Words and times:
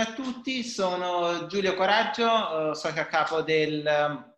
Buongiorno 0.00 0.28
a 0.28 0.32
tutti, 0.32 0.64
sono 0.64 1.46
Giulio 1.46 1.74
Coraggio, 1.74 2.70
eh, 2.70 2.74
socio 2.74 3.00
a 3.00 3.04
capo 3.04 3.42
del 3.42 3.86
ehm, 3.86 4.32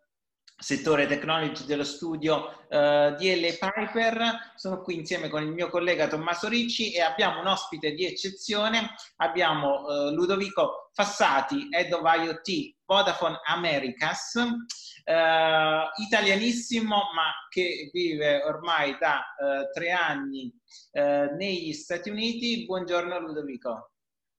settore 0.57 1.07
technology 1.07 1.63
dello 1.63 1.85
studio 1.85 2.65
uh, 2.67 3.15
di 3.15 3.33
L. 3.33 3.57
Piper. 3.57 4.51
Sono 4.55 4.81
qui 4.81 4.95
insieme 4.95 5.29
con 5.29 5.41
il 5.41 5.53
mio 5.53 5.69
collega 5.69 6.09
Tommaso 6.09 6.49
Ricci 6.49 6.91
e 6.91 6.99
abbiamo 6.99 7.39
un 7.39 7.47
ospite 7.47 7.93
di 7.93 8.05
eccezione. 8.05 8.93
Abbiamo 9.17 9.83
uh, 9.83 10.13
Ludovico 10.13 10.89
Fassati, 10.91 11.69
Head 11.71 11.93
of 11.93 12.01
IoT 12.03 12.75
Vodafone 12.85 13.39
Americas, 13.45 14.33
uh, 14.33 16.01
italianissimo 16.03 16.95
ma 17.15 17.31
che 17.49 17.89
vive 17.93 18.43
ormai 18.43 18.97
da 18.99 19.23
tre 19.71 19.91
anni 19.91 20.53
negli 20.91 21.71
Stati 21.71 22.09
Uniti. 22.09 22.65
Buongiorno 22.65 23.17
Ludovico. 23.19 23.92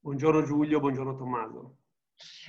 Buongiorno 0.05 0.43
Giulio, 0.43 0.81
buongiorno 0.81 1.17
Tommaso. 1.17 1.79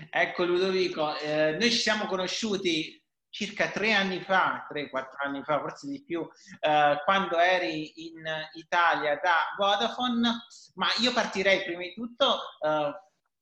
Ecco 0.10 0.44
Ludovico, 0.44 1.18
eh, 1.20 1.56
noi 1.58 1.72
ci 1.72 1.78
siamo 1.78 2.06
conosciuti 2.06 3.02
circa 3.30 3.70
tre 3.70 3.94
anni 3.94 4.20
fa, 4.20 4.66
tre, 4.68 4.90
quattro 4.90 5.18
anni 5.24 5.42
fa, 5.42 5.62
forse 5.62 5.88
di 5.88 6.04
più, 6.04 6.28
eh, 6.60 7.02
quando 7.06 7.38
eri 7.38 8.08
in 8.08 8.22
Italia 8.56 9.18
da 9.24 9.54
Vodafone, 9.58 10.32
ma 10.74 10.88
io 11.00 11.14
partirei 11.14 11.64
prima 11.64 11.84
di 11.84 11.94
tutto 11.94 12.40
eh, 12.60 12.92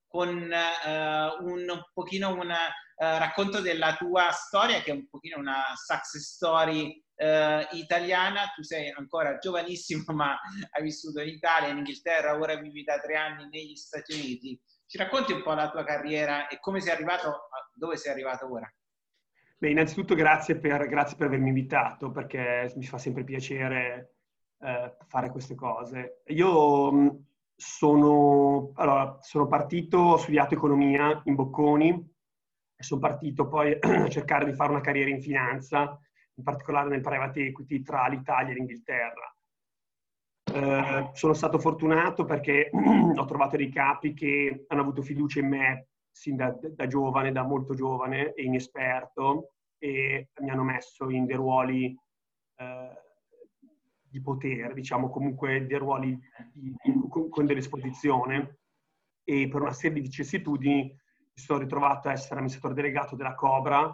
con 0.05 0.51
eh, 0.53 1.37
un 1.39 1.83
pochino 1.91 2.35
un 2.35 2.51
eh, 2.51 3.17
racconto 3.17 3.61
della 3.61 3.95
tua 3.95 4.29
storia, 4.29 4.81
che 4.81 4.91
è 4.91 4.93
un 4.93 5.09
pochino 5.09 5.39
una 5.39 5.73
success 5.73 6.35
story 6.35 7.02
eh, 7.15 7.67
italiana, 7.71 8.51
tu 8.55 8.63
sei 8.63 8.91
ancora 8.95 9.37
giovanissimo 9.37 10.03
ma 10.13 10.37
hai 10.71 10.83
vissuto 10.83 11.21
in 11.21 11.29
Italia, 11.29 11.69
in 11.69 11.77
Inghilterra, 11.77 12.37
ora 12.37 12.55
vivi 12.55 12.83
da 12.83 12.99
tre 12.99 13.15
anni 13.15 13.47
negli 13.49 13.75
Stati 13.75 14.13
Uniti. 14.13 14.59
Ci 14.85 14.97
racconti 14.97 15.31
un 15.31 15.41
po' 15.41 15.53
la 15.53 15.69
tua 15.69 15.83
carriera 15.83 16.47
e 16.47 16.59
come 16.59 16.79
sei 16.79 16.93
arrivato, 16.93 17.49
dove 17.73 17.97
sei 17.97 18.11
arrivato 18.11 18.51
ora? 18.51 18.71
Beh, 19.57 19.69
innanzitutto 19.69 20.13
grazie 20.13 20.57
per, 20.57 20.87
grazie 20.87 21.15
per 21.15 21.27
avermi 21.27 21.47
invitato 21.47 22.11
perché 22.11 22.71
mi 22.75 22.85
fa 22.85 22.97
sempre 22.97 23.23
piacere 23.23 24.15
eh, 24.59 24.95
fare 25.07 25.29
queste 25.29 25.55
cose. 25.55 26.21
Io 26.27 27.23
sono, 27.55 28.71
allora, 28.75 29.17
sono 29.21 29.47
partito, 29.47 29.97
ho 29.97 30.17
studiato 30.17 30.53
economia 30.53 31.21
in 31.25 31.35
Bocconi 31.35 32.11
e 32.75 32.83
sono 32.83 32.99
partito 32.99 33.47
poi 33.47 33.77
a 33.79 34.09
cercare 34.09 34.45
di 34.45 34.53
fare 34.53 34.71
una 34.71 34.81
carriera 34.81 35.09
in 35.09 35.21
finanza 35.21 35.97
in 36.35 36.43
particolare 36.43 36.89
nel 36.89 37.01
private 37.01 37.47
equity 37.47 37.81
tra 37.81 38.07
l'Italia 38.07 38.51
e 38.51 38.55
l'Inghilterra. 38.55 39.35
Eh, 40.53 41.09
sono 41.13 41.33
stato 41.33 41.57
fortunato 41.57 42.25
perché 42.25 42.69
ho 43.15 43.25
trovato 43.25 43.57
dei 43.57 43.69
capi 43.69 44.13
che 44.13 44.65
hanno 44.67 44.81
avuto 44.81 45.01
fiducia 45.01 45.39
in 45.39 45.47
me 45.47 45.87
sin 46.11 46.35
da, 46.35 46.55
da, 46.61 46.87
giovane, 46.87 47.31
da 47.31 47.43
molto 47.43 47.73
giovane 47.73 48.33
e 48.33 48.43
inesperto 48.43 49.53
e 49.79 50.29
mi 50.41 50.49
hanno 50.49 50.63
messo 50.63 51.09
in 51.09 51.25
dei 51.25 51.35
ruoli 51.35 51.97
eh, 52.57 53.01
di 54.01 54.21
potere, 54.21 54.73
diciamo 54.73 55.09
comunque 55.09 55.65
dei 55.65 55.77
ruoli 55.77 56.17
di, 56.51 56.75
con, 57.09 57.29
con 57.29 57.45
dell'esposizione 57.45 58.59
e 59.23 59.47
per 59.47 59.61
una 59.61 59.71
serie 59.71 59.95
di 59.95 60.07
vicissitudini 60.07 60.81
mi 60.83 61.41
sono 61.41 61.59
ritrovato 61.59 62.09
a 62.09 62.11
essere 62.11 62.35
amministratore 62.35 62.75
delegato 62.75 63.15
della 63.15 63.33
Cobra 63.33 63.91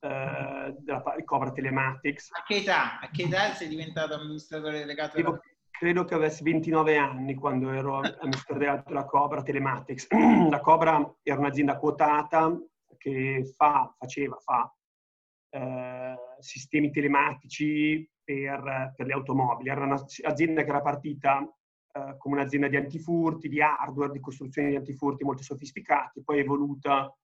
eh, 0.00 0.74
della 0.78 1.02
Cobra 1.24 1.52
Telematics. 1.52 2.30
A 2.32 2.42
che 2.46 2.56
età? 2.56 3.00
A 3.00 3.10
che 3.10 3.24
età 3.24 3.52
sei 3.52 3.68
diventato 3.68 4.14
amministratore 4.14 4.78
delegato? 4.78 5.12
Credo, 5.12 5.30
della... 5.30 5.42
credo 5.70 6.04
che 6.04 6.14
avessi 6.14 6.42
29 6.42 6.96
anni 6.96 7.34
quando 7.34 7.70
ero 7.70 7.96
amministratore 7.96 8.58
delegato 8.58 8.88
della 8.88 9.04
Cobra 9.04 9.42
Telematics. 9.42 10.06
La 10.48 10.60
Cobra 10.60 11.16
era 11.22 11.38
un'azienda 11.38 11.76
quotata 11.76 12.58
che 12.96 13.44
fa, 13.54 13.94
faceva, 13.98 14.36
fa 14.36 14.74
eh, 15.50 16.14
sistemi 16.38 16.90
telematici 16.90 18.08
per, 18.24 18.94
per, 18.96 19.06
le 19.06 19.12
automobili. 19.12 19.68
Era 19.68 19.84
un'azienda 19.84 20.62
che 20.62 20.68
era 20.68 20.80
partita 20.80 21.42
eh, 21.92 22.14
come 22.16 22.36
un'azienda 22.36 22.68
di 22.68 22.76
antifurti, 22.76 23.48
di 23.48 23.60
hardware, 23.60 24.12
di 24.12 24.20
costruzione 24.20 24.70
di 24.70 24.76
antifurti 24.76 25.24
molto 25.24 25.42
sofisticati, 25.42 26.22
poi 26.22 26.38
evoluta 26.38 27.14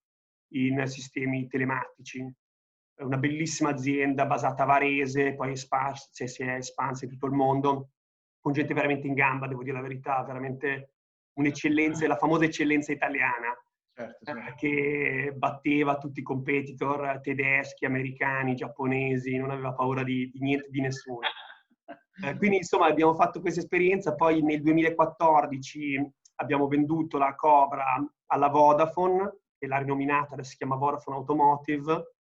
in 0.53 0.85
sistemi 0.85 1.47
telematici 1.47 2.31
una 2.99 3.17
bellissima 3.17 3.69
azienda 3.69 4.25
basata 4.25 4.63
a 4.63 4.65
Varese, 4.65 5.35
poi 5.35 5.51
espansa, 5.51 6.09
cioè 6.11 6.27
si 6.27 6.43
è 6.43 6.55
espansa 6.55 7.05
in 7.05 7.11
tutto 7.11 7.27
il 7.27 7.33
mondo, 7.33 7.89
con 8.39 8.53
gente 8.53 8.73
veramente 8.73 9.07
in 9.07 9.13
gamba, 9.13 9.47
devo 9.47 9.63
dire 9.63 9.75
la 9.75 9.81
verità, 9.81 10.23
veramente 10.23 10.93
un'eccellenza, 11.33 12.07
la 12.07 12.17
famosa 12.17 12.45
eccellenza 12.45 12.91
italiana, 12.91 13.55
certo, 13.93 14.25
certo. 14.25 14.49
Eh, 14.49 14.55
che 14.55 15.33
batteva 15.35 15.97
tutti 15.97 16.19
i 16.21 16.23
competitor 16.23 17.19
tedeschi, 17.21 17.85
americani, 17.85 18.55
giapponesi, 18.55 19.37
non 19.37 19.51
aveva 19.51 19.73
paura 19.73 20.03
di, 20.03 20.29
di 20.31 20.39
niente, 20.39 20.67
di 20.69 20.81
nessuno. 20.81 21.19
Eh, 22.19 22.35
quindi 22.35 22.57
insomma 22.57 22.87
abbiamo 22.87 23.13
fatto 23.13 23.39
questa 23.41 23.59
esperienza, 23.59 24.15
poi 24.15 24.41
nel 24.41 24.63
2014 24.63 26.13
abbiamo 26.37 26.67
venduto 26.67 27.19
la 27.19 27.35
Cobra 27.35 27.85
alla 28.25 28.47
Vodafone, 28.47 29.41
che 29.55 29.67
l'ha 29.67 29.77
rinominata, 29.77 30.33
adesso 30.33 30.49
si 30.49 30.57
chiama 30.57 30.77
Vodafone 30.77 31.17
Automotive, 31.17 32.16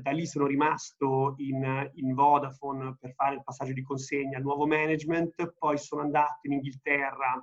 da 0.00 0.10
lì 0.10 0.26
sono 0.26 0.46
rimasto 0.46 1.34
in, 1.38 1.90
in, 1.94 2.14
Vodafone 2.14 2.96
per 2.98 3.12
fare 3.14 3.36
il 3.36 3.42
passaggio 3.42 3.72
di 3.72 3.82
consegna 3.82 4.36
al 4.36 4.42
nuovo 4.42 4.66
management, 4.66 5.54
poi 5.58 5.78
sono 5.78 6.02
andato 6.02 6.40
in 6.42 6.52
Inghilterra 6.52 7.40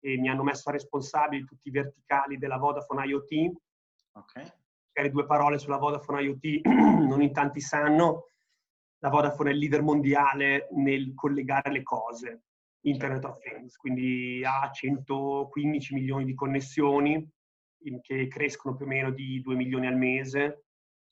e 0.00 0.18
mi 0.18 0.28
hanno 0.28 0.42
messo 0.42 0.68
a 0.68 0.72
responsabile 0.72 1.42
di 1.42 1.46
tutti 1.48 1.68
i 1.68 1.72
verticali 1.72 2.38
della 2.38 2.56
Vodafone 2.56 3.06
IoT. 3.06 3.52
Ok. 4.12 4.60
Per 4.92 5.10
due 5.10 5.26
parole 5.26 5.58
sulla 5.58 5.78
Vodafone 5.78 6.22
IoT, 6.22 6.66
non 7.08 7.22
in 7.22 7.32
tanti 7.32 7.60
sanno, 7.60 8.28
la 8.98 9.08
Vodafone 9.08 9.50
è 9.50 9.52
il 9.52 9.58
leader 9.58 9.82
mondiale 9.82 10.68
nel 10.72 11.14
collegare 11.14 11.70
le 11.70 11.82
cose, 11.82 12.44
Internet 12.84 13.24
of 13.24 13.38
Things, 13.38 13.76
quindi 13.76 14.44
ha 14.44 14.70
115 14.70 15.94
milioni 15.94 16.24
di 16.24 16.34
connessioni 16.34 17.28
che 18.00 18.28
crescono 18.28 18.76
più 18.76 18.86
o 18.86 18.88
meno 18.88 19.10
di 19.10 19.40
2 19.40 19.54
milioni 19.56 19.86
al 19.86 19.96
mese 19.96 20.64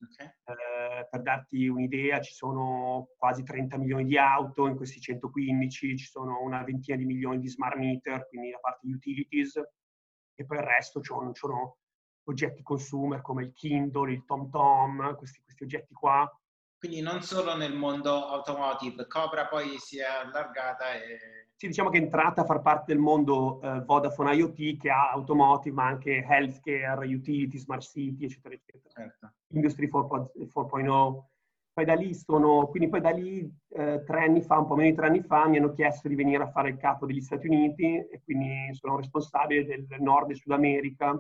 Okay. 0.03 0.33
Eh, 0.45 0.80
per 1.09 1.23
darti 1.23 1.69
un'idea, 1.69 2.21
ci 2.21 2.33
sono 2.33 3.09
quasi 3.17 3.43
30 3.43 3.77
milioni 3.79 4.05
di 4.05 4.19
auto, 4.19 4.67
in 4.67 4.77
questi 4.77 5.01
115 5.01 5.97
ci 5.97 6.07
sono 6.07 6.43
una 6.43 6.63
ventina 6.65 6.97
di 6.97 7.05
milioni 7.05 7.39
di 7.39 7.49
smart 7.49 7.77
meter, 7.77 8.29
quindi 8.29 8.51
la 8.51 8.59
parte 8.59 8.87
utilities, 8.87 9.57
e 10.35 10.45
poi 10.45 10.59
il 10.59 10.65
resto 10.65 11.03
sono, 11.03 11.35
sono 11.35 11.77
oggetti 12.25 12.63
consumer 12.63 13.21
come 13.21 13.45
il 13.45 13.53
Kindle, 13.53 14.13
il 14.13 14.25
TomTom, 14.25 15.17
questi, 15.17 15.41
questi 15.43 15.65
oggetti 15.65 15.95
qua. 15.95 16.31
Quindi 16.79 17.01
non 17.01 17.23
solo 17.23 17.55
nel 17.57 17.75
mondo 17.75 18.27
automotive, 18.27 19.07
Cobra 19.07 19.47
poi 19.47 19.79
si 19.79 19.99
è 19.99 20.05
allargata 20.05 20.95
e 20.95 21.40
sì, 21.61 21.67
diciamo 21.67 21.91
che 21.91 21.99
è 21.99 22.01
entrata 22.01 22.41
a 22.41 22.47
far 22.47 22.63
parte 22.63 22.87
del 22.87 23.03
mondo 23.03 23.61
eh, 23.61 23.83
Vodafone 23.85 24.35
IoT 24.35 24.79
che 24.79 24.89
ha 24.89 25.11
automotive, 25.11 25.75
ma 25.75 25.89
anche 25.89 26.25
healthcare, 26.27 27.07
utility, 27.07 27.59
smart 27.59 27.83
city, 27.83 28.25
eccetera, 28.25 28.55
eccetera. 28.55 28.89
Certo. 28.95 29.33
Industry 29.49 29.91
4.0. 29.93 31.23
Poi 31.75 31.85
da 31.85 31.95
lì 31.95 32.15
sono, 32.15 32.67
quindi 32.69 32.89
poi 32.89 33.03
da 33.03 33.11
lì 33.11 33.41
eh, 33.75 34.03
tre 34.07 34.25
anni 34.25 34.41
fa, 34.41 34.57
un 34.57 34.69
po' 34.69 34.75
meno 34.75 34.89
di 34.89 34.97
tre 34.97 35.07
anni 35.09 35.21
fa, 35.21 35.49
mi 35.49 35.59
hanno 35.59 35.75
chiesto 35.75 36.09
di 36.09 36.15
venire 36.15 36.45
a 36.45 36.51
fare 36.51 36.71
il 36.71 36.79
capo 36.79 37.05
degli 37.05 37.21
Stati 37.21 37.47
Uniti 37.47 37.95
e 37.95 38.23
quindi 38.25 38.71
sono 38.73 38.97
responsabile 38.97 39.67
del 39.67 40.01
Nord 40.01 40.31
e 40.31 40.37
Sud 40.37 40.53
America 40.53 41.13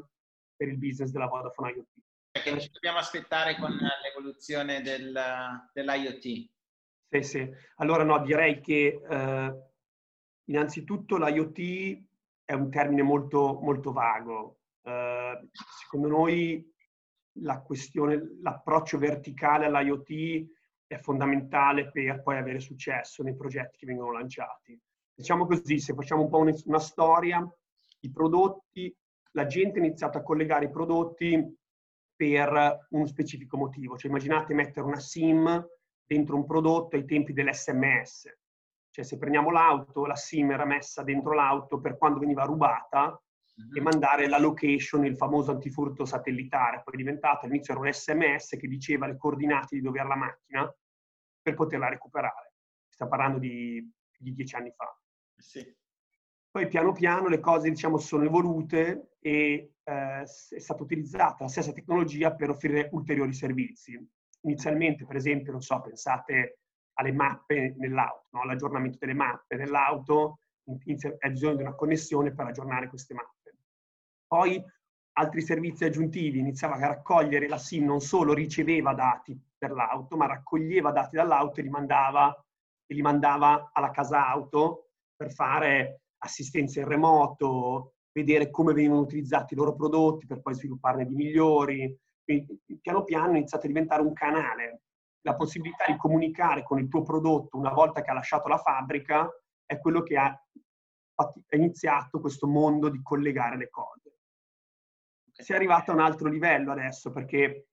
per 0.56 0.68
il 0.68 0.78
business 0.78 1.10
della 1.10 1.26
Vodafone 1.26 1.72
IoT. 1.72 2.42
Che 2.42 2.60
ci 2.60 2.70
dobbiamo 2.72 2.96
aspettare 2.96 3.56
con 3.56 3.76
l'evoluzione 4.02 4.80
del, 4.80 5.12
dell'IoT? 5.74 6.48
Sì, 7.10 7.22
sì. 7.22 7.54
Allora 7.76 8.04
no, 8.04 8.22
direi 8.22 8.60
che 8.60 9.02
eh, 9.06 9.69
Innanzitutto 10.50 11.16
l'IoT 11.16 12.02
è 12.44 12.52
un 12.54 12.70
termine 12.70 13.02
molto, 13.02 13.60
molto 13.62 13.92
vago. 13.92 14.58
Eh, 14.82 15.48
secondo 15.80 16.08
noi 16.08 16.68
la 17.40 17.60
questione, 17.60 18.38
l'approccio 18.42 18.98
verticale 18.98 19.66
all'IoT 19.66 20.48
è 20.88 20.98
fondamentale 20.98 21.90
per 21.92 22.20
poi 22.22 22.36
avere 22.36 22.58
successo 22.58 23.22
nei 23.22 23.36
progetti 23.36 23.78
che 23.78 23.86
vengono 23.86 24.12
lanciati. 24.12 24.78
Diciamo 25.14 25.46
così, 25.46 25.78
se 25.78 25.94
facciamo 25.94 26.22
un 26.22 26.28
po' 26.28 26.44
una 26.64 26.78
storia, 26.80 27.48
i 28.00 28.10
prodotti, 28.10 28.92
la 29.32 29.46
gente 29.46 29.78
ha 29.78 29.84
iniziato 29.84 30.18
a 30.18 30.22
collegare 30.22 30.64
i 30.64 30.70
prodotti 30.70 31.56
per 32.16 32.86
un 32.90 33.06
specifico 33.06 33.56
motivo. 33.56 33.96
Cioè 33.96 34.10
immaginate 34.10 34.52
mettere 34.52 34.84
una 34.84 34.98
SIM 34.98 35.64
dentro 36.04 36.34
un 36.34 36.44
prodotto 36.44 36.96
ai 36.96 37.04
tempi 37.04 37.32
dell'SMS. 37.32 38.28
Cioè 38.90 39.04
se 39.04 39.18
prendiamo 39.18 39.50
l'auto, 39.50 40.04
la 40.04 40.16
SIM 40.16 40.50
era 40.50 40.64
messa 40.64 41.02
dentro 41.02 41.32
l'auto 41.32 41.80
per 41.80 41.96
quando 41.96 42.18
veniva 42.18 42.44
rubata 42.44 43.06
uh-huh. 43.06 43.76
e 43.76 43.80
mandare 43.80 44.28
la 44.28 44.38
location, 44.38 45.04
il 45.04 45.16
famoso 45.16 45.52
antifurto 45.52 46.04
satellitare. 46.04 46.82
Poi 46.82 46.94
è 46.94 46.96
diventato, 46.96 47.46
all'inizio 47.46 47.74
era 47.74 47.82
un 47.82 47.92
SMS 47.92 48.56
che 48.58 48.66
diceva 48.66 49.06
le 49.06 49.16
coordinate 49.16 49.76
di 49.76 49.80
dove 49.80 50.00
era 50.00 50.08
la 50.08 50.16
macchina 50.16 50.74
per 51.40 51.54
poterla 51.54 51.88
recuperare. 51.88 52.54
Stiamo 52.88 53.10
parlando 53.10 53.38
di, 53.38 53.88
di 54.18 54.32
dieci 54.32 54.56
anni 54.56 54.72
fa. 54.72 54.92
Sì. 55.36 55.78
Poi 56.50 56.66
piano 56.66 56.92
piano 56.92 57.28
le 57.28 57.38
cose 57.38 57.70
diciamo 57.70 57.96
sono 57.96 58.24
evolute 58.24 59.14
e 59.20 59.74
eh, 59.84 60.20
è 60.22 60.58
stata 60.58 60.82
utilizzata 60.82 61.44
la 61.44 61.48
stessa 61.48 61.72
tecnologia 61.72 62.34
per 62.34 62.50
offrire 62.50 62.88
ulteriori 62.92 63.32
servizi. 63.32 63.96
Inizialmente, 64.42 65.06
per 65.06 65.14
esempio, 65.14 65.52
non 65.52 65.60
so, 65.60 65.80
pensate 65.80 66.58
alle 67.00 67.12
mappe 67.12 67.74
nell'auto, 67.78 68.28
no? 68.30 68.42
all'aggiornamento 68.42 68.98
delle 69.00 69.14
mappe 69.14 69.56
nell'auto, 69.56 70.40
hai 70.64 71.30
bisogno 71.30 71.56
di 71.56 71.62
una 71.62 71.74
connessione 71.74 72.32
per 72.32 72.46
aggiornare 72.46 72.88
queste 72.88 73.14
mappe. 73.14 73.56
Poi 74.26 74.62
altri 75.14 75.40
servizi 75.40 75.84
aggiuntivi, 75.84 76.38
iniziava 76.38 76.76
a 76.76 76.86
raccogliere 76.86 77.48
la 77.48 77.58
SIM, 77.58 77.86
non 77.86 78.00
solo 78.00 78.34
riceveva 78.34 78.94
dati 78.94 79.38
per 79.56 79.72
l'auto, 79.72 80.16
ma 80.16 80.26
raccoglieva 80.26 80.92
dati 80.92 81.16
dall'auto 81.16 81.60
e 81.60 81.62
li 81.62 81.70
mandava, 81.70 82.32
e 82.86 82.94
li 82.94 83.02
mandava 83.02 83.70
alla 83.72 83.90
casa 83.90 84.28
auto 84.28 84.90
per 85.16 85.32
fare 85.32 86.02
assistenza 86.18 86.80
in 86.80 86.86
remoto, 86.86 87.94
vedere 88.12 88.50
come 88.50 88.72
venivano 88.72 89.00
utilizzati 89.00 89.54
i 89.54 89.56
loro 89.56 89.74
prodotti 89.74 90.26
per 90.26 90.42
poi 90.42 90.54
svilupparne 90.54 91.06
di 91.06 91.14
migliori. 91.14 91.98
Quindi, 92.22 92.60
piano 92.80 93.04
piano 93.04 93.32
è 93.32 93.36
iniziato 93.36 93.64
a 93.64 93.68
diventare 93.68 94.02
un 94.02 94.12
canale. 94.12 94.82
La 95.22 95.34
possibilità 95.34 95.84
di 95.86 95.96
comunicare 95.96 96.62
con 96.62 96.78
il 96.78 96.88
tuo 96.88 97.02
prodotto 97.02 97.58
una 97.58 97.72
volta 97.72 98.00
che 98.02 98.10
ha 98.10 98.14
lasciato 98.14 98.48
la 98.48 98.58
fabbrica 98.58 99.28
è 99.64 99.78
quello 99.78 100.02
che 100.02 100.16
ha, 100.16 100.44
iniziato 101.50 102.20
questo 102.20 102.46
mondo 102.46 102.88
di 102.88 103.02
collegare 103.02 103.56
le 103.56 103.68
cose. 103.68 104.14
Si 105.30 105.52
è 105.52 105.54
arrivato 105.54 105.90
a 105.90 105.94
un 105.94 106.00
altro 106.00 106.28
livello 106.28 106.72
adesso 106.72 107.10
perché 107.10 107.68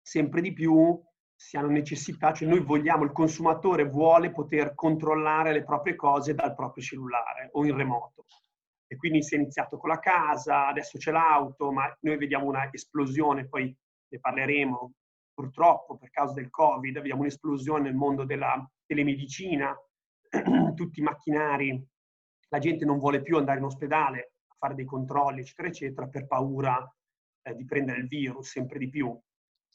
sempre 0.00 0.40
di 0.40 0.52
più 0.52 1.00
si 1.34 1.56
hanno 1.56 1.68
necessità, 1.68 2.32
cioè 2.32 2.48
noi 2.48 2.60
vogliamo, 2.60 3.02
il 3.02 3.10
consumatore 3.10 3.84
vuole 3.84 4.30
poter 4.30 4.74
controllare 4.74 5.52
le 5.52 5.64
proprie 5.64 5.96
cose 5.96 6.34
dal 6.34 6.54
proprio 6.54 6.84
cellulare 6.84 7.48
o 7.52 7.64
in 7.64 7.76
remoto. 7.76 8.26
E 8.86 8.96
quindi 8.96 9.22
si 9.22 9.34
è 9.34 9.38
iniziato 9.38 9.76
con 9.76 9.90
la 9.90 9.98
casa, 9.98 10.68
adesso 10.68 10.98
c'è 10.98 11.10
l'auto, 11.10 11.72
ma 11.72 11.92
noi 12.02 12.16
vediamo 12.16 12.46
una 12.46 12.68
esplosione, 12.70 13.48
poi 13.48 13.74
ne 14.08 14.20
parleremo, 14.20 14.92
purtroppo 15.32 15.96
per 15.96 16.10
causa 16.10 16.34
del 16.34 16.50
Covid, 16.50 16.94
vediamo 16.94 17.22
un'esplosione 17.22 17.82
nel 17.82 17.94
mondo 17.94 18.24
della 18.24 18.68
telemedicina, 18.86 19.74
tutti 20.74 21.00
i 21.00 21.02
macchinari, 21.02 21.86
la 22.48 22.58
gente 22.58 22.84
non 22.84 22.98
vuole 22.98 23.22
più 23.22 23.36
andare 23.36 23.58
in 23.58 23.64
ospedale 23.64 24.34
a 24.48 24.54
fare 24.58 24.74
dei 24.74 24.84
controlli, 24.84 25.40
eccetera, 25.40 25.68
eccetera, 25.68 26.06
per 26.06 26.26
paura 26.26 26.94
eh, 27.42 27.54
di 27.54 27.64
prendere 27.64 28.00
il 28.00 28.08
virus 28.08 28.50
sempre 28.50 28.78
di 28.78 28.88
più. 28.88 29.18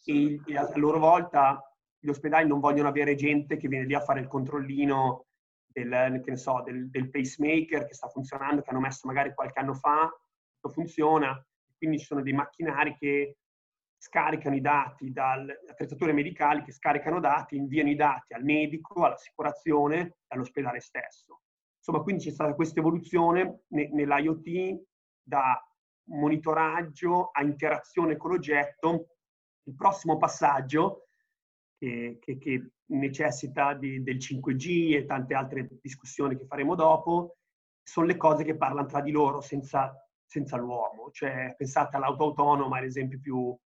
E, 0.06 0.40
e 0.46 0.58
a 0.58 0.72
loro 0.76 1.00
volta 1.00 1.62
gli 2.00 2.10
ospedali 2.10 2.48
non 2.48 2.60
vogliono 2.60 2.88
avere 2.88 3.16
gente 3.16 3.58
che 3.58 3.68
viene 3.68 3.86
lì 3.86 3.96
a 3.96 4.02
fare 4.02 4.20
il 4.20 4.28
controllino 4.28 5.26
del, 5.68 6.22
so, 6.36 6.62
del, 6.64 6.90
del, 6.90 7.10
pacemaker 7.10 7.86
che 7.86 7.94
sta 7.94 8.08
funzionando, 8.08 8.62
che 8.62 8.70
hanno 8.70 8.80
messo 8.80 9.06
magari 9.08 9.34
qualche 9.34 9.60
anno 9.60 9.74
fa, 9.74 10.10
funziona, 10.70 11.42
quindi 11.78 12.00
ci 12.00 12.06
sono 12.06 12.22
dei 12.22 12.34
macchinari 12.34 12.96
che 12.98 13.38
scaricano 13.98 14.56
i 14.56 14.62
dati 14.62 15.12
dalle 15.12 15.60
attrezzature 15.68 16.14
medicali, 16.14 16.64
che 16.64 16.72
scaricano 16.72 17.20
dati, 17.20 17.56
inviano 17.56 17.90
i 17.90 17.96
dati 17.96 18.34
al 18.34 18.44
medico, 18.44 19.04
all'assicurazione 19.04 20.00
e 20.00 20.16
all'ospedale 20.28 20.80
stesso. 20.80 21.42
Insomma, 21.78 22.04
quindi 22.04 22.24
c'è 22.24 22.32
stata 22.32 22.54
questa 22.54 22.80
evoluzione 22.80 23.64
nell'IoT 23.70 24.82
da 25.22 25.62
monitoraggio 26.10 27.30
a 27.32 27.44
interazione 27.44 28.18
con 28.18 28.32
l'oggetto 28.32 29.08
il 29.64 29.76
prossimo 29.76 30.18
passaggio, 30.18 31.08
che, 31.78 32.18
che, 32.20 32.38
che 32.38 32.72
necessita 32.88 33.74
di, 33.74 34.02
del 34.02 34.18
5G 34.18 34.96
e 34.96 35.06
tante 35.06 35.34
altre 35.34 35.68
discussioni 35.82 36.38
che 36.38 36.46
faremo 36.46 36.76
dopo, 36.76 37.38
sono 37.84 38.08
le 38.08 38.18
cose 38.18 38.44
che 38.44 38.58
parlano 38.58 38.88
tra 38.88 39.02
di 39.02 39.12
loro 39.12 39.42
senza, 39.42 39.94
senza 40.26 40.58
l'uomo. 40.58 41.12
Cioè, 41.12 41.56
pensate 41.58 41.98
all'auto 41.98 42.24
autonoma, 42.26 42.80
è 42.80 42.82
l'esempio 42.82 43.20
più, 43.20 43.58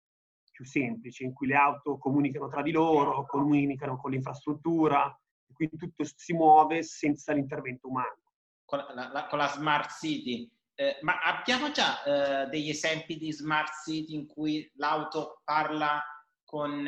più 0.52 0.66
semplice, 0.66 1.24
in 1.24 1.34
cui 1.34 1.48
le 1.48 1.56
auto 1.56 1.98
comunicano 1.98 2.48
tra 2.50 2.62
di 2.62 2.72
loro, 2.72 3.26
comunicano 3.26 3.98
con 3.98 4.12
l'infrastruttura, 4.12 5.18
quindi 5.54 5.78
tutto 5.78 6.04
si 6.04 6.34
muove 6.34 6.84
senza 6.84 7.34
l'intervento 7.34 7.88
umano. 7.88 8.18
Con 8.66 8.80
la, 8.94 9.10
la, 9.12 9.28
con 9.28 9.38
la 9.38 9.48
smart 9.48 9.92
city, 10.00 10.50
eh, 10.76 10.98
ma 11.02 11.20
abbiamo 11.22 11.72
già 11.72 12.04
eh, 12.04 12.50
degli 12.50 12.70
esempi 12.70 13.18
di 13.18 13.32
smart 13.32 13.72
city 13.84 14.16
in 14.16 14.26
cui 14.26 14.70
l'auto 14.76 15.42
parla 15.44 16.02
con, 16.44 16.88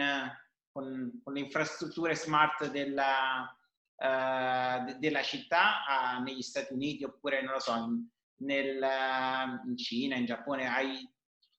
con, 0.71 1.21
con 1.23 1.33
le 1.33 1.39
infrastrutture 1.39 2.15
smart 2.15 2.69
della, 2.71 3.55
uh, 3.95 4.85
de, 4.85 4.97
della 4.99 5.21
città 5.21 6.19
negli 6.23 6.41
Stati 6.41 6.73
Uniti 6.73 7.03
oppure, 7.03 7.43
non 7.43 7.53
lo 7.53 7.59
so, 7.59 7.75
in, 7.75 8.07
nel, 8.37 8.81
in 9.65 9.77
Cina, 9.77 10.15
in 10.15 10.25
Giappone? 10.25 10.67
Hai, 10.67 11.07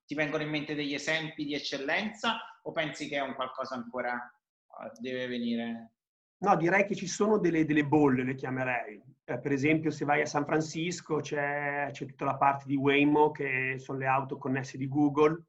ti 0.06 0.14
vengono 0.14 0.42
in 0.42 0.50
mente 0.50 0.74
degli 0.74 0.94
esempi 0.94 1.44
di 1.44 1.54
eccellenza 1.54 2.38
o 2.62 2.72
pensi 2.72 3.08
che 3.08 3.16
è 3.16 3.20
un 3.20 3.34
qualcosa 3.34 3.74
ancora 3.74 4.14
uh, 4.14 5.00
deve 5.00 5.26
venire? 5.26 5.92
No, 6.38 6.56
direi 6.56 6.84
che 6.84 6.94
ci 6.94 7.06
sono 7.06 7.38
delle, 7.38 7.64
delle 7.64 7.86
bolle, 7.86 8.22
le 8.22 8.34
chiamerei. 8.34 9.02
Eh, 9.24 9.38
per 9.38 9.52
esempio, 9.52 9.90
se 9.90 10.04
vai 10.04 10.20
a 10.20 10.26
San 10.26 10.44
Francisco 10.44 11.20
c'è, 11.20 11.88
c'è, 11.90 12.04
tutta 12.04 12.26
la 12.26 12.36
parte 12.36 12.64
di 12.66 12.76
Waymo, 12.76 13.30
che 13.30 13.76
sono 13.78 13.98
le 13.98 14.06
auto 14.06 14.36
connesse 14.36 14.76
di 14.76 14.86
Google, 14.86 15.42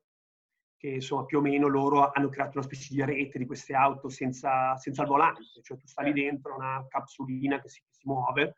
che 0.77 0.87
insomma 0.87 1.25
più 1.25 1.39
o 1.39 1.41
meno 1.41 1.67
loro 1.67 2.11
hanno 2.11 2.29
creato 2.29 2.57
una 2.57 2.65
specie 2.65 2.93
di 2.93 3.03
rete 3.03 3.37
di 3.37 3.45
queste 3.45 3.73
auto 3.73 4.07
senza, 4.07 4.77
senza 4.77 5.01
il 5.01 5.07
volante, 5.07 5.61
cioè 5.61 5.77
tu 5.77 5.87
stai 5.87 6.13
dentro 6.13 6.55
una 6.55 6.85
capsulina 6.87 7.59
che 7.59 7.67
si, 7.67 7.81
che 7.81 7.91
si 7.91 8.07
muove. 8.07 8.57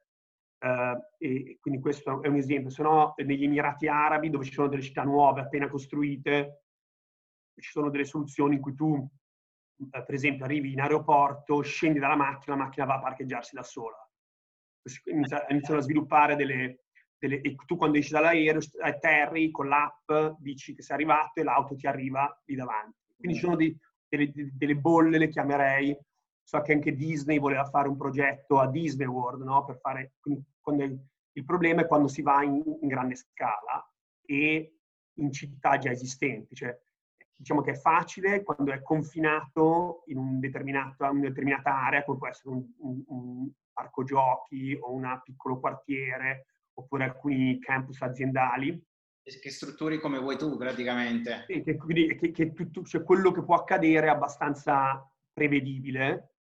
Eh, 0.60 0.98
e 1.18 1.58
quindi 1.60 1.80
questo 1.80 2.22
è 2.22 2.28
un 2.28 2.36
esempio. 2.36 2.70
Se 2.70 2.82
no, 2.84 3.14
negli 3.18 3.44
Emirati 3.44 3.88
Arabi, 3.88 4.30
dove 4.30 4.46
ci 4.46 4.54
sono 4.54 4.68
delle 4.68 4.82
città 4.82 5.04
nuove 5.04 5.42
appena 5.42 5.68
costruite, 5.68 6.64
ci 7.60 7.72
sono 7.72 7.90
delle 7.90 8.06
soluzioni 8.06 8.56
in 8.56 8.62
cui 8.62 8.76
tu 8.76 9.08
eh, 9.92 10.04
per 10.04 10.14
esempio 10.14 10.46
arrivi 10.46 10.72
in 10.72 10.82
aeroporto, 10.82 11.62
scendi 11.62 12.00
dalla 12.00 12.16
macchina, 12.16 12.56
la 12.56 12.64
macchina 12.64 12.86
va 12.86 12.96
a 12.96 13.02
parcheggiarsi 13.02 13.56
da 13.56 13.64
sola. 13.64 13.98
Iniziano 15.06 15.80
a 15.80 15.82
sviluppare 15.82 16.36
delle, 16.36 16.86
delle, 17.18 17.42
e 17.42 17.56
tu 17.66 17.76
quando 17.76 17.98
esci 17.98 18.12
dall'aereo 18.12 18.62
atterri 18.82 19.52
con 19.52 19.68
l'app, 19.68 20.12
dici 20.40 20.74
che 20.74 20.82
sei 20.82 20.96
arrivato 20.96 21.40
e 21.40 21.44
l'auto 21.44 21.76
ti 21.76 21.88
arriva 21.88 22.42
lì 22.46 22.56
davanti. 22.56 22.96
Quindi 23.18 23.38
ci 23.38 23.44
sono 23.44 23.56
dei, 23.56 23.78
delle, 24.08 24.32
delle, 24.34 24.76
bolle, 24.76 25.18
le 25.18 25.28
chiamerei. 25.28 25.98
So 26.48 26.62
che 26.62 26.72
anche 26.72 26.96
Disney 26.96 27.40
voleva 27.40 27.66
fare 27.66 27.90
un 27.90 27.98
progetto 27.98 28.60
a 28.60 28.70
Disney 28.70 29.06
World, 29.06 29.42
no? 29.42 29.66
Per 29.66 29.78
fare, 29.80 30.14
il, 30.24 31.00
il, 31.34 31.44
problema 31.44 31.82
è 31.82 31.88
quando 31.88 32.08
si 32.08 32.22
va 32.22 32.42
in, 32.42 32.64
in 32.80 32.88
grande 32.88 33.16
scala 33.16 33.86
e 34.26 34.80
in 35.16 35.32
città 35.34 35.78
già 35.78 35.92
esistenti. 35.92 36.56
Cioè, 36.56 36.74
diciamo 37.36 37.60
che 37.60 37.72
è 37.72 37.76
facile 37.76 38.44
quando 38.44 38.72
è 38.72 38.82
confinato 38.82 40.04
in 40.06 40.20
un 40.20 40.40
una 40.40 41.20
determinata 41.20 41.86
area, 41.86 42.06
come 42.06 42.18
può 42.18 42.30
essere 42.30 42.56
un, 42.56 42.66
un, 42.78 43.04
un 43.08 43.52
parco 43.74 44.06
giochi 44.06 44.74
o 44.80 44.94
un 44.94 45.20
piccolo 45.26 45.60
quartiere, 45.60 46.46
oppure 46.76 47.04
alcuni 47.04 47.60
campus 47.60 48.02
aziendali. 48.02 48.82
Che 49.22 49.50
strutturi 49.52 50.00
come 50.00 50.18
vuoi 50.20 50.38
tu 50.38 50.56
praticamente. 50.56 51.44
Sì, 51.46 51.62
che, 51.62 51.76
quindi, 51.76 52.16
che, 52.16 52.32
che 52.32 52.54
tutto, 52.54 52.84
cioè 52.84 53.04
quello 53.04 53.32
che 53.32 53.44
può 53.44 53.56
accadere 53.56 54.08
è 54.08 54.12
abbastanza 54.12 55.06
prevedibile, 55.34 56.37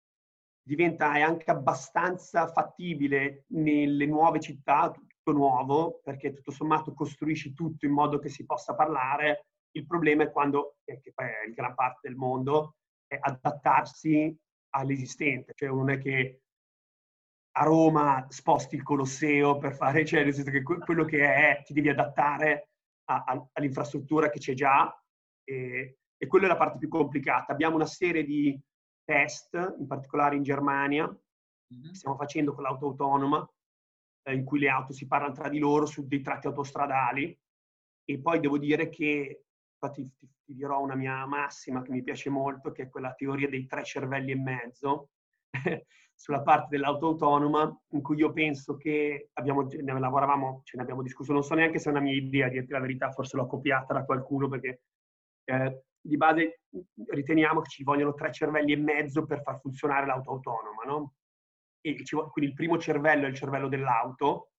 diventa 0.65 1.13
anche 1.13 1.51
abbastanza 1.51 2.49
fattile 2.49 3.45
nelle 3.49 4.07
nuove 4.07 4.41
città, 4.41 4.91
tutto 4.91 5.33
nuovo, 5.33 6.01
perché 6.03 6.33
tutto 6.33 6.51
sommato 6.51 6.95
costruisci 6.95 7.53
tutto 7.53 7.87
in 7.87 7.93
modo 7.93 8.19
che 8.19 8.29
si 8.29 8.45
possa 8.47 8.75
parlare 8.75 9.47
il 9.77 9.87
problema 9.87 10.25
è 10.25 10.31
quando, 10.31 10.77
che 10.85 11.13
poi 11.15 11.27
è 11.27 11.47
in 11.47 11.53
gran 11.53 11.75
parte 11.75 12.09
del 12.09 12.17
mondo, 12.17 12.77
è 13.07 13.19
adattarsi 13.21 14.37
all'esistente. 14.71 15.53
Cioè 15.55 15.69
non 15.69 15.91
è 15.91 15.99
che 15.99 16.43
a 17.57 17.65
Roma 17.65 18.27
sposti 18.29 18.77
il 18.77 18.83
Colosseo 18.83 19.59
per 19.59 19.75
fare, 19.75 20.05
cioè 20.05 20.25
nel 20.25 20.35
senso 20.35 20.51
che 20.51 20.63
quello 20.63 21.05
che 21.05 21.23
è, 21.23 21.63
ti 21.65 21.73
devi 21.73 21.89
adattare 21.89 22.71
a, 23.09 23.25
a, 23.27 23.49
all'infrastruttura 23.53 24.29
che 24.29 24.39
c'è 24.39 24.55
già 24.55 24.93
e, 25.45 25.99
e 26.17 26.27
quella 26.27 26.47
è 26.47 26.49
la 26.49 26.57
parte 26.57 26.79
più 26.79 26.89
complicata. 26.89 27.53
Abbiamo 27.53 27.77
una 27.77 27.87
serie 27.87 28.25
di 28.25 28.59
test, 29.05 29.55
in 29.79 29.87
particolare 29.87 30.37
in 30.37 30.43
Germania, 30.43 31.07
mm-hmm. 31.07 31.89
che 31.89 31.95
stiamo 31.95 32.17
facendo 32.17 32.55
con 32.55 32.65
l'auto 32.65 32.87
autonoma, 32.87 33.49
eh, 34.25 34.35
in 34.35 34.45
cui 34.45 34.59
le 34.59 34.69
auto 34.69 34.93
si 34.93 35.07
parlano 35.07 35.35
tra 35.35 35.49
di 35.49 35.59
loro 35.59 35.87
su 35.87 36.07
dei 36.07 36.21
tratti 36.21 36.47
autostradali 36.47 37.39
e 38.07 38.21
poi 38.21 38.41
devo 38.41 38.59
dire 38.59 38.89
che 38.89 39.45
infatti 39.73 40.11
ti, 40.17 40.29
ti, 40.45 40.55
dirò 40.55 40.81
una 40.81 40.95
mia 40.95 41.25
massima 41.27 41.83
che 41.83 41.91
mi 41.91 42.03
piace 42.03 42.31
molto, 42.31 42.73
che 42.73 42.85
è 42.85 42.91
quella 42.91 43.15
teoria 43.15 43.49
dei 43.49 43.67
tre 43.67 43.85
cervelli 43.85 44.33
e 44.33 44.37
mezzo, 44.37 45.11
sulla 46.15 46.43
parte 46.43 46.69
dell'auto 46.71 47.09
autonoma, 47.09 47.81
in 47.91 48.03
cui 48.03 48.17
io 48.17 48.33
penso 48.33 48.77
che 48.77 49.31
abbiamo, 49.35 49.63
ne 49.63 49.99
lavoravamo, 49.99 50.61
ce 50.65 50.77
ne 50.77 50.83
abbiamo 50.83 51.03
discusso, 51.03 51.33
non 51.33 51.43
so 51.43 51.55
neanche 51.55 51.79
se 51.79 51.89
è 51.89 51.93
una 51.93 52.01
mia 52.01 52.15
idea, 52.15 52.47
a 52.47 52.51
dirti 52.51 52.73
la 52.73 52.81
verità, 52.81 53.11
forse 53.11 53.37
l'ho 53.37 53.47
copiata 53.47 53.95
da 53.95 54.05
qualcuno, 54.05 54.49
perché 54.49 54.83
eh, 55.45 55.85
di 56.07 56.17
base 56.19 56.61
riteniamo 57.09 57.63
che 57.63 57.71
ci 57.71 57.83
vogliono 57.83 58.13
tre 58.13 58.31
cervelli 58.31 58.73
e 58.73 58.77
mezzo 58.77 59.25
per 59.25 59.41
far 59.41 59.59
funzionare 59.59 60.05
l'auto 60.05 60.33
autonoma, 60.33 60.83
no? 60.85 61.15
E 61.81 61.97
quindi 62.31 62.51
il 62.51 62.55
primo 62.55 62.79
cervello 62.79 63.25
è 63.25 63.29
il 63.29 63.35
cervello 63.35 63.69
dell'auto, 63.69 64.51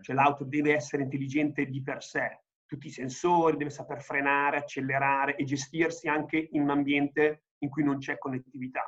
Cioè 0.00 0.14
l'auto 0.14 0.44
deve 0.44 0.74
essere 0.74 1.02
intelligente 1.02 1.66
di 1.66 1.82
per 1.82 2.02
sé, 2.02 2.44
tutti 2.64 2.86
i 2.86 2.90
sensori, 2.90 3.56
deve 3.56 3.70
saper 3.70 4.02
frenare, 4.02 4.58
accelerare 4.58 5.36
e 5.36 5.44
gestirsi 5.44 6.08
anche 6.08 6.48
in 6.52 6.62
un 6.62 6.70
ambiente 6.70 7.44
in 7.58 7.68
cui 7.68 7.82
non 7.82 7.98
c'è 7.98 8.16
connettività. 8.16 8.82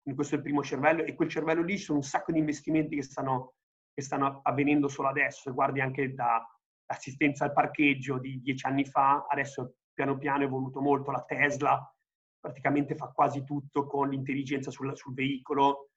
Quindi 0.00 0.20
questo 0.20 0.34
è 0.34 0.38
il 0.38 0.44
primo 0.44 0.62
cervello 0.62 1.02
e 1.04 1.14
quel 1.14 1.28
cervello 1.28 1.62
lì 1.62 1.76
sono 1.76 1.98
un 1.98 2.04
sacco 2.04 2.32
di 2.32 2.38
investimenti 2.38 2.96
che 2.96 3.02
stanno, 3.02 3.54
che 3.92 4.02
stanno 4.02 4.40
avvenendo 4.42 4.88
solo 4.88 5.08
adesso. 5.08 5.52
Guardi 5.52 5.80
anche 5.80 6.12
dall'assistenza 6.12 7.44
al 7.44 7.52
parcheggio 7.52 8.18
di 8.18 8.40
dieci 8.40 8.66
anni 8.66 8.84
fa, 8.84 9.26
adesso 9.28 9.76
piano 9.92 10.18
piano 10.18 10.42
è 10.42 10.46
evoluto 10.46 10.80
molto. 10.80 11.10
La 11.10 11.24
Tesla 11.24 11.94
praticamente 12.38 12.96
fa 12.96 13.08
quasi 13.08 13.44
tutto 13.44 13.86
con 13.86 14.08
l'intelligenza 14.08 14.70
sul, 14.70 14.96
sul 14.96 15.14
veicolo 15.14 15.90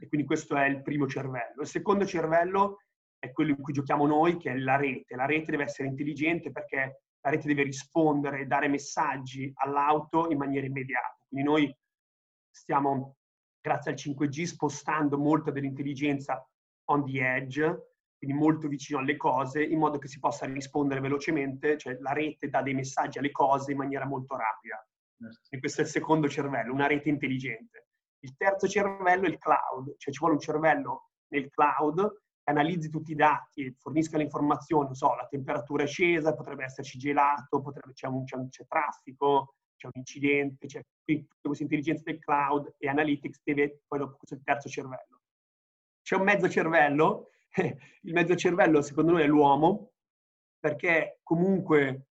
e 0.00 0.08
quindi 0.08 0.26
questo 0.26 0.56
è 0.56 0.66
il 0.66 0.82
primo 0.82 1.06
cervello. 1.06 1.62
Il 1.62 1.66
secondo 1.66 2.04
cervello 2.04 2.78
è 3.18 3.30
quello 3.32 3.50
in 3.50 3.60
cui 3.60 3.72
giochiamo 3.72 4.06
noi, 4.06 4.36
che 4.36 4.50
è 4.50 4.56
la 4.56 4.76
rete. 4.76 5.14
La 5.14 5.26
rete 5.26 5.52
deve 5.52 5.64
essere 5.64 5.88
intelligente 5.88 6.50
perché 6.50 7.02
la 7.20 7.30
rete 7.30 7.46
deve 7.46 7.62
rispondere 7.62 8.40
e 8.40 8.46
dare 8.46 8.68
messaggi 8.68 9.50
all'auto 9.54 10.28
in 10.30 10.38
maniera 10.38 10.66
immediata. 10.66 11.16
Quindi 11.28 11.48
noi 11.48 11.76
stiamo, 12.50 13.16
grazie 13.60 13.92
al 13.92 13.96
5G, 13.96 14.42
spostando 14.42 15.18
molta 15.18 15.52
dell'intelligenza 15.52 16.44
on 16.86 17.04
the 17.04 17.20
edge, 17.20 17.91
quindi 18.22 18.38
molto 18.38 18.68
vicino 18.68 19.00
alle 19.00 19.16
cose, 19.16 19.64
in 19.64 19.78
modo 19.78 19.98
che 19.98 20.06
si 20.06 20.20
possa 20.20 20.46
rispondere 20.46 21.00
velocemente, 21.00 21.76
cioè 21.76 21.96
la 22.00 22.12
rete 22.12 22.48
dà 22.48 22.62
dei 22.62 22.74
messaggi 22.74 23.18
alle 23.18 23.32
cose 23.32 23.72
in 23.72 23.78
maniera 23.78 24.06
molto 24.06 24.36
rapida. 24.36 24.86
E 25.50 25.58
questo 25.58 25.80
è 25.80 25.84
il 25.84 25.90
secondo 25.90 26.28
cervello, 26.28 26.72
una 26.72 26.86
rete 26.86 27.08
intelligente. 27.08 27.88
Il 28.20 28.36
terzo 28.36 28.68
cervello 28.68 29.26
è 29.26 29.28
il 29.28 29.38
cloud, 29.38 29.96
cioè 29.96 30.12
ci 30.12 30.20
vuole 30.20 30.34
un 30.34 30.40
cervello 30.40 31.10
nel 31.32 31.50
cloud 31.50 32.20
analizzi 32.44 32.88
tutti 32.90 33.12
i 33.12 33.16
dati, 33.16 33.72
fornisca 33.78 34.16
le 34.16 34.24
informazioni, 34.24 34.86
non 34.86 34.94
so, 34.94 35.14
la 35.14 35.26
temperatura 35.28 35.84
è 35.84 35.86
scesa, 35.86 36.34
potrebbe 36.34 36.64
esserci 36.64 36.98
gelato, 36.98 37.60
potrebbe, 37.60 37.92
c'è, 37.92 38.06
un, 38.06 38.24
c'è, 38.24 38.36
un, 38.36 38.48
c'è 38.48 38.66
traffico, 38.66 39.54
c'è 39.76 39.86
un 39.86 39.92
incidente, 39.94 40.66
c'è 40.66 40.80
quindi 41.04 41.26
tutta 41.26 41.48
questa 41.48 41.64
intelligenza 41.64 42.02
del 42.04 42.18
cloud 42.18 42.74
e 42.78 42.88
analytics 42.88 43.40
deve, 43.42 43.82
poi 43.86 43.98
dopo 43.98 44.16
questo 44.16 44.34
il 44.34 44.42
terzo 44.42 44.68
cervello. 44.68 45.20
C'è 46.02 46.16
un 46.16 46.24
mezzo 46.24 46.48
cervello, 46.48 47.28
il 48.02 48.12
mezzo 48.12 48.34
cervello 48.34 48.82
secondo 48.82 49.12
noi 49.12 49.22
è 49.22 49.26
l'uomo, 49.26 49.92
perché 50.58 51.20
comunque 51.22 52.06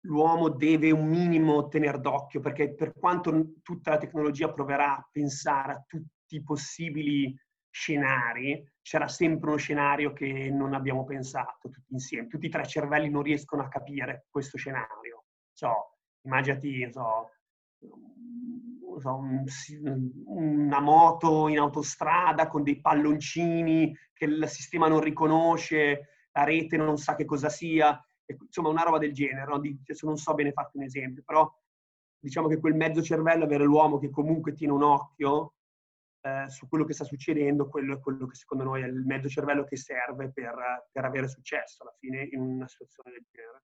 l'uomo 0.00 0.48
deve 0.48 0.90
un 0.90 1.06
minimo 1.06 1.68
tenere 1.68 2.00
d'occhio, 2.00 2.40
perché 2.40 2.74
per 2.74 2.92
quanto 2.98 3.54
tutta 3.62 3.90
la 3.90 3.98
tecnologia 3.98 4.52
proverà 4.52 4.96
a 4.96 5.08
pensare 5.10 5.72
a 5.72 5.84
tutti 5.86 6.36
i 6.36 6.42
possibili 6.42 7.36
scenari, 7.70 8.66
c'era 8.82 9.08
sempre 9.08 9.50
uno 9.50 9.58
scenario 9.58 10.12
che 10.12 10.50
non 10.50 10.74
abbiamo 10.74 11.04
pensato 11.04 11.68
tutti 11.68 11.92
insieme. 11.92 12.26
Tutti 12.28 12.46
i 12.46 12.50
tre 12.50 12.66
cervelli 12.66 13.10
non 13.10 13.22
riescono 13.22 13.62
a 13.62 13.68
capire 13.68 14.26
questo 14.30 14.56
scenario. 14.56 15.24
So, 15.52 15.98
immaginati, 16.22 16.90
so, 16.90 17.30
so, 18.98 19.14
un, 19.14 19.44
una 20.26 20.80
moto 20.80 21.48
in 21.48 21.58
autostrada 21.58 22.48
con 22.48 22.62
dei 22.62 22.80
palloncini 22.80 23.96
che 24.12 24.24
il 24.24 24.48
sistema 24.48 24.88
non 24.88 25.00
riconosce, 25.00 26.08
la 26.32 26.44
rete 26.44 26.76
non 26.76 26.96
sa 26.96 27.14
che 27.14 27.24
cosa 27.24 27.48
sia, 27.48 28.00
insomma 28.26 28.68
una 28.68 28.82
roba 28.82 28.98
del 28.98 29.12
genere. 29.12 29.46
No? 29.46 29.54
Adesso 29.54 30.06
non 30.06 30.16
so 30.16 30.34
bene 30.34 30.52
farti 30.52 30.76
un 30.76 30.84
esempio, 30.84 31.22
però 31.24 31.50
diciamo 32.18 32.48
che 32.48 32.58
quel 32.58 32.74
mezzo 32.74 33.02
cervello, 33.02 33.44
avere 33.44 33.64
l'uomo 33.64 33.98
che 33.98 34.10
comunque 34.10 34.52
tiene 34.52 34.72
un 34.72 34.82
occhio, 34.82 35.54
eh, 36.20 36.48
su 36.48 36.68
quello 36.68 36.84
che 36.84 36.94
sta 36.94 37.04
succedendo, 37.04 37.68
quello 37.68 37.94
è 37.94 38.00
quello 38.00 38.26
che 38.26 38.34
secondo 38.34 38.64
noi 38.64 38.82
è 38.82 38.86
il 38.86 39.04
mezzo 39.04 39.28
cervello 39.28 39.64
che 39.64 39.76
serve 39.76 40.32
per, 40.32 40.88
per 40.90 41.04
avere 41.04 41.28
successo 41.28 41.82
alla 41.82 41.94
fine 41.98 42.28
in 42.32 42.40
una 42.40 42.66
situazione 42.66 43.12
del 43.12 43.26
genere. 43.30 43.62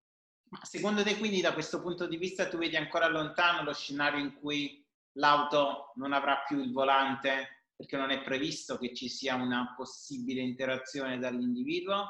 Ma 0.50 0.64
secondo 0.64 1.02
te 1.02 1.18
quindi 1.18 1.40
da 1.40 1.52
questo 1.52 1.82
punto 1.82 2.06
di 2.06 2.16
vista 2.16 2.48
tu 2.48 2.58
vedi 2.58 2.76
ancora 2.76 3.08
lontano 3.08 3.64
lo 3.64 3.72
scenario 3.72 4.20
in 4.20 4.34
cui 4.34 4.83
l'auto 5.14 5.92
non 5.96 6.12
avrà 6.12 6.42
più 6.46 6.60
il 6.60 6.72
volante 6.72 7.70
perché 7.76 7.96
non 7.96 8.10
è 8.10 8.22
previsto 8.22 8.78
che 8.78 8.94
ci 8.94 9.08
sia 9.08 9.34
una 9.34 9.74
possibile 9.76 10.40
interazione 10.40 11.18
dall'individuo? 11.18 12.08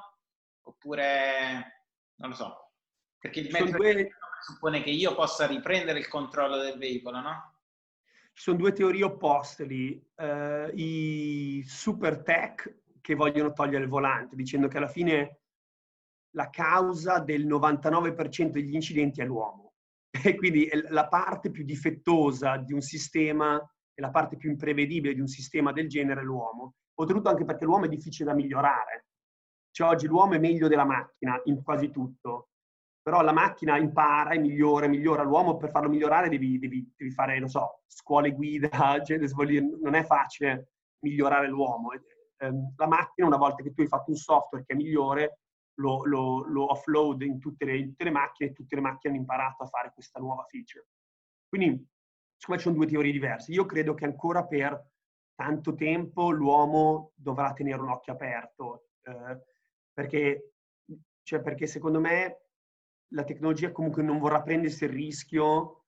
Oppure 0.66 1.86
non 2.16 2.30
lo 2.30 2.36
so, 2.36 2.72
perché 3.18 3.40
il 3.40 3.50
mezzo 3.50 3.76
due... 3.76 4.10
suppone 4.40 4.82
che 4.82 4.90
io 4.90 5.14
possa 5.14 5.46
riprendere 5.46 5.98
il 5.98 6.08
controllo 6.08 6.58
del 6.58 6.78
veicolo, 6.78 7.20
no? 7.20 7.52
Ci 8.34 8.42
sono 8.42 8.56
due 8.56 8.72
teorie 8.72 9.04
opposte 9.04 9.64
lì. 9.64 10.02
Uh, 10.16 10.68
I 10.74 11.64
super 11.66 12.22
tech 12.22 12.82
che 13.00 13.14
vogliono 13.14 13.52
togliere 13.52 13.84
il 13.84 13.88
volante, 13.88 14.34
dicendo 14.34 14.66
che 14.66 14.78
alla 14.78 14.88
fine 14.88 15.40
la 16.30 16.50
causa 16.50 17.20
del 17.20 17.46
99% 17.46 18.46
degli 18.46 18.74
incidenti 18.74 19.20
è 19.20 19.24
l'uomo. 19.24 19.63
E 20.24 20.36
quindi 20.36 20.68
la 20.88 21.06
parte 21.06 21.50
più 21.50 21.64
difettosa 21.64 22.56
di 22.56 22.72
un 22.72 22.80
sistema 22.80 23.56
e 23.92 24.00
la 24.00 24.10
parte 24.10 24.36
più 24.36 24.50
imprevedibile 24.50 25.14
di 25.14 25.20
un 25.20 25.26
sistema 25.26 25.70
del 25.70 25.88
genere 25.88 26.22
è 26.22 26.24
l'uomo. 26.24 26.76
Oltretutto 26.94 27.28
anche 27.28 27.44
perché 27.44 27.64
l'uomo 27.64 27.84
è 27.84 27.88
difficile 27.88 28.30
da 28.30 28.34
migliorare. 28.34 29.06
Cioè 29.70 29.88
oggi 29.88 30.06
l'uomo 30.06 30.34
è 30.34 30.38
meglio 30.38 30.68
della 30.68 30.84
macchina 30.84 31.40
in 31.44 31.62
quasi 31.62 31.90
tutto 31.90 32.48
però 33.04 33.20
la 33.20 33.32
macchina 33.32 33.76
impara 33.76 34.30
e 34.30 34.38
migliora, 34.38 34.88
migliora 34.88 35.22
l'uomo, 35.22 35.58
per 35.58 35.68
farlo 35.68 35.90
migliorare 35.90 36.30
devi, 36.30 36.58
devi, 36.58 36.90
devi 36.96 37.10
fare, 37.10 37.38
non 37.38 37.50
so, 37.50 37.82
scuole 37.86 38.32
guida, 38.32 38.70
cioè, 39.04 39.18
non 39.82 39.94
è 39.94 40.04
facile 40.04 40.70
migliorare 41.00 41.46
l'uomo. 41.48 41.90
Ehm, 42.38 42.72
la 42.74 42.86
macchina, 42.86 43.26
una 43.26 43.36
volta 43.36 43.62
che 43.62 43.74
tu 43.74 43.82
hai 43.82 43.88
fatto 43.88 44.10
un 44.10 44.16
software 44.16 44.64
che 44.64 44.72
è 44.72 44.76
migliore, 44.76 45.40
lo, 45.74 46.04
lo, 46.04 46.44
lo 46.44 46.70
offload 46.70 47.22
in 47.22 47.38
tutte, 47.38 47.64
le, 47.64 47.76
in 47.76 47.88
tutte 47.88 48.04
le 48.04 48.10
macchine 48.10 48.50
e 48.50 48.52
tutte 48.52 48.74
le 48.74 48.80
macchine 48.80 49.12
hanno 49.12 49.22
imparato 49.22 49.62
a 49.62 49.66
fare 49.66 49.92
questa 49.92 50.20
nuova 50.20 50.44
feature. 50.44 50.86
Quindi, 51.48 51.86
siccome 52.36 52.58
ci 52.58 52.64
sono 52.64 52.76
due 52.76 52.86
teorie 52.86 53.12
diverse, 53.12 53.52
io 53.52 53.66
credo 53.66 53.94
che 53.94 54.04
ancora 54.04 54.44
per 54.44 54.92
tanto 55.34 55.74
tempo 55.74 56.30
l'uomo 56.30 57.12
dovrà 57.14 57.52
tenere 57.52 57.80
un 57.80 57.90
occhio 57.90 58.12
aperto, 58.12 58.88
eh, 59.02 59.40
perché, 59.92 60.54
cioè, 61.22 61.40
perché 61.40 61.66
secondo 61.66 62.00
me 62.00 62.44
la 63.08 63.24
tecnologia 63.24 63.72
comunque 63.72 64.02
non 64.02 64.18
vorrà 64.18 64.42
prendersi 64.42 64.84
il 64.84 64.90
rischio 64.90 65.84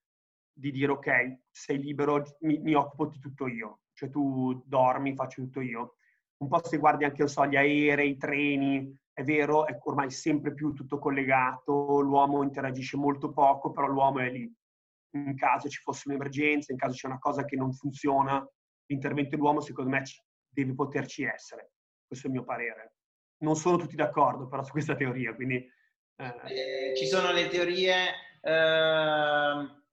di 0.52 0.70
dire 0.70 0.92
ok, 0.92 1.40
sei 1.50 1.78
libero, 1.78 2.24
mi, 2.40 2.58
mi, 2.58 2.74
occupo 2.74 3.06
di 3.06 3.18
tutto 3.18 3.46
io. 3.46 3.80
Cioè 3.92 4.08
tu 4.08 4.62
dormi, 4.64 5.14
faccio 5.14 5.42
tutto 5.42 5.60
io. 5.60 5.96
Un 6.38 6.48
po' 6.48 6.64
se 6.64 6.78
guardi 6.78 7.04
anche, 7.04 7.26
so, 7.28 7.46
gli 7.46 7.56
aerei, 7.56 8.10
i 8.10 8.16
treni, 8.16 8.96
è 9.12 9.22
vero, 9.22 9.66
è 9.66 9.78
ormai 9.84 10.10
sempre 10.10 10.52
più 10.52 10.72
tutto 10.74 10.98
collegato, 10.98 12.00
l'uomo 12.00 12.42
interagisce 12.42 12.98
molto 12.98 13.32
poco, 13.32 13.72
però 13.72 13.86
l'uomo 13.86 14.18
è 14.20 14.30
lì. 14.30 14.52
In 15.12 15.36
caso 15.36 15.68
ci 15.68 15.80
fosse 15.80 16.08
un'emergenza, 16.08 16.72
in 16.72 16.78
caso 16.78 16.94
c'è 16.94 17.06
una 17.06 17.18
cosa 17.18 17.44
che 17.46 17.56
non 17.56 17.72
funziona, 17.72 18.46
l'intervento 18.86 19.30
dell'uomo 19.30 19.60
secondo 19.60 19.90
me 19.90 20.02
deve 20.48 20.74
poterci 20.74 21.24
essere. 21.24 21.72
Questo 22.06 22.26
è 22.26 22.30
il 22.30 22.36
mio 22.36 22.44
parere. 22.44 22.96
Non 23.38 23.56
sono 23.56 23.78
tutti 23.78 23.96
d'accordo 23.96 24.46
però 24.48 24.62
su 24.62 24.72
questa 24.72 24.94
teoria, 24.94 25.34
quindi 25.34 25.66
eh, 26.16 26.94
ci 26.96 27.06
sono 27.06 27.32
le 27.32 27.48
teorie 27.48 28.12
eh, 28.42 29.85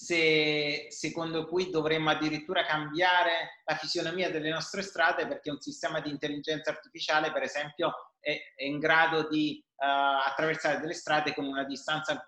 se, 0.00 0.86
secondo 0.88 1.46
cui 1.46 1.68
dovremmo 1.68 2.08
addirittura 2.08 2.64
cambiare 2.64 3.60
la 3.66 3.74
fisionomia 3.74 4.30
delle 4.30 4.48
nostre 4.48 4.80
strade 4.80 5.26
perché 5.26 5.50
un 5.50 5.60
sistema 5.60 6.00
di 6.00 6.08
intelligenza 6.08 6.70
artificiale, 6.70 7.30
per 7.30 7.42
esempio, 7.42 7.92
è, 8.18 8.34
è 8.56 8.64
in 8.64 8.78
grado 8.78 9.28
di 9.28 9.62
uh, 9.62 10.26
attraversare 10.26 10.80
delle 10.80 10.94
strade 10.94 11.34
con 11.34 11.44
una 11.44 11.64
distanza 11.64 12.18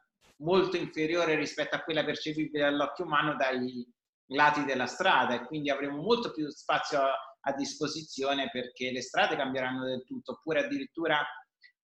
molto 0.43 0.77
inferiore 0.77 1.35
rispetto 1.35 1.75
a 1.75 1.81
quella 1.81 2.05
percepibile 2.05 2.65
dall'occhio 2.65 3.07
umano 3.07 3.37
dai 3.37 3.91
lati 4.27 4.67
della 4.67 4.87
strada 4.87 5.35
e 5.35 5.47
quindi 5.47 5.71
avremo 5.71 5.97
molto 5.97 6.31
più 6.31 6.51
spazio 6.51 7.01
a, 7.01 7.15
a 7.41 7.53
disposizione 7.55 8.51
perché 8.51 8.91
le 8.91 9.01
strade 9.01 9.35
cambieranno 9.35 9.87
del 9.87 10.05
tutto, 10.05 10.33
oppure 10.33 10.67
addirittura 10.67 11.27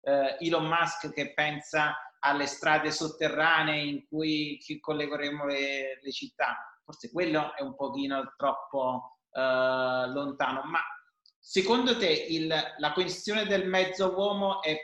eh, 0.02 0.36
Elon 0.38 0.66
Musk 0.66 1.14
che 1.14 1.32
pensa 1.32 1.96
alle 2.20 2.46
strade 2.46 2.90
sotterranee 2.90 3.82
in 3.82 4.06
cui 4.06 4.58
ci 4.60 4.80
collegheremo 4.80 5.46
le, 5.46 5.98
le 6.00 6.12
città. 6.12 6.56
Forse 6.84 7.10
quello 7.10 7.54
è 7.54 7.62
un 7.62 7.74
pochino 7.76 8.34
troppo 8.36 9.18
eh, 9.30 9.40
lontano, 9.40 10.62
ma 10.64 10.80
secondo 11.38 11.96
te 11.96 12.10
il, 12.10 12.52
la 12.78 12.92
questione 12.92 13.46
del 13.46 13.68
mezzo 13.68 14.14
uomo 14.14 14.62
è 14.62 14.76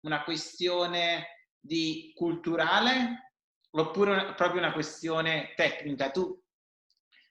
una 0.00 0.22
questione 0.24 1.48
di 1.58 2.12
culturale 2.14 3.34
oppure 3.70 4.34
proprio 4.34 4.60
una 4.60 4.72
questione 4.72 5.52
tecnica? 5.54 6.10
Tu 6.10 6.40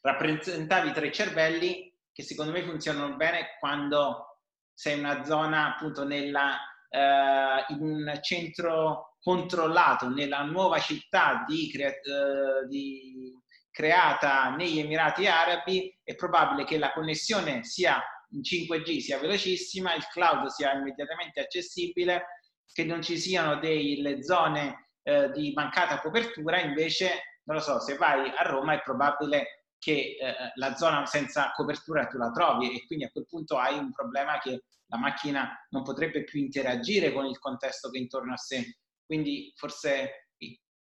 rappresentavi 0.02 0.92
tre 0.94 1.12
cervelli 1.12 1.94
che 2.12 2.24
secondo 2.24 2.52
me 2.52 2.64
funzionano 2.64 3.16
bene 3.16 3.58
quando 3.60 4.40
sei 4.74 4.98
in 4.98 5.06
una 5.06 5.24
zona 5.24 5.76
appunto 5.76 6.04
nella 6.04 6.58
eh, 6.92 7.74
in 7.74 7.82
un 7.82 8.20
centro 8.22 9.16
controllato 9.22 10.10
nella 10.10 10.44
nuova 10.44 10.80
città 10.80 11.46
di, 11.48 11.70
crea- 11.72 11.90
eh, 11.90 12.68
di, 12.68 13.34
creata 13.72 14.54
negli 14.56 14.80
Emirati 14.80 15.28
Arabi, 15.28 15.98
è 16.04 16.16
probabile 16.16 16.66
che 16.66 16.78
la 16.78 16.92
connessione 16.92 17.64
sia 17.64 18.02
in 18.32 18.42
5G 18.42 19.00
sia 19.00 19.20
velocissima, 19.20 19.96
il 19.96 20.06
cloud 20.08 20.48
sia 20.48 20.74
immediatamente 20.74 21.40
accessibile 21.40 22.26
che 22.72 22.84
non 22.84 23.02
ci 23.02 23.18
siano 23.18 23.60
delle 23.60 24.24
zone 24.24 24.90
eh, 25.04 25.32
di 25.32 25.52
mancata 25.56 26.00
copertura, 26.00 26.60
invece, 26.60 27.40
non 27.44 27.58
lo 27.58 27.62
so, 27.62 27.80
se 27.80 27.96
vai 27.96 28.32
a 28.36 28.44
Roma 28.44 28.74
è 28.74 28.82
probabile 28.82 29.61
che 29.82 30.16
eh, 30.20 30.36
la 30.56 30.76
zona 30.76 31.08
senza 31.08 31.52
copertura 31.56 32.06
tu 32.06 32.20
la 32.20 32.30
trovi 32.30 32.76
e 32.76 32.86
quindi 32.86 33.06
a 33.06 33.10
quel 33.10 33.26
punto 33.26 33.58
hai 33.58 33.80
un 33.80 33.92
problema 33.92 34.38
che 34.38 34.66
la 34.86 34.98
macchina 34.98 35.50
non 35.70 35.82
potrebbe 35.82 36.24
più 36.24 36.40
interagire 36.40 37.12
con 37.12 37.26
il 37.26 37.40
contesto 37.40 37.90
che 37.90 37.98
è 37.98 38.02
intorno 38.02 38.34
a 38.34 38.38
sé. 38.38 38.78
Quindi 39.04 39.52
forse 39.56 40.28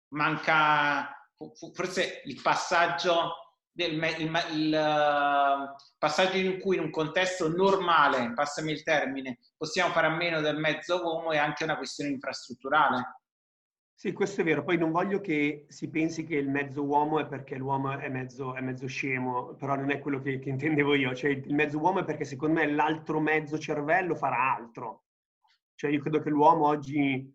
manca, 0.09 1.11
forse 1.73 2.21
il 2.26 2.42
passaggio 2.42 3.33
del, 3.73 3.95
il, 3.95 4.45
il, 4.52 4.75
uh, 4.75 5.75
passaggio 5.97 6.37
in 6.37 6.59
cui 6.59 6.76
in 6.76 6.83
un 6.83 6.90
contesto 6.90 7.49
normale, 7.49 8.33
passami 8.35 8.73
il 8.73 8.83
termine, 8.83 9.38
possiamo 9.57 9.92
fare 9.92 10.09
a 10.09 10.14
meno 10.14 10.42
del 10.42 10.59
mezzo 10.59 11.02
uomo 11.02 11.30
è 11.30 11.38
anche 11.38 11.64
una 11.64 11.78
questione 11.78 12.11
infrastrutturale. 12.11 13.20
Sì, 14.00 14.14
questo 14.14 14.40
è 14.40 14.45
vero. 14.45 14.64
Poi 14.64 14.78
non 14.78 14.92
voglio 14.92 15.21
che 15.21 15.66
si 15.69 15.90
pensi 15.90 16.25
che 16.25 16.37
il 16.37 16.49
mezzo 16.49 16.83
uomo 16.83 17.21
è 17.21 17.26
perché 17.26 17.57
l'uomo 17.57 17.99
è 17.99 18.09
mezzo, 18.09 18.54
è 18.54 18.62
mezzo 18.62 18.87
scemo, 18.87 19.52
però 19.57 19.76
non 19.76 19.90
è 19.90 19.99
quello 19.99 20.23
che, 20.23 20.38
che, 20.38 20.49
intendevo 20.49 20.95
io. 20.95 21.14
Cioè, 21.14 21.33
il 21.33 21.54
mezzo 21.54 21.78
uomo 21.78 21.99
è 22.00 22.04
perché 22.04 22.25
secondo 22.25 22.61
me 22.61 22.66
l'altro 22.66 23.21
mezzo 23.21 23.59
cervello 23.59 24.14
farà 24.14 24.54
altro. 24.54 25.02
Cioè, 25.75 25.90
io 25.90 26.00
credo 26.00 26.21
che 26.21 26.30
l'uomo 26.30 26.66
oggi 26.66 27.30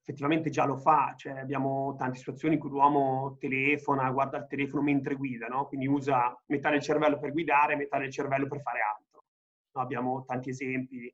effettivamente 0.00 0.50
già 0.50 0.66
lo 0.66 0.76
fa. 0.76 1.14
Cioè, 1.16 1.32
abbiamo 1.32 1.96
tante 1.98 2.18
situazioni 2.18 2.54
in 2.54 2.60
cui 2.60 2.70
l'uomo 2.70 3.36
telefona, 3.40 4.08
guarda 4.12 4.38
il 4.38 4.46
telefono 4.46 4.82
mentre 4.82 5.16
guida, 5.16 5.48
no? 5.48 5.66
Quindi 5.66 5.88
usa 5.88 6.40
metà 6.46 6.70
del 6.70 6.80
cervello 6.80 7.18
per 7.18 7.32
guidare 7.32 7.72
e 7.72 7.76
metà 7.76 7.98
del 7.98 8.12
cervello 8.12 8.46
per 8.46 8.60
fare 8.60 8.78
altro. 8.82 9.24
No? 9.72 9.80
Abbiamo 9.80 10.24
tanti 10.24 10.50
esempi 10.50 11.12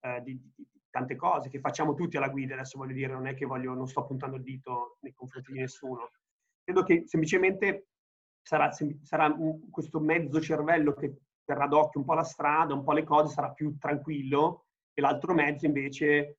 eh, 0.00 0.20
di, 0.24 0.40
di, 0.56 0.66
tante 0.94 1.16
cose 1.16 1.48
che 1.48 1.58
facciamo 1.58 1.94
tutti 1.94 2.16
alla 2.16 2.28
guida, 2.28 2.54
adesso 2.54 2.78
voglio 2.78 2.92
dire, 2.92 3.12
non 3.12 3.26
è 3.26 3.34
che 3.34 3.46
voglio, 3.46 3.74
non 3.74 3.88
sto 3.88 4.06
puntando 4.06 4.36
il 4.36 4.44
dito 4.44 4.98
nei 5.00 5.12
confronti 5.12 5.50
di 5.50 5.58
nessuno. 5.58 6.12
Credo 6.62 6.84
che 6.84 7.02
semplicemente 7.06 7.88
sarà, 8.40 8.70
sarà 9.02 9.36
questo 9.72 9.98
mezzo 9.98 10.40
cervello 10.40 10.94
che 10.94 11.16
terrà 11.44 11.66
d'occhio 11.66 11.98
un 11.98 12.06
po' 12.06 12.14
la 12.14 12.22
strada, 12.22 12.74
un 12.74 12.84
po' 12.84 12.92
le 12.92 13.02
cose, 13.02 13.34
sarà 13.34 13.50
più 13.50 13.76
tranquillo 13.76 14.66
e 14.92 15.00
l'altro 15.00 15.34
mezzo 15.34 15.66
invece 15.66 16.38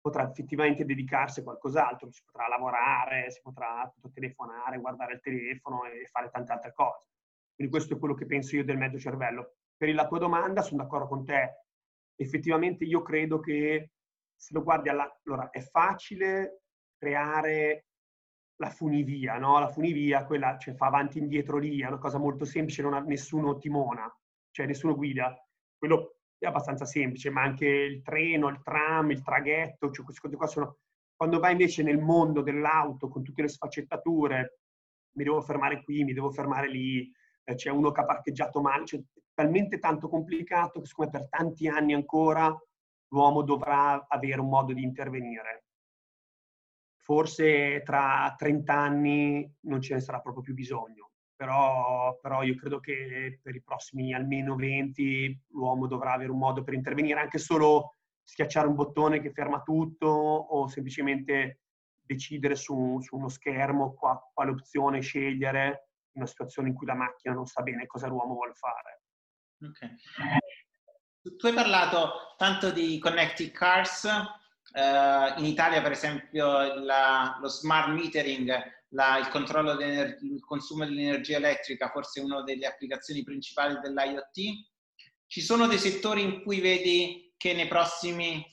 potrà 0.00 0.22
effettivamente 0.30 0.84
dedicarsi 0.84 1.40
a 1.40 1.42
qualcos'altro, 1.42 2.08
si 2.12 2.22
potrà 2.24 2.46
lavorare, 2.46 3.28
si 3.32 3.40
potrà 3.42 3.92
telefonare, 4.14 4.78
guardare 4.78 5.14
il 5.14 5.20
telefono 5.20 5.84
e 5.84 6.06
fare 6.06 6.30
tante 6.30 6.52
altre 6.52 6.72
cose. 6.72 7.08
Quindi 7.56 7.72
questo 7.72 7.94
è 7.94 7.98
quello 7.98 8.14
che 8.14 8.26
penso 8.26 8.54
io 8.54 8.64
del 8.64 8.78
mezzo 8.78 9.00
cervello. 9.00 9.56
Per 9.76 9.92
la 9.92 10.06
tua 10.06 10.20
domanda 10.20 10.62
sono 10.62 10.84
d'accordo 10.84 11.08
con 11.08 11.24
te. 11.24 11.64
Effettivamente 12.14 12.84
io 12.84 13.02
credo 13.02 13.40
che 13.40 13.90
se 14.36 14.52
lo 14.54 14.62
guardi 14.62 14.88
alla... 14.88 15.10
Allora, 15.24 15.50
è 15.50 15.60
facile 15.60 16.62
creare 16.96 17.86
la 18.56 18.70
funivia, 18.70 19.38
no? 19.38 19.58
La 19.58 19.68
funivia, 19.68 20.24
quella 20.24 20.56
cioè, 20.58 20.74
fa 20.74 20.86
avanti 20.86 21.18
e 21.18 21.22
indietro 21.22 21.58
lì, 21.58 21.80
è 21.80 21.86
una 21.86 21.98
cosa 21.98 22.18
molto 22.18 22.44
semplice, 22.44 22.82
non 22.82 22.94
ha, 22.94 23.00
nessuno 23.00 23.58
timona, 23.58 24.10
cioè 24.50 24.66
nessuno 24.66 24.94
guida. 24.94 25.36
Quello 25.76 26.18
è 26.38 26.46
abbastanza 26.46 26.84
semplice, 26.84 27.30
ma 27.30 27.42
anche 27.42 27.66
il 27.66 28.02
treno, 28.02 28.48
il 28.48 28.62
tram, 28.62 29.10
il 29.10 29.22
traghetto, 29.22 29.90
cioè 29.90 30.04
queste 30.04 30.22
cose 30.22 30.36
qua 30.36 30.46
sono... 30.46 30.78
Quando 31.16 31.38
vai 31.38 31.52
invece 31.52 31.82
nel 31.82 31.98
mondo 31.98 32.42
dell'auto 32.42 33.08
con 33.08 33.22
tutte 33.22 33.42
le 33.42 33.48
sfaccettature, 33.48 34.58
mi 35.16 35.24
devo 35.24 35.40
fermare 35.40 35.82
qui, 35.82 36.04
mi 36.04 36.12
devo 36.12 36.30
fermare 36.30 36.68
lì, 36.68 37.10
eh, 37.44 37.54
c'è 37.54 37.70
uno 37.70 37.90
che 37.90 38.00
ha 38.02 38.04
parcheggiato 38.04 38.60
male, 38.60 38.84
cioè 38.84 39.02
talmente 39.32 39.78
tanto 39.78 40.08
complicato 40.08 40.80
che 40.80 40.86
siccome 40.86 41.10
per 41.10 41.28
tanti 41.28 41.68
anni 41.68 41.94
ancora 41.94 42.54
l'uomo 43.08 43.42
dovrà 43.42 44.06
avere 44.08 44.40
un 44.40 44.48
modo 44.48 44.72
di 44.72 44.82
intervenire. 44.82 45.64
Forse 46.96 47.82
tra 47.84 48.34
30 48.36 48.72
anni 48.72 49.56
non 49.60 49.80
ce 49.80 49.94
ne 49.94 50.00
sarà 50.00 50.20
proprio 50.20 50.42
più 50.42 50.54
bisogno, 50.54 51.12
però, 51.36 52.18
però 52.20 52.42
io 52.42 52.56
credo 52.56 52.80
che 52.80 53.38
per 53.40 53.54
i 53.54 53.62
prossimi 53.62 54.12
almeno 54.12 54.56
20 54.56 55.44
l'uomo 55.50 55.86
dovrà 55.86 56.12
avere 56.12 56.32
un 56.32 56.38
modo 56.38 56.64
per 56.64 56.74
intervenire, 56.74 57.20
anche 57.20 57.38
solo 57.38 57.94
schiacciare 58.24 58.66
un 58.66 58.74
bottone 58.74 59.20
che 59.20 59.30
ferma 59.30 59.62
tutto 59.62 60.08
o 60.08 60.66
semplicemente 60.66 61.60
decidere 62.00 62.56
su, 62.56 62.98
su 63.00 63.16
uno 63.16 63.28
schermo 63.28 63.94
qua, 63.94 64.20
quale 64.32 64.50
opzione 64.50 65.00
scegliere 65.00 65.90
in 66.12 66.22
una 66.22 66.26
situazione 66.26 66.68
in 66.68 66.74
cui 66.74 66.86
la 66.86 66.94
macchina 66.94 67.34
non 67.34 67.46
sa 67.46 67.62
bene 67.62 67.86
cosa 67.86 68.08
l'uomo 68.08 68.34
vuole 68.34 68.54
fare. 68.54 69.02
Okay. 69.60 69.94
Tu 71.36 71.46
hai 71.46 71.54
parlato 71.54 72.25
tanto 72.36 72.70
di 72.70 72.98
connected 72.98 73.50
cars, 73.50 74.04
uh, 74.04 75.38
in 75.38 75.44
Italia 75.44 75.82
per 75.82 75.92
esempio 75.92 76.74
la, 76.82 77.38
lo 77.40 77.48
smart 77.48 77.88
metering, 77.88 78.52
la, 78.90 79.18
il 79.18 79.28
controllo 79.28 79.74
del 79.74 80.16
consumo 80.40 80.84
dell'energia 80.84 81.36
elettrica, 81.36 81.90
forse 81.90 82.20
una 82.20 82.42
delle 82.42 82.66
applicazioni 82.66 83.22
principali 83.22 83.78
dell'IoT. 83.80 84.64
Ci 85.26 85.40
sono 85.40 85.66
dei 85.66 85.78
settori 85.78 86.22
in 86.22 86.42
cui 86.42 86.60
vedi 86.60 87.34
che 87.36 87.52
nei 87.52 87.66
prossimi 87.66 88.44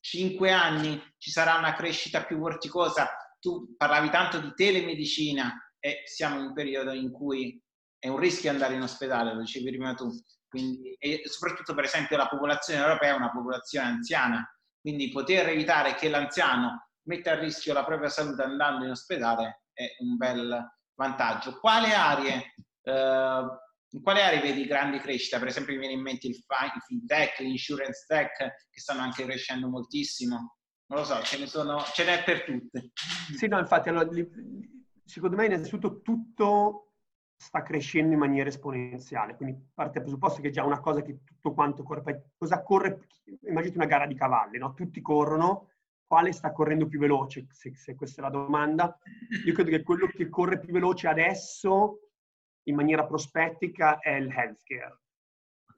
cinque 0.00 0.50
anni 0.50 1.00
ci 1.18 1.30
sarà 1.30 1.56
una 1.56 1.74
crescita 1.74 2.24
più 2.24 2.38
vorticosa. 2.38 3.10
Tu 3.38 3.74
parlavi 3.76 4.10
tanto 4.10 4.38
di 4.38 4.52
telemedicina 4.54 5.74
e 5.78 6.02
siamo 6.06 6.38
in 6.38 6.46
un 6.46 6.52
periodo 6.54 6.92
in 6.92 7.10
cui 7.10 7.60
è 7.98 8.08
un 8.08 8.18
rischio 8.18 8.50
andare 8.50 8.74
in 8.74 8.82
ospedale, 8.82 9.34
lo 9.34 9.40
dicevi 9.40 9.70
prima 9.70 9.94
tu. 9.94 10.10
Quindi, 10.52 10.94
e 10.98 11.22
soprattutto 11.24 11.74
per 11.74 11.84
esempio 11.84 12.18
la 12.18 12.28
popolazione 12.28 12.82
europea 12.82 13.14
è 13.14 13.16
una 13.16 13.30
popolazione 13.30 13.86
anziana, 13.86 14.46
quindi 14.78 15.08
poter 15.08 15.48
evitare 15.48 15.94
che 15.94 16.10
l'anziano 16.10 16.90
metta 17.04 17.30
a 17.30 17.38
rischio 17.38 17.72
la 17.72 17.86
propria 17.86 18.10
salute 18.10 18.42
andando 18.42 18.84
in 18.84 18.90
ospedale 18.90 19.62
è 19.72 19.96
un 20.00 20.18
bel 20.18 20.62
vantaggio. 20.94 21.58
Quale 21.58 21.94
aree, 21.94 22.54
eh, 22.82 23.44
in 23.92 24.02
quale 24.02 24.22
aree 24.22 24.42
vedi 24.42 24.66
grandi 24.66 24.98
crescita? 24.98 25.38
Per 25.38 25.48
esempio 25.48 25.72
mi 25.72 25.78
viene 25.78 25.94
in 25.94 26.02
mente 26.02 26.26
il, 26.26 26.36
fintech, 26.86 27.38
l'insurance 27.38 28.04
tech, 28.06 28.36
che 28.36 28.78
stanno 28.78 29.00
anche 29.00 29.24
crescendo 29.24 29.70
moltissimo. 29.70 30.58
Non 30.88 30.98
lo 30.98 31.04
so, 31.06 31.22
ce 31.22 31.38
ne, 31.38 31.46
sono, 31.46 31.82
ce 31.94 32.04
n'è 32.04 32.22
per 32.24 32.44
tutte. 32.44 32.90
Sì, 33.38 33.48
no, 33.48 33.58
infatti, 33.58 33.88
allora, 33.88 34.06
secondo 35.06 35.36
me 35.36 35.46
innanzitutto 35.46 36.02
tutto 36.02 36.91
sta 37.42 37.62
crescendo 37.62 38.12
in 38.12 38.20
maniera 38.20 38.48
esponenziale. 38.48 39.34
Quindi 39.34 39.60
parte 39.74 39.94
dal 39.94 40.02
presupposto 40.02 40.40
che 40.40 40.48
è 40.48 40.52
già 40.52 40.64
una 40.64 40.78
cosa 40.78 41.02
che 41.02 41.24
tutto 41.24 41.52
quanto 41.52 41.82
corre. 41.82 42.30
Cosa 42.38 42.62
corre? 42.62 43.08
Immaginate 43.42 43.78
una 43.78 43.86
gara 43.86 44.06
di 44.06 44.14
cavalli, 44.14 44.58
no? 44.58 44.74
Tutti 44.74 45.00
corrono, 45.00 45.70
quale 46.06 46.30
sta 46.30 46.52
correndo 46.52 46.86
più 46.86 47.00
veloce? 47.00 47.48
Se, 47.50 47.74
se, 47.74 47.96
questa 47.96 48.20
è 48.20 48.24
la 48.24 48.30
domanda. 48.30 48.96
Io 49.44 49.52
credo 49.52 49.70
che 49.70 49.82
quello 49.82 50.06
che 50.06 50.28
corre 50.28 50.60
più 50.60 50.72
veloce 50.72 51.08
adesso, 51.08 52.10
in 52.68 52.76
maniera 52.76 53.04
prospettica, 53.04 53.98
è 53.98 54.10
il 54.10 54.30
healthcare. 54.30 55.00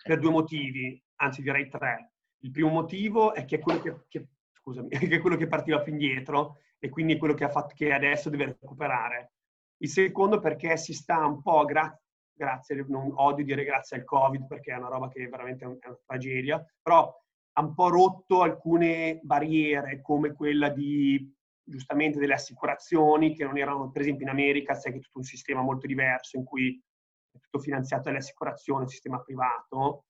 Per 0.02 0.18
due 0.18 0.30
motivi, 0.30 1.02
anzi 1.16 1.40
direi 1.40 1.70
tre. 1.70 2.12
Il 2.40 2.50
primo 2.50 2.68
motivo 2.68 3.32
è 3.32 3.46
che 3.46 3.56
è 3.56 3.60
quello 3.60 3.80
che, 3.80 4.04
che, 4.08 4.28
scusami, 4.52 4.88
è 4.92 5.18
quello 5.18 5.36
che 5.36 5.46
partiva 5.46 5.80
più 5.80 5.92
indietro 5.92 6.58
e 6.78 6.90
quindi 6.90 7.14
è 7.14 7.16
quello 7.16 7.32
che, 7.32 7.44
ha 7.44 7.48
fatto, 7.48 7.72
che 7.74 7.90
adesso 7.90 8.28
deve 8.28 8.58
recuperare 8.60 9.32
il 9.78 9.88
secondo 9.88 10.40
perché 10.40 10.76
si 10.76 10.92
sta 10.92 11.26
un 11.26 11.42
po' 11.42 11.64
gra- 11.64 11.96
grazie, 12.32 12.84
non 12.88 13.12
odio 13.14 13.44
dire 13.44 13.64
grazie 13.64 13.98
al 13.98 14.04
Covid 14.04 14.46
perché 14.46 14.72
è 14.72 14.76
una 14.76 14.88
roba 14.88 15.08
che 15.08 15.26
veramente 15.28 15.64
è 15.64 15.68
una 15.68 15.98
tragedia, 16.04 16.64
però 16.82 17.12
ha 17.56 17.62
un 17.62 17.74
po' 17.74 17.88
rotto 17.88 18.42
alcune 18.42 19.20
barriere 19.22 20.00
come 20.00 20.32
quella 20.32 20.68
di 20.68 21.32
giustamente 21.66 22.18
delle 22.18 22.34
assicurazioni 22.34 23.34
che 23.34 23.44
non 23.44 23.56
erano, 23.56 23.90
per 23.90 24.02
esempio 24.02 24.24
in 24.24 24.30
America 24.30 24.74
sai 24.74 24.92
che 24.92 24.98
è 24.98 25.00
tutto 25.00 25.18
un 25.18 25.24
sistema 25.24 25.62
molto 25.62 25.86
diverso 25.86 26.36
in 26.36 26.44
cui 26.44 26.82
è 27.30 27.38
tutto 27.38 27.58
finanziato 27.58 28.04
dalle 28.04 28.18
assicurazioni, 28.18 28.82
un 28.82 28.88
sistema 28.88 29.20
privato 29.20 30.04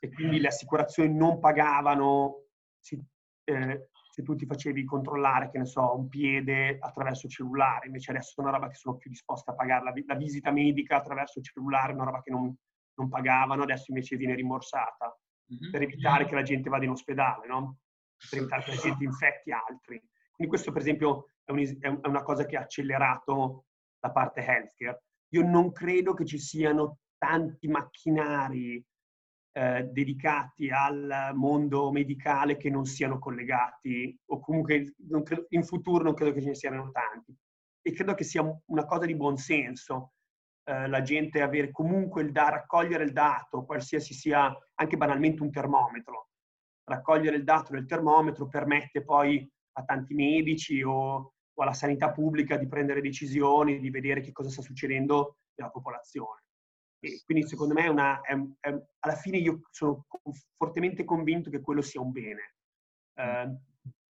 e 0.00 0.10
quindi 0.10 0.40
le 0.40 0.48
assicurazioni 0.48 1.12
non 1.12 1.40
pagavano 1.40 2.44
eh, 3.44 3.88
se 4.18 4.24
tu 4.24 4.34
ti 4.34 4.46
facevi 4.46 4.84
controllare, 4.84 5.48
che 5.48 5.58
ne 5.58 5.64
so, 5.64 5.96
un 5.96 6.08
piede 6.08 6.78
attraverso 6.80 7.26
il 7.26 7.32
cellulare, 7.32 7.86
invece 7.86 8.10
adesso 8.10 8.34
è 8.36 8.40
una 8.40 8.50
roba 8.50 8.66
che 8.66 8.74
sono 8.74 8.96
più 8.96 9.08
disposta 9.08 9.52
a 9.52 9.54
pagare, 9.54 9.84
la, 9.84 9.92
la 10.06 10.14
visita 10.16 10.50
medica 10.50 10.96
attraverso 10.96 11.38
il 11.38 11.44
cellulare 11.44 11.92
è 11.92 11.94
una 11.94 12.04
roba 12.04 12.20
che 12.20 12.32
non, 12.32 12.52
non 12.94 13.08
pagavano, 13.08 13.62
adesso 13.62 13.92
invece 13.92 14.16
viene 14.16 14.34
rimborsata, 14.34 15.16
mm-hmm. 15.52 15.70
per 15.70 15.82
evitare 15.82 16.26
che 16.26 16.34
la 16.34 16.42
gente 16.42 16.68
vada 16.68 16.84
in 16.84 16.90
ospedale, 16.90 17.46
no? 17.46 17.78
Per 18.28 18.40
evitare 18.40 18.62
che 18.64 18.70
la 18.70 18.80
gente 18.80 19.04
infetti 19.04 19.52
altri. 19.52 20.02
Quindi 20.32 20.52
questo, 20.52 20.72
per 20.72 20.82
esempio, 20.82 21.30
è, 21.44 21.52
un, 21.52 21.78
è 21.80 22.08
una 22.08 22.22
cosa 22.22 22.44
che 22.44 22.56
ha 22.56 22.62
accelerato 22.62 23.66
la 24.00 24.10
parte 24.10 24.40
healthcare. 24.40 25.04
Io 25.28 25.46
non 25.46 25.70
credo 25.70 26.14
che 26.14 26.24
ci 26.24 26.38
siano 26.38 26.98
tanti 27.18 27.68
macchinari 27.68 28.84
eh, 29.58 29.88
dedicati 29.90 30.70
al 30.70 31.32
mondo 31.34 31.90
medicale 31.90 32.56
che 32.56 32.70
non 32.70 32.84
siano 32.84 33.18
collegati 33.18 34.16
o 34.26 34.38
comunque 34.38 34.94
credo, 35.24 35.46
in 35.48 35.64
futuro 35.64 36.04
non 36.04 36.14
credo 36.14 36.32
che 36.32 36.40
ce 36.40 36.48
ne 36.48 36.54
siano 36.54 36.90
tanti. 36.92 37.36
E 37.82 37.92
credo 37.92 38.14
che 38.14 38.22
sia 38.22 38.42
una 38.66 38.84
cosa 38.84 39.04
di 39.04 39.16
buon 39.16 39.36
senso 39.36 40.12
eh, 40.62 40.86
la 40.86 41.02
gente 41.02 41.42
avere 41.42 41.72
comunque 41.72 42.22
il 42.22 42.30
da 42.30 42.50
raccogliere 42.50 43.02
il 43.02 43.12
dato, 43.12 43.64
qualsiasi 43.64 44.14
sia 44.14 44.56
anche 44.74 44.96
banalmente 44.96 45.42
un 45.42 45.50
termometro. 45.50 46.28
raccogliere 46.84 47.36
il 47.36 47.44
dato 47.44 47.72
nel 47.72 47.84
termometro 47.86 48.46
permette 48.46 49.02
poi 49.02 49.46
a 49.72 49.82
tanti 49.82 50.14
medici 50.14 50.82
o, 50.82 50.92
o 51.52 51.62
alla 51.62 51.72
sanità 51.72 52.12
pubblica 52.12 52.56
di 52.56 52.68
prendere 52.68 53.00
decisioni, 53.00 53.80
di 53.80 53.90
vedere 53.90 54.20
che 54.20 54.30
cosa 54.30 54.50
sta 54.50 54.62
succedendo 54.62 55.38
nella 55.56 55.70
popolazione. 55.70 56.42
E 57.00 57.22
quindi 57.24 57.46
secondo 57.46 57.74
me 57.74 57.84
è 57.84 57.88
una, 57.88 58.20
è, 58.20 58.34
è, 58.60 58.82
alla 59.00 59.14
fine 59.14 59.38
io 59.38 59.60
sono 59.70 60.06
fortemente 60.56 61.04
convinto 61.04 61.50
che 61.50 61.60
quello 61.60 61.82
sia 61.82 62.00
un 62.00 62.10
bene. 62.10 62.54
Eh, 63.14 63.56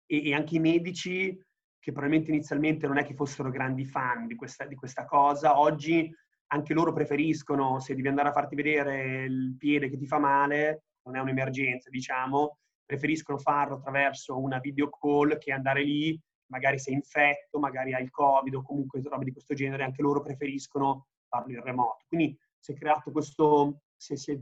e, 0.05 0.29
e, 0.29 0.33
anche 0.33 0.55
i 0.55 0.59
medici, 0.59 1.37
che 1.79 1.91
probabilmente 1.91 2.31
inizialmente 2.31 2.87
non 2.87 2.97
è 2.97 3.03
che 3.03 3.13
fossero 3.13 3.49
grandi 3.49 3.85
fan 3.85 4.27
di 4.27 4.35
questa, 4.35 4.65
di 4.65 4.75
questa 4.75 5.05
cosa, 5.05 5.59
oggi 5.59 6.13
anche 6.47 6.73
loro 6.73 6.93
preferiscono, 6.93 7.79
se 7.79 7.93
devi 7.93 8.07
andare 8.07 8.29
a 8.29 8.33
farti 8.33 8.55
vedere 8.55 9.25
il 9.25 9.55
piede 9.57 9.89
che 9.89 9.97
ti 9.97 10.07
fa 10.07 10.17
male, 10.17 10.83
non 11.03 11.17
è 11.17 11.19
un'emergenza, 11.19 11.89
diciamo, 11.89 12.57
preferiscono 12.85 13.37
farlo 13.37 13.75
attraverso 13.75 14.39
una 14.39 14.59
video 14.59 14.89
call 14.89 15.37
che 15.37 15.51
andare 15.51 15.83
lì, 15.83 16.17
magari 16.49 16.79
sei 16.79 16.93
infetto, 16.93 17.59
magari 17.59 17.93
hai 17.93 18.03
il 18.03 18.09
covid 18.09 18.55
o 18.55 18.61
comunque 18.61 19.01
roba 19.01 19.23
di 19.23 19.33
questo 19.33 19.53
genere, 19.53 19.83
anche 19.83 20.01
loro 20.01 20.21
preferiscono 20.21 21.07
farlo 21.27 21.51
in 21.51 21.61
remoto. 21.61 22.05
Quindi 22.07 22.37
si 22.67 22.73
è 22.73 22.75
creato 22.75 23.11
questo, 23.11 23.83
si 23.95 24.13
è, 24.13 24.15
si 24.17 24.31
è 24.31 24.39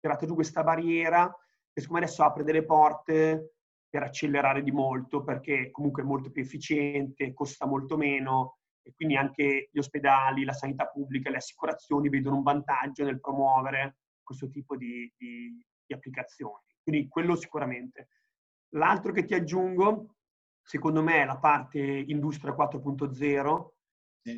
creata 0.00 0.26
giù 0.26 0.34
questa 0.34 0.64
barriera 0.64 1.32
che 1.72 1.80
secondo 1.80 2.00
me 2.00 2.06
adesso 2.06 2.24
apre 2.24 2.42
delle 2.42 2.64
porte 2.64 3.54
per 3.88 4.02
accelerare 4.02 4.62
di 4.62 4.72
molto 4.72 5.22
perché 5.22 5.70
comunque 5.70 6.02
è 6.02 6.06
molto 6.06 6.30
più 6.32 6.42
efficiente, 6.42 7.32
costa 7.32 7.66
molto 7.66 7.96
meno 7.96 8.58
e 8.82 8.92
quindi 8.94 9.16
anche 9.16 9.68
gli 9.70 9.78
ospedali, 9.78 10.44
la 10.44 10.52
sanità 10.52 10.86
pubblica, 10.86 11.30
le 11.30 11.36
assicurazioni 11.36 12.08
vedono 12.08 12.36
un 12.36 12.42
vantaggio 12.42 13.04
nel 13.04 13.20
promuovere 13.20 13.98
questo 14.22 14.48
tipo 14.48 14.76
di, 14.76 15.12
di, 15.16 15.64
di 15.86 15.94
applicazioni. 15.94 16.64
Quindi 16.82 17.06
quello 17.06 17.36
sicuramente. 17.36 18.08
L'altro 18.70 19.12
che 19.12 19.24
ti 19.24 19.34
aggiungo, 19.34 20.16
secondo 20.60 21.00
me, 21.00 21.22
è 21.22 21.24
la 21.24 21.38
parte 21.38 21.78
industria 21.78 22.54
4.0, 22.54 23.68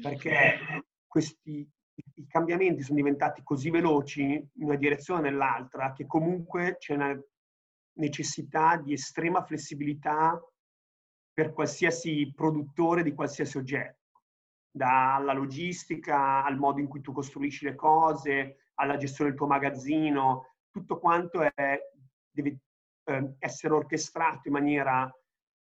perché 0.02 0.58
questi 1.06 1.66
i 2.14 2.26
cambiamenti 2.26 2.83
sono 2.83 2.96
diventati 2.96 3.42
così 3.42 3.70
veloci 3.70 4.22
in 4.22 4.64
una 4.64 4.76
direzione 4.76 5.20
o 5.20 5.22
nell'altra 5.22 5.92
che 5.92 6.07
comunque 6.07 6.76
c'è 6.78 6.94
una 6.94 7.18
necessità 7.96 8.76
di 8.76 8.92
estrema 8.92 9.44
flessibilità 9.44 10.40
per 11.33 11.52
qualsiasi 11.52 12.33
produttore 12.35 13.02
di 13.02 13.12
qualsiasi 13.12 13.59
oggetto, 13.59 14.22
dalla 14.70 15.33
logistica 15.33 16.44
al 16.44 16.57
modo 16.57 16.80
in 16.80 16.87
cui 16.87 17.00
tu 17.00 17.12
costruisci 17.12 17.64
le 17.64 17.74
cose, 17.74 18.68
alla 18.74 18.96
gestione 18.96 19.30
del 19.30 19.38
tuo 19.38 19.48
magazzino, 19.48 20.54
tutto 20.70 20.98
quanto 20.98 21.40
è, 21.40 21.78
deve 22.30 22.59
eh, 23.04 23.35
essere 23.38 23.74
orchestrato 23.74 24.48
in 24.48 24.54
maniera 24.54 25.12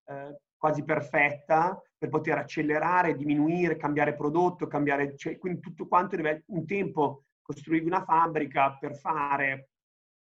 eh, 0.06 0.36
quasi 0.56 0.82
perfetta 0.82 1.80
per 1.96 2.08
poter 2.08 2.38
accelerare, 2.38 3.16
diminuire, 3.16 3.76
cambiare 3.76 4.14
prodotto, 4.14 4.66
cambiare, 4.66 5.16
cioè, 5.16 5.38
quindi 5.38 5.60
tutto 5.60 5.86
quanto 5.86 6.16
un 6.46 6.66
tempo 6.66 7.24
costruivi 7.42 7.86
una 7.86 8.02
fabbrica 8.02 8.76
per 8.78 8.96
fare, 8.96 9.68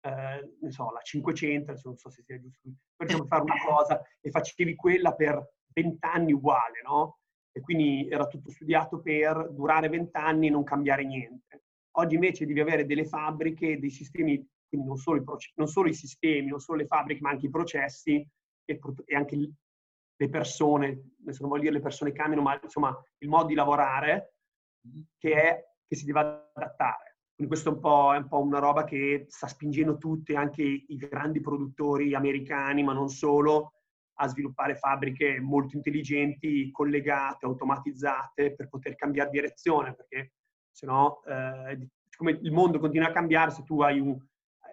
eh, 0.01 0.57
ne 0.61 0.71
so, 0.71 0.91
la 0.91 1.01
500, 1.01 1.75
non 1.85 1.97
so 1.97 2.09
se 2.09 2.23
sia 2.23 2.41
giusto, 2.41 2.71
per 2.97 3.27
fare 3.27 3.43
una 3.43 3.63
cosa 3.67 4.03
e 4.21 4.31
facevi 4.31 4.75
quella 4.75 5.15
per 5.15 5.47
vent'anni 5.75 6.33
uguale, 6.33 6.81
no? 6.83 7.19
E 7.53 7.61
quindi 7.61 8.09
era 8.11 8.27
tutto 8.27 8.51
studiato 8.51 9.01
per 9.01 9.51
durare 9.53 9.89
vent'anni 9.89 10.47
e 10.47 10.51
non 10.51 10.65
cambiare 10.65 11.05
niente. 11.05 11.65
Oggi 11.97 12.15
invece 12.15 12.47
devi 12.47 12.61
avere 12.61 12.87
delle 12.87 13.05
fabbriche, 13.05 13.79
dei 13.79 13.91
sistemi, 13.91 14.45
quindi 14.67 14.87
non 14.87 14.97
solo, 14.97 15.21
i, 15.21 15.25
non 15.55 15.69
solo 15.69 15.89
i 15.89 15.95
sistemi, 15.95 16.49
non 16.49 16.61
solo 16.61 16.79
le 16.79 16.87
fabbriche, 16.87 17.21
ma 17.21 17.31
anche 17.31 17.47
i 17.47 17.51
processi 17.51 18.27
e, 18.65 18.79
e 19.05 19.17
anche 19.17 19.37
le 20.17 20.29
persone, 20.29 21.15
adesso 21.21 21.41
non 21.41 21.51
voglio 21.51 21.63
dire 21.63 21.75
le 21.75 21.81
persone 21.81 22.13
cambiano, 22.13 22.43
ma 22.43 22.59
insomma 22.63 22.97
il 23.19 23.29
modo 23.29 23.47
di 23.47 23.55
lavorare 23.55 24.35
che, 25.19 25.35
è, 25.35 25.65
che 25.87 25.97
si 25.97 26.05
deve 26.05 26.51
adattare. 26.53 27.19
Quindi 27.35 27.53
questo 27.53 27.71
è 27.71 27.73
un, 27.73 27.81
po', 27.81 28.15
è 28.15 28.17
un 28.17 28.29
po' 28.29 28.41
una 28.41 28.61
roba 28.61 28.85
che 28.85 29.27
sta 29.29 29.49
spingendo 29.49 29.99
tutti, 29.99 30.37
anche 30.37 30.63
i 30.63 30.97
grandi 30.97 31.41
produttori 31.41 32.15
americani, 32.15 32.85
ma 32.85 32.93
non 32.93 33.09
solo, 33.09 33.73
a 34.19 34.29
sviluppare 34.29 34.77
fabbriche 34.77 35.41
molto 35.41 35.75
intelligenti, 35.75 36.71
collegate, 36.71 37.47
automatizzate 37.47 38.55
per 38.55 38.69
poter 38.69 38.95
cambiare 38.95 39.31
direzione, 39.31 39.95
perché 39.95 40.35
se 40.71 40.87
no, 40.87 41.23
eh, 41.25 41.89
come 42.17 42.39
il 42.41 42.53
mondo 42.53 42.79
continua 42.79 43.09
a 43.09 43.13
cambiare, 43.13 43.51
se 43.51 43.65
tu 43.65 43.81
hai 43.83 43.99
un, 43.99 44.17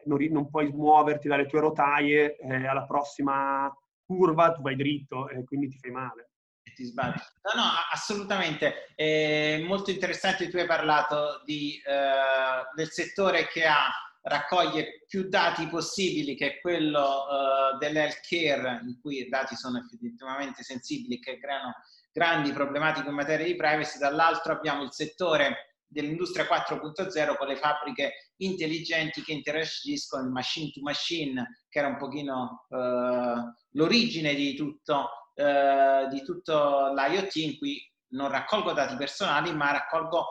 non, 0.06 0.24
non 0.30 0.50
puoi 0.50 0.72
muoverti 0.72 1.28
dalle 1.28 1.48
tue 1.48 1.60
rotaie 1.60 2.38
eh, 2.38 2.68
alla 2.68 2.86
prossima 2.86 3.72
curva, 4.16 4.52
tu 4.52 4.62
vai 4.62 4.76
dritto 4.76 5.30
e 5.30 5.44
quindi 5.44 5.70
ti 5.70 5.78
fai 5.78 5.92
male. 5.92 6.30
Ti 6.74 6.86
sbagli. 6.86 7.16
No, 7.54 7.62
no, 7.62 7.70
assolutamente. 7.92 8.94
È 8.96 9.62
molto 9.66 9.92
interessante, 9.92 10.48
tu 10.48 10.58
hai 10.58 10.66
parlato 10.66 11.42
di, 11.44 11.82
eh, 11.86 12.64
del 12.76 12.90
settore 12.90 13.48
che 13.48 13.66
ha 13.66 13.90
raccoglie 14.24 15.04
più 15.08 15.28
dati 15.28 15.68
possibili, 15.68 16.36
che 16.36 16.48
è 16.48 16.62
quello 16.62 17.02
uh, 17.02 17.78
dell'healthcare, 17.80 18.82
in 18.84 19.00
cui 19.02 19.20
i 19.20 19.30
dati 19.30 19.56
sono 19.56 19.80
effettivamente 19.80 20.64
sensibili 20.64 21.20
che 21.20 21.40
creano 21.40 21.74
grandi 22.12 22.52
problematiche 22.52 23.10
in 23.10 23.16
materia 23.16 23.46
di 23.46 23.56
privacy, 23.56 23.98
dall'altro 23.98 24.54
abbiamo 24.54 24.84
il 24.84 24.92
settore 24.92 25.71
dell'industria 25.92 26.46
4.0 26.46 27.38
con 27.38 27.48
le 27.48 27.58
fabbriche 27.58 28.32
intelligenti 28.38 29.22
che 29.22 29.34
interagiscono, 29.34 30.24
il 30.24 30.32
machine 30.32 30.72
to 30.72 30.82
machine, 30.82 31.64
che 31.70 31.80
era 31.80 31.90
un 31.90 31.98
pochino 31.98 32.66
uh, 32.70 33.54
l'origine 33.72 34.34
di 34.34 34.56
tutto, 34.56 35.10
uh, 35.36 36.08
di 36.08 36.24
tutto 36.24 36.94
l'IoT, 36.94 37.36
in 37.36 37.58
cui 37.58 37.78
non 38.14 38.30
raccolgo 38.30 38.74
dati 38.74 38.96
personali, 38.96 39.54
ma 39.54 39.72
raccolgo 39.72 40.28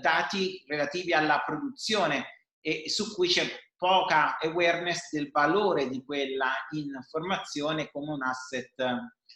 dati 0.00 0.64
relativi 0.66 1.12
alla 1.12 1.44
produzione 1.46 2.48
e 2.60 2.88
su 2.88 3.14
cui 3.14 3.28
c'è 3.28 3.46
poca 3.80 4.38
awareness 4.38 5.10
del 5.10 5.30
valore 5.30 5.88
di 5.88 6.04
quella 6.04 6.52
informazione 6.72 7.90
come 7.90 8.12
un 8.12 8.22
asset 8.22 8.78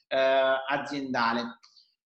eh, 0.08 0.54
aziendale. 0.68 1.60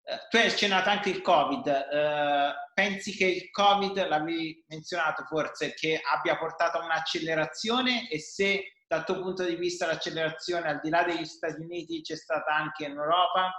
Eh, 0.06 0.18
tu 0.28 0.36
hai 0.36 0.46
accennato 0.48 0.90
anche 0.90 1.08
il 1.08 1.22
Covid, 1.22 1.66
eh, 1.66 2.54
pensi 2.74 3.16
che 3.16 3.24
il 3.24 3.50
Covid, 3.50 4.06
l'avevi 4.06 4.62
menzionato 4.68 5.24
forse, 5.24 5.72
che 5.72 5.98
abbia 5.98 6.36
portato 6.36 6.78
a 6.78 6.84
un'accelerazione? 6.84 8.10
E 8.10 8.18
se 8.20 8.82
dal 8.86 9.04
tuo 9.06 9.22
punto 9.22 9.44
di 9.44 9.56
vista 9.56 9.86
l'accelerazione 9.86 10.68
al 10.68 10.80
di 10.82 10.90
là 10.90 11.04
degli 11.04 11.24
Stati 11.24 11.62
Uniti 11.62 12.02
c'è 12.02 12.16
stata 12.16 12.54
anche 12.54 12.84
in 12.84 12.90
Europa? 12.90 13.50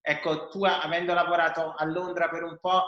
Ecco, 0.00 0.48
tu 0.48 0.64
avendo 0.64 1.14
lavorato 1.14 1.74
a 1.76 1.84
Londra 1.84 2.28
per 2.28 2.42
un 2.42 2.58
po', 2.60 2.82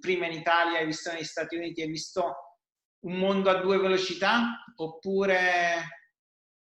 prima 0.00 0.26
in 0.26 0.32
Italia, 0.32 0.78
hai 0.78 0.86
visto 0.86 1.12
negli 1.12 1.24
Stati 1.24 1.54
Uniti, 1.54 1.82
hai 1.82 1.88
visto 1.88 2.58
un 3.04 3.18
mondo 3.18 3.50
a 3.50 3.60
due 3.60 3.78
velocità? 3.78 4.64
Oppure, 4.76 6.08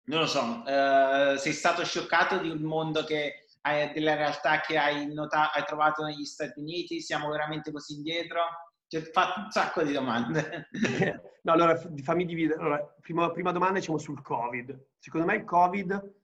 non 0.05 0.21
lo 0.21 0.27
so, 0.27 0.65
eh, 0.67 1.37
sei 1.37 1.53
stato 1.53 1.85
scioccato 1.85 2.39
di 2.39 2.49
un 2.49 2.63
mondo 2.63 3.05
che 3.05 3.46
della 3.93 4.15
realtà 4.15 4.61
che 4.61 4.79
hai, 4.79 5.13
notato, 5.13 5.59
hai 5.59 5.65
trovato 5.65 6.05
negli 6.05 6.25
Stati 6.25 6.61
Uniti? 6.61 7.01
Siamo 7.01 7.29
veramente 7.31 7.71
così 7.73 7.95
indietro? 7.95 8.41
Ti 8.89 8.97
ho 8.97 9.01
fatto 9.01 9.41
un 9.41 9.51
sacco 9.51 9.83
di 9.83 9.93
domande. 9.93 10.69
no, 11.43 11.53
allora 11.53 11.77
fammi 12.03 12.25
dividere. 12.25 12.61
Allora, 12.61 12.95
prima, 13.01 13.31
prima 13.31 13.53
domanda 13.53 13.79
diciamo 13.79 13.99
sul 13.99 14.23
Covid. 14.23 14.89
Secondo 14.99 15.27
me 15.27 15.37
il 15.37 15.45
Covid 15.45 16.15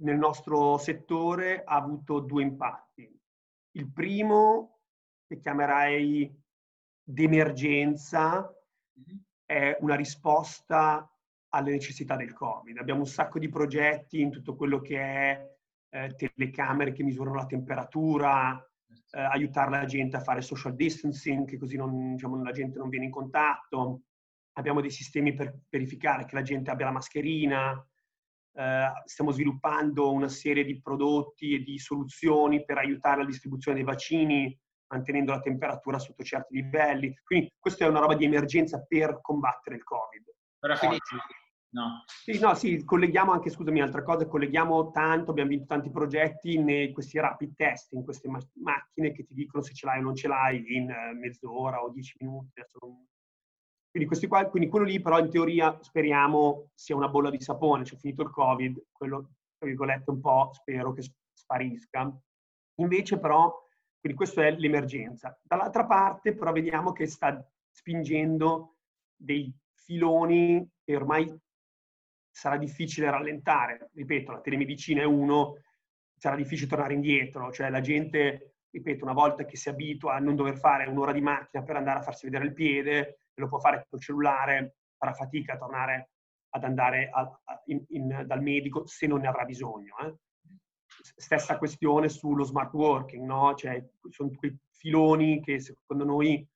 nel 0.00 0.16
nostro 0.16 0.78
settore 0.78 1.62
ha 1.64 1.76
avuto 1.76 2.20
due 2.20 2.42
impatti. 2.42 3.10
Il 3.72 3.90
primo, 3.90 4.80
che 5.26 5.38
chiamerai 5.38 6.40
d'emergenza, 7.02 8.52
mm-hmm 8.98 9.20
è 9.52 9.76
una 9.80 9.94
risposta 9.94 11.06
alle 11.50 11.72
necessità 11.72 12.16
del 12.16 12.32
Covid. 12.32 12.78
Abbiamo 12.78 13.00
un 13.00 13.06
sacco 13.06 13.38
di 13.38 13.50
progetti 13.50 14.20
in 14.20 14.30
tutto 14.30 14.56
quello 14.56 14.80
che 14.80 14.98
è 14.98 15.56
eh, 15.92 16.14
telecamere 16.16 16.92
che 16.92 17.02
misurano 17.02 17.36
la 17.36 17.46
temperatura, 17.46 18.58
eh, 19.10 19.20
aiutare 19.20 19.70
la 19.70 19.84
gente 19.84 20.16
a 20.16 20.20
fare 20.20 20.40
social 20.40 20.74
distancing, 20.74 21.46
che 21.46 21.58
così 21.58 21.76
non, 21.76 22.14
diciamo, 22.14 22.42
la 22.42 22.52
gente 22.52 22.78
non 22.78 22.88
viene 22.88 23.04
in 23.04 23.10
contatto. 23.10 24.02
Abbiamo 24.54 24.80
dei 24.80 24.90
sistemi 24.90 25.34
per 25.34 25.54
verificare 25.68 26.24
che 26.24 26.34
la 26.34 26.42
gente 26.42 26.70
abbia 26.70 26.86
la 26.86 26.92
mascherina. 26.92 27.86
Eh, 28.54 28.92
stiamo 29.04 29.30
sviluppando 29.30 30.12
una 30.12 30.28
serie 30.28 30.64
di 30.64 30.80
prodotti 30.80 31.54
e 31.54 31.62
di 31.62 31.78
soluzioni 31.78 32.64
per 32.64 32.78
aiutare 32.78 33.20
la 33.20 33.26
distribuzione 33.26 33.76
dei 33.76 33.86
vaccini 33.86 34.58
mantenendo 34.92 35.32
la 35.32 35.40
temperatura 35.40 35.98
sotto 35.98 36.22
certi 36.22 36.54
livelli. 36.54 37.14
Quindi 37.22 37.50
questa 37.58 37.86
è 37.86 37.88
una 37.88 38.00
roba 38.00 38.14
di 38.14 38.26
emergenza 38.26 38.84
per 38.86 39.20
combattere 39.22 39.76
il 39.76 39.84
Covid. 39.84 40.22
Ora 40.60 40.76
finisci? 40.76 41.16
No. 41.72 42.04
Sì, 42.06 42.38
no, 42.38 42.54
sì, 42.54 42.84
colleghiamo 42.84 43.32
anche, 43.32 43.48
scusami, 43.48 43.80
altra 43.80 44.02
cosa, 44.02 44.26
colleghiamo 44.26 44.90
tanto, 44.90 45.30
abbiamo 45.30 45.48
vinto 45.48 45.64
tanti 45.66 45.90
progetti 45.90 46.52
in 46.54 46.92
questi 46.92 47.18
rapid 47.18 47.54
test, 47.54 47.92
in 47.92 48.04
queste 48.04 48.28
ma- 48.28 48.46
macchine 48.62 49.12
che 49.12 49.24
ti 49.24 49.32
dicono 49.32 49.62
se 49.62 49.72
ce 49.72 49.86
l'hai 49.86 50.00
o 50.00 50.02
non 50.02 50.14
ce 50.14 50.28
l'hai 50.28 50.76
in 50.76 50.90
uh, 50.90 51.16
mezz'ora 51.18 51.82
o 51.82 51.88
dieci 51.88 52.14
minuti. 52.20 52.50
Quindi, 53.90 54.06
questi 54.08 54.26
qua, 54.26 54.44
quindi 54.48 54.68
quello 54.68 54.84
lì 54.84 55.00
però 55.00 55.18
in 55.18 55.30
teoria 55.30 55.78
speriamo 55.80 56.70
sia 56.74 56.94
una 56.94 57.08
bolla 57.08 57.30
di 57.30 57.40
sapone, 57.40 57.84
cioè 57.84 57.98
finito 57.98 58.22
il 58.22 58.30
Covid, 58.30 58.88
quello 58.92 59.30
tra 59.56 59.66
virgolette 59.66 60.10
un 60.10 60.20
po' 60.20 60.50
spero 60.52 60.92
che 60.92 61.02
sparisca. 61.32 62.14
Invece 62.80 63.18
però, 63.18 63.50
quindi 63.98 64.18
questa 64.18 64.46
è 64.46 64.50
l'emergenza. 64.50 65.38
Dall'altra 65.42 65.86
parte 65.86 66.34
però 66.34 66.52
vediamo 66.52 66.92
che 66.92 67.06
sta 67.06 67.42
spingendo 67.70 68.76
dei 69.14 69.54
filoni 69.74 70.68
che 70.84 70.96
ormai 70.96 71.34
sarà 72.32 72.56
difficile 72.56 73.10
rallentare. 73.10 73.90
Ripeto, 73.92 74.32
la 74.32 74.40
telemedicina 74.40 75.02
è 75.02 75.04
uno, 75.04 75.58
sarà 76.16 76.34
difficile 76.34 76.68
tornare 76.68 76.94
indietro, 76.94 77.52
cioè 77.52 77.70
la 77.70 77.80
gente, 77.80 78.54
ripeto, 78.70 79.04
una 79.04 79.12
volta 79.12 79.44
che 79.44 79.56
si 79.56 79.68
abitua 79.68 80.14
a 80.14 80.18
non 80.18 80.34
dover 80.34 80.56
fare 80.56 80.88
un'ora 80.88 81.12
di 81.12 81.20
macchina 81.20 81.62
per 81.62 81.76
andare 81.76 81.98
a 81.98 82.02
farsi 82.02 82.26
vedere 82.26 82.46
il 82.46 82.54
piede, 82.54 83.18
lo 83.34 83.48
può 83.48 83.58
fare 83.58 83.86
col 83.88 84.00
cellulare, 84.00 84.76
farà 84.96 85.12
fatica 85.12 85.54
a 85.54 85.58
tornare 85.58 86.10
ad 86.54 86.64
andare 86.64 87.08
a, 87.10 87.40
in, 87.66 87.82
in, 87.88 88.24
dal 88.26 88.42
medico 88.42 88.86
se 88.86 89.06
non 89.06 89.20
ne 89.20 89.28
avrà 89.28 89.44
bisogno. 89.44 89.94
Eh. 90.02 90.14
Stessa 91.16 91.56
questione 91.56 92.08
sullo 92.08 92.44
smart 92.44 92.72
working, 92.74 93.24
no? 93.24 93.54
Cioè, 93.54 93.82
sono 94.10 94.30
quei 94.36 94.56
filoni 94.70 95.42
che 95.42 95.60
secondo 95.60 96.04
noi, 96.04 96.46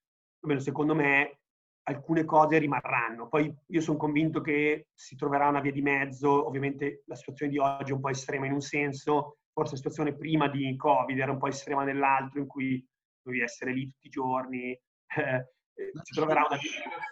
almeno 0.40 0.60
secondo 0.60 0.94
me, 0.94 1.38
alcune 1.88 2.24
cose 2.24 2.58
rimarranno. 2.58 3.28
Poi 3.28 3.52
io 3.66 3.80
sono 3.80 3.96
convinto 3.96 4.40
che 4.40 4.88
si 4.94 5.16
troverà 5.16 5.48
una 5.48 5.60
via 5.60 5.72
di 5.72 5.82
mezzo, 5.82 6.46
ovviamente 6.46 7.02
la 7.06 7.14
situazione 7.14 7.52
di 7.52 7.58
oggi 7.58 7.90
è 7.90 7.94
un 7.94 8.00
po' 8.00 8.08
estrema 8.08 8.46
in 8.46 8.52
un 8.52 8.60
senso, 8.60 9.38
forse 9.52 9.72
la 9.72 9.76
situazione 9.76 10.16
prima 10.16 10.48
di 10.48 10.74
Covid 10.76 11.18
era 11.18 11.32
un 11.32 11.38
po' 11.38 11.46
estrema 11.46 11.84
nell'altro, 11.84 12.40
in 12.40 12.46
cui 12.46 12.84
dovevi 13.22 13.42
essere 13.42 13.72
lì 13.72 13.84
tutti 13.90 14.06
i 14.06 14.10
giorni, 14.10 14.70
eh, 14.70 15.46
si 16.02 16.14
troverà 16.14 16.46
una 16.48 16.58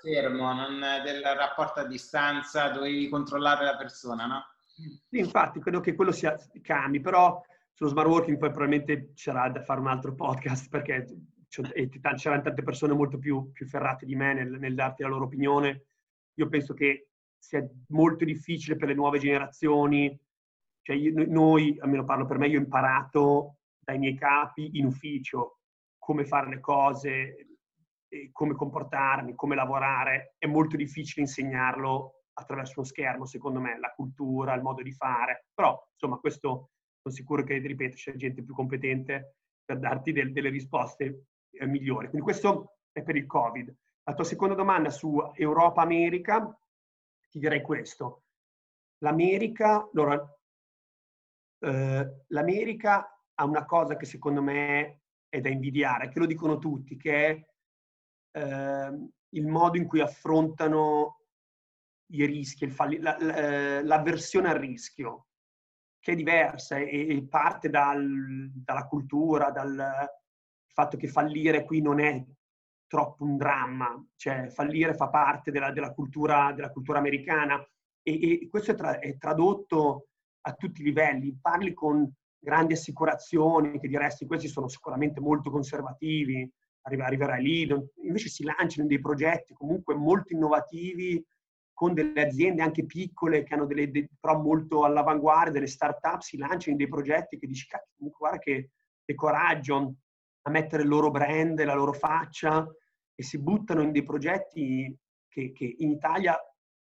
fermo, 0.00 0.52
non 0.52 0.80
del 1.04 1.22
rapporto 1.22 1.80
a 1.80 1.86
distanza, 1.86 2.70
dovevi 2.70 3.08
controllare 3.08 3.64
la 3.64 3.76
persona, 3.76 4.26
no? 4.26 4.42
Sì, 5.08 5.18
infatti, 5.18 5.60
credo 5.60 5.80
che 5.80 5.94
quello 5.94 6.12
sia 6.12 6.36
cambi, 6.62 7.00
però 7.00 7.40
sullo 7.72 7.90
smart 7.90 8.08
working 8.08 8.38
poi 8.38 8.50
probabilmente 8.50 9.12
c'era 9.14 9.48
da 9.50 9.62
fare 9.62 9.80
un 9.80 9.88
altro 9.88 10.14
podcast 10.14 10.68
perché 10.68 11.06
c'erano 11.62 12.42
tante 12.42 12.62
persone 12.62 12.94
molto 12.94 13.18
più, 13.18 13.50
più 13.52 13.66
ferrate 13.66 14.06
di 14.06 14.14
me 14.14 14.34
nel, 14.34 14.50
nel, 14.58 14.74
darti 14.74 15.02
la 15.02 15.08
loro 15.08 15.24
opinione. 15.24 15.86
Io 16.34 16.48
penso 16.48 16.74
che 16.74 17.08
sia 17.38 17.66
molto 17.88 18.24
difficile 18.24 18.76
per 18.76 18.88
le 18.88 18.94
nuove 18.94 19.18
generazioni, 19.18 20.18
cioè 20.82 20.96
io, 20.96 21.12
noi, 21.26 21.76
almeno 21.80 22.04
parlo 22.04 22.26
per 22.26 22.38
me, 22.38 22.48
io 22.48 22.58
ho 22.58 22.62
imparato 22.62 23.58
dai 23.78 23.98
miei 23.98 24.16
capi 24.16 24.78
in 24.78 24.86
ufficio 24.86 25.58
come 25.98 26.24
fare 26.24 26.48
le 26.48 26.60
cose, 26.60 27.58
come 28.32 28.54
comportarmi, 28.54 29.34
come 29.34 29.54
lavorare, 29.54 30.34
è 30.38 30.46
molto 30.46 30.76
difficile 30.76 31.22
insegnarlo 31.22 32.24
attraverso 32.34 32.80
uno 32.80 32.86
schermo, 32.88 33.26
secondo 33.26 33.60
me, 33.60 33.78
la 33.78 33.92
cultura, 33.94 34.54
il 34.54 34.62
modo 34.62 34.82
di 34.82 34.92
fare. 34.92 35.46
Però, 35.54 35.80
insomma, 35.92 36.18
questo 36.18 36.70
sono 37.00 37.14
sicuro 37.14 37.42
che, 37.44 37.58
ripeto, 37.58 37.96
c'è 37.96 38.14
gente 38.14 38.42
più 38.42 38.54
competente 38.54 39.36
per 39.64 39.78
darti 39.78 40.12
del, 40.12 40.32
delle 40.32 40.50
risposte 40.50 41.26
eh, 41.58 41.66
migliori. 41.66 42.08
Quindi 42.08 42.26
questo 42.26 42.78
è 42.92 43.02
per 43.02 43.16
il 43.16 43.26
Covid. 43.26 43.74
La 44.04 44.14
tua 44.14 44.24
seconda 44.24 44.54
domanda 44.54 44.90
su 44.90 45.18
Europa-America, 45.34 46.58
ti 47.30 47.38
direi 47.38 47.62
questo. 47.62 48.24
L'America, 48.98 49.88
allora, 49.92 50.38
eh, 51.60 52.24
l'America 52.28 53.18
ha 53.34 53.44
una 53.44 53.64
cosa 53.64 53.96
che 53.96 54.06
secondo 54.06 54.42
me 54.42 55.00
è 55.28 55.40
da 55.40 55.48
invidiare, 55.48 56.08
che 56.08 56.18
lo 56.18 56.26
dicono 56.26 56.58
tutti, 56.58 56.96
che 56.96 57.26
è 57.26 58.38
eh, 58.38 59.08
il 59.30 59.46
modo 59.46 59.76
in 59.76 59.86
cui 59.86 60.00
affrontano 60.00 61.20
i 62.12 62.24
rischi, 62.26 62.68
falli- 62.68 63.00
la, 63.00 63.16
la, 63.18 63.36
eh, 63.36 63.82
l'avversione 63.82 64.50
al 64.50 64.58
rischio, 64.58 65.28
che 65.98 66.12
è 66.12 66.14
diversa 66.14 66.76
e, 66.76 67.08
e 67.08 67.26
parte 67.26 67.70
dal, 67.70 68.50
dalla 68.52 68.86
cultura, 68.86 69.50
dal 69.50 70.06
fatto 70.74 70.96
che 70.96 71.06
fallire 71.06 71.64
qui 71.64 71.80
non 71.80 72.00
è 72.00 72.22
troppo 72.86 73.24
un 73.24 73.36
dramma, 73.36 74.04
cioè 74.16 74.48
fallire 74.48 74.94
fa 74.94 75.08
parte 75.08 75.50
della, 75.50 75.70
della, 75.70 75.92
cultura, 75.92 76.52
della 76.52 76.70
cultura, 76.70 76.98
americana 76.98 77.64
e, 78.02 78.42
e 78.42 78.48
questo 78.48 78.72
è, 78.72 78.74
tra, 78.74 78.98
è, 78.98 79.16
tradotto 79.16 80.08
a 80.42 80.52
tutti 80.52 80.82
i 80.82 80.84
livelli. 80.84 81.38
Parli 81.40 81.72
con 81.72 82.12
grandi 82.38 82.74
assicurazioni 82.74 83.80
che 83.80 83.88
diresti 83.88 84.26
questi 84.26 84.48
sono 84.48 84.68
sicuramente 84.68 85.20
molto 85.20 85.50
conservativi, 85.50 86.48
arriverai 86.82 87.42
lì, 87.42 87.68
invece 88.02 88.28
si 88.28 88.44
lanciano 88.44 88.86
dei 88.86 89.00
progetti 89.00 89.54
comunque 89.54 89.94
molto 89.94 90.34
innovativi 90.34 91.24
con 91.72 91.94
delle 91.94 92.26
aziende 92.26 92.62
anche 92.62 92.84
piccole 92.84 93.42
che 93.42 93.54
hanno 93.54 93.64
delle, 93.64 93.90
de, 93.90 94.08
però 94.20 94.38
molto 94.38 94.84
all'avanguardia, 94.84 95.52
delle 95.52 95.66
start-up, 95.66 96.20
si 96.20 96.36
lanciano 96.36 96.76
dei 96.76 96.88
progetti 96.88 97.38
che 97.38 97.46
dici, 97.46 97.66
cacchio, 97.66 98.12
guarda 98.16 98.38
che, 98.38 98.70
che 99.04 99.14
coraggio 99.14 99.94
a 100.46 100.50
mettere 100.50 100.82
il 100.82 100.88
loro 100.88 101.10
brand, 101.10 101.62
la 101.62 101.74
loro 101.74 101.92
faccia 101.92 102.66
e 103.14 103.22
si 103.22 103.38
buttano 103.38 103.82
in 103.82 103.92
dei 103.92 104.02
progetti 104.02 104.96
che, 105.28 105.52
che 105.52 105.76
in 105.78 105.90
Italia 105.90 106.36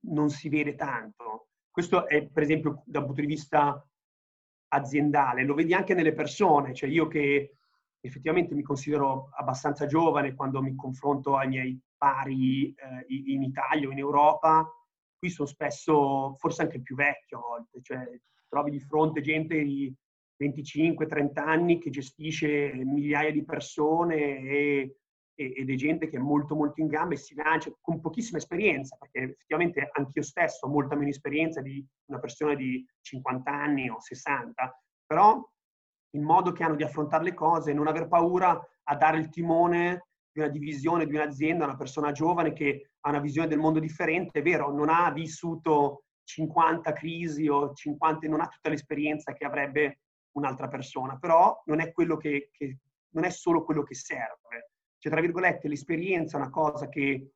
non 0.06 0.30
si 0.30 0.48
vede 0.48 0.74
tanto. 0.74 1.48
Questo 1.70 2.06
è 2.06 2.26
per 2.26 2.42
esempio 2.42 2.82
dal 2.86 3.04
punto 3.04 3.20
di 3.20 3.26
vista 3.26 3.84
aziendale, 4.72 5.44
lo 5.44 5.54
vedi 5.54 5.74
anche 5.74 5.94
nelle 5.94 6.12
persone, 6.12 6.74
cioè 6.74 6.88
io 6.88 7.08
che 7.08 7.56
effettivamente 8.00 8.54
mi 8.54 8.62
considero 8.62 9.30
abbastanza 9.36 9.86
giovane 9.86 10.34
quando 10.34 10.62
mi 10.62 10.74
confronto 10.74 11.36
ai 11.36 11.48
miei 11.48 11.80
pari 11.96 12.72
eh, 12.72 13.04
in 13.08 13.42
Italia 13.42 13.88
o 13.88 13.92
in 13.92 13.98
Europa. 13.98 14.66
Qui 15.18 15.28
sono 15.28 15.48
spesso, 15.48 16.34
forse 16.38 16.62
anche 16.62 16.80
più 16.80 16.94
vecchio 16.94 17.38
a 17.38 17.40
volte, 17.42 17.82
cioè 17.82 18.08
trovi 18.48 18.70
di 18.70 18.80
fronte 18.80 19.20
gente 19.20 19.62
di 19.62 19.94
25-30 20.40 21.38
anni 21.38 21.78
che 21.78 21.90
gestisce 21.90 22.72
migliaia 22.72 23.30
di 23.30 23.44
persone 23.44 24.16
e, 24.16 24.96
e, 25.34 25.52
ed 25.56 25.70
è 25.70 25.74
gente 25.74 26.08
che 26.08 26.16
è 26.16 26.20
molto 26.20 26.54
molto 26.54 26.80
in 26.80 26.86
gamba 26.86 27.14
e 27.14 27.18
si 27.18 27.34
lancia 27.34 27.70
con 27.80 28.00
pochissima 28.00 28.38
esperienza, 28.38 28.96
perché 28.96 29.20
effettivamente 29.20 29.90
anch'io 29.92 30.22
stesso 30.22 30.66
ho 30.66 30.70
molta 30.70 30.96
meno 30.96 31.10
esperienza 31.10 31.60
di 31.60 31.84
una 32.06 32.18
persona 32.18 32.54
di 32.54 32.84
50 33.02 33.50
anni 33.50 33.90
o 33.90 34.00
60, 34.00 34.82
però 35.06 35.46
il 36.12 36.22
modo 36.22 36.52
che 36.52 36.64
hanno 36.64 36.76
di 36.76 36.82
affrontare 36.82 37.24
le 37.24 37.34
cose, 37.34 37.72
non 37.72 37.86
aver 37.86 38.08
paura 38.08 38.58
a 38.84 38.96
dare 38.96 39.18
il 39.18 39.28
timone 39.28 40.06
di 40.32 40.40
una 40.40 40.48
divisione, 40.48 41.06
di 41.06 41.14
un'azienda, 41.14 41.64
a 41.64 41.68
una 41.68 41.76
persona 41.76 42.12
giovane 42.12 42.52
che 42.52 42.92
ha 43.00 43.10
una 43.10 43.20
visione 43.20 43.48
del 43.48 43.58
mondo 43.58 43.78
differente, 43.78 44.40
è 44.40 44.42
vero, 44.42 44.72
non 44.72 44.88
ha 44.88 45.10
vissuto 45.12 46.04
50 46.24 46.92
crisi 46.92 47.48
o 47.48 47.72
50, 47.72 48.28
non 48.28 48.40
ha 48.40 48.46
tutta 48.46 48.68
l'esperienza 48.68 49.32
che 49.32 49.44
avrebbe 49.44 50.00
un'altra 50.32 50.68
persona, 50.68 51.18
però 51.18 51.62
non 51.66 51.80
è, 51.80 51.92
quello 51.92 52.16
che, 52.16 52.50
che, 52.52 52.78
non 53.10 53.24
è 53.24 53.30
solo 53.30 53.64
quello 53.64 53.82
che 53.82 53.94
serve. 53.94 54.72
Cioè, 54.98 55.12
tra 55.12 55.20
virgolette, 55.20 55.68
l'esperienza 55.68 56.36
è 56.36 56.40
una 56.40 56.50
cosa 56.50 56.88
che 56.88 57.32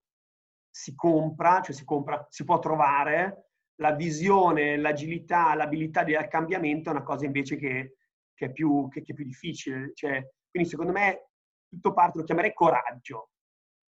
si 0.70 0.94
compra, 0.94 1.60
cioè 1.60 1.74
si 1.74 1.84
compra, 1.84 2.26
si 2.28 2.44
può 2.44 2.58
trovare, 2.58 3.48
la 3.76 3.92
visione, 3.92 4.76
l'agilità, 4.76 5.54
l'abilità 5.54 6.04
del 6.04 6.28
cambiamento 6.28 6.90
è 6.90 6.92
una 6.92 7.02
cosa 7.02 7.24
invece 7.24 7.56
che 7.56 7.96
che 8.34 8.46
è 8.46 8.52
più, 8.52 8.88
che, 8.88 9.02
che 9.02 9.12
è 9.12 9.14
più 9.14 9.24
difficile. 9.24 9.92
Cioè, 9.94 10.28
quindi 10.50 10.68
secondo 10.68 10.92
me 10.92 11.30
tutto 11.68 11.92
parte, 11.92 12.18
lo 12.18 12.24
chiamerei 12.24 12.52
coraggio. 12.52 13.30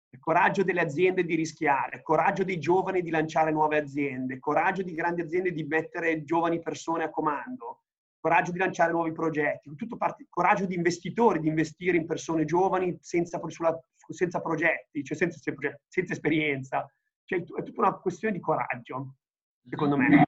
Il 0.09 0.19
coraggio 0.19 0.63
delle 0.63 0.81
aziende 0.81 1.25
di 1.25 1.35
rischiare, 1.35 2.01
coraggio 2.01 2.45
dei 2.45 2.57
giovani 2.57 3.01
di 3.01 3.09
lanciare 3.09 3.51
nuove 3.51 3.77
aziende, 3.77 4.39
coraggio 4.39 4.81
di 4.81 4.93
grandi 4.93 5.21
aziende 5.21 5.51
di 5.51 5.63
mettere 5.65 6.23
giovani 6.23 6.61
persone 6.61 7.03
a 7.03 7.09
comando, 7.09 7.83
coraggio 8.25 8.51
di 8.51 8.57
lanciare 8.57 8.91
nuovi 8.91 9.11
progetti, 9.11 9.69
parte, 9.99 10.25
coraggio 10.31 10.65
di 10.65 10.73
investitori 10.73 11.39
di 11.39 11.47
investire 11.47 11.95
in 11.95 12.07
persone 12.07 12.43
giovani 12.43 12.97
senza, 12.99 13.39
sulla, 13.49 13.79
senza 13.95 14.41
progetti, 14.41 15.03
cioè 15.03 15.15
senza, 15.15 15.37
senza 15.87 16.13
esperienza. 16.13 16.91
Cioè, 17.23 17.43
è 17.43 17.61
tutta 17.61 17.81
una 17.81 17.93
questione 17.93 18.33
di 18.33 18.39
coraggio, 18.39 19.17
secondo 19.69 19.95
me. 19.95 20.23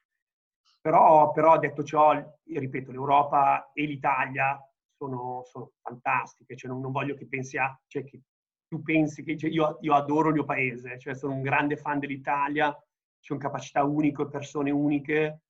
Però, 0.80 1.32
però 1.32 1.58
detto 1.58 1.84
ciò, 1.84 2.14
ripeto, 2.44 2.92
l'Europa 2.92 3.72
e 3.74 3.86
l'Italia 3.86 4.60
sono, 4.96 5.42
sono 5.46 5.72
fantastiche, 5.82 6.56
cioè 6.56 6.70
non, 6.70 6.82
non, 6.82 6.92
voglio 6.92 7.16
che 7.16 7.28
pensi 7.28 7.58
a, 7.58 7.76
cioè 7.88 8.04
che 8.04 8.22
tu 8.68 8.84
pensi 8.84 9.24
che 9.24 9.36
cioè 9.36 9.50
io, 9.50 9.80
io, 9.82 9.96
adoro 9.96 10.28
il 10.28 10.36
mio 10.36 10.46
paese, 10.46 11.00
cioè 11.00 11.16
sono 11.16 11.34
un 11.34 11.42
grande 11.42 11.78
fan 11.78 11.98
dell'Italia, 11.98 12.72
c'è 13.20 13.34
una 13.34 13.42
capacità 13.42 13.84
unica 13.84 14.22
e 14.22 14.30
persone 14.30 14.70
uniche, 14.70 15.42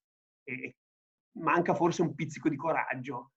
e 0.46 0.76
manca 1.40 1.74
forse 1.74 2.02
un 2.02 2.16
pizzico 2.16 2.50
di 2.50 2.56
coraggio. 2.56 3.32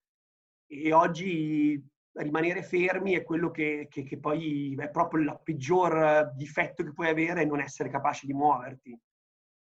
E 0.67 0.93
oggi 0.93 1.83
rimanere 2.13 2.63
fermi 2.63 3.13
è 3.13 3.23
quello 3.23 3.51
che, 3.51 3.87
che, 3.91 4.03
che 4.03 4.19
poi 4.19 4.75
è 4.79 4.91
proprio 4.91 5.23
il 5.23 5.41
peggior 5.43 6.33
difetto 6.35 6.83
che 6.83 6.93
puoi 6.93 7.09
avere, 7.09 7.45
non 7.45 7.61
essere 7.61 7.89
capace 7.89 8.27
di 8.27 8.33
muoverti. 8.33 8.99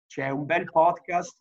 C'è 0.08 0.30
un 0.30 0.46
bel 0.46 0.66
podcast 0.66 1.40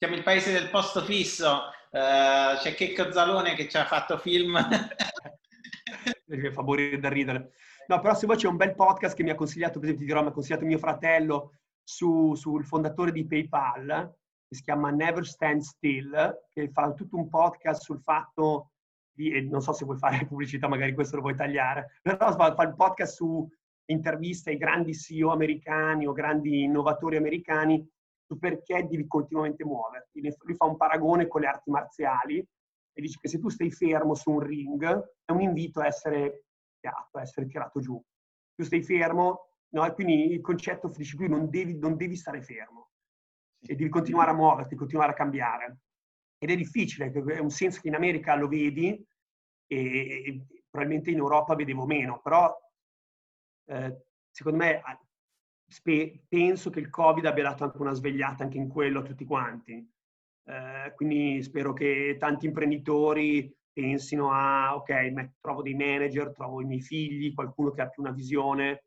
siamo 0.00 0.16
il 0.16 0.22
paese 0.22 0.52
del 0.52 0.70
posto 0.70 1.04
fisso, 1.04 1.64
uh, 1.90 2.56
c'è 2.58 2.74
Checco 2.74 3.12
Zalone 3.12 3.54
che 3.54 3.68
ci 3.68 3.76
ha 3.76 3.84
fatto 3.84 4.16
film. 4.16 4.56
fa 6.52 6.62
morire 6.62 6.98
da 6.98 7.10
ridere. 7.10 7.50
No, 7.86 8.00
però 8.00 8.14
se 8.14 8.24
vuoi 8.24 8.38
c'è 8.38 8.48
un 8.48 8.56
bel 8.56 8.74
podcast 8.74 9.14
che 9.14 9.22
mi 9.22 9.28
ha 9.28 9.34
consigliato, 9.34 9.74
per 9.74 9.82
esempio, 9.88 10.06
ti 10.06 10.10
dirò, 10.10 10.22
mi 10.22 10.28
ha 10.28 10.32
consigliato 10.32 10.64
mio 10.64 10.78
fratello 10.78 11.58
su, 11.84 12.34
sul 12.34 12.64
fondatore 12.64 13.12
di 13.12 13.26
PayPal, 13.26 14.10
che 14.50 14.56
si 14.56 14.62
chiama 14.62 14.90
Never 14.90 15.24
Stand 15.24 15.60
Still, 15.60 16.46
che 16.50 16.68
fa 16.70 16.92
tutto 16.92 17.16
un 17.16 17.28
podcast 17.28 17.82
sul 17.82 18.00
fatto 18.00 18.72
di, 19.12 19.48
non 19.48 19.62
so 19.62 19.72
se 19.72 19.84
vuoi 19.84 19.96
fare 19.96 20.26
pubblicità, 20.26 20.66
magari 20.66 20.92
questo 20.92 21.14
lo 21.14 21.22
vuoi 21.22 21.36
tagliare, 21.36 22.00
però 22.02 22.34
fa 22.34 22.62
il 22.64 22.74
podcast 22.74 23.14
su 23.14 23.48
interviste 23.84 24.50
ai 24.50 24.56
grandi 24.56 24.92
CEO 24.92 25.30
americani 25.30 26.06
o 26.06 26.12
grandi 26.12 26.64
innovatori 26.64 27.16
americani 27.16 27.88
su 28.26 28.38
perché 28.38 28.86
devi 28.88 29.06
continuamente 29.06 29.64
muoverti. 29.64 30.20
Lui 30.20 30.54
fa 30.56 30.64
un 30.64 30.76
paragone 30.76 31.28
con 31.28 31.42
le 31.42 31.46
arti 31.46 31.70
marziali 31.70 32.38
e 32.38 33.00
dice 33.00 33.18
che 33.20 33.28
se 33.28 33.38
tu 33.38 33.48
stai 33.48 33.70
fermo 33.70 34.14
su 34.14 34.32
un 34.32 34.40
ring 34.40 34.84
è 35.24 35.30
un 35.30 35.42
invito 35.42 35.80
a 35.80 35.86
essere 35.86 36.46
tirato, 36.80 37.18
a 37.18 37.22
essere 37.22 37.46
tirato 37.46 37.80
giù. 37.80 38.00
Tu 38.54 38.64
stai 38.64 38.82
fermo, 38.82 39.50
no? 39.74 39.86
E 39.86 39.92
quindi 39.92 40.32
il 40.32 40.40
concetto 40.40 40.88
dice 40.88 41.16
lui 41.16 41.28
non 41.28 41.48
non 41.78 41.96
devi 41.96 42.16
stare 42.16 42.42
fermo 42.42 42.89
e 43.62 43.74
devi 43.74 43.88
continuare 43.88 44.30
a 44.30 44.34
muoverti, 44.34 44.74
continuare 44.74 45.12
a 45.12 45.14
cambiare. 45.14 45.78
Ed 46.38 46.50
è 46.50 46.56
difficile, 46.56 47.12
è 47.12 47.38
un 47.38 47.50
senso 47.50 47.80
che 47.80 47.88
in 47.88 47.94
America 47.94 48.34
lo 48.34 48.48
vedi 48.48 49.06
e 49.66 50.46
probabilmente 50.68 51.10
in 51.10 51.18
Europa 51.18 51.54
vedevo 51.54 51.84
meno, 51.84 52.20
però 52.20 52.52
eh, 53.66 54.04
secondo 54.30 54.58
me 54.58 54.82
spe- 55.66 56.22
penso 56.28 56.70
che 56.70 56.80
il 56.80 56.90
Covid 56.90 57.26
abbia 57.26 57.44
dato 57.44 57.64
anche 57.64 57.80
una 57.80 57.92
svegliata 57.92 58.42
anche 58.42 58.56
in 58.56 58.68
quello 58.68 59.00
a 59.00 59.02
tutti 59.02 59.24
quanti. 59.24 59.86
Eh, 60.44 60.92
quindi 60.96 61.42
spero 61.42 61.72
che 61.72 62.16
tanti 62.18 62.46
imprenditori 62.46 63.54
pensino 63.72 64.32
a, 64.32 64.74
ok, 64.74 65.36
trovo 65.40 65.62
dei 65.62 65.74
manager, 65.74 66.32
trovo 66.32 66.60
i 66.60 66.64
miei 66.64 66.80
figli, 66.80 67.34
qualcuno 67.34 67.70
che 67.70 67.82
ha 67.82 67.88
più 67.88 68.02
una 68.02 68.12
visione. 68.12 68.84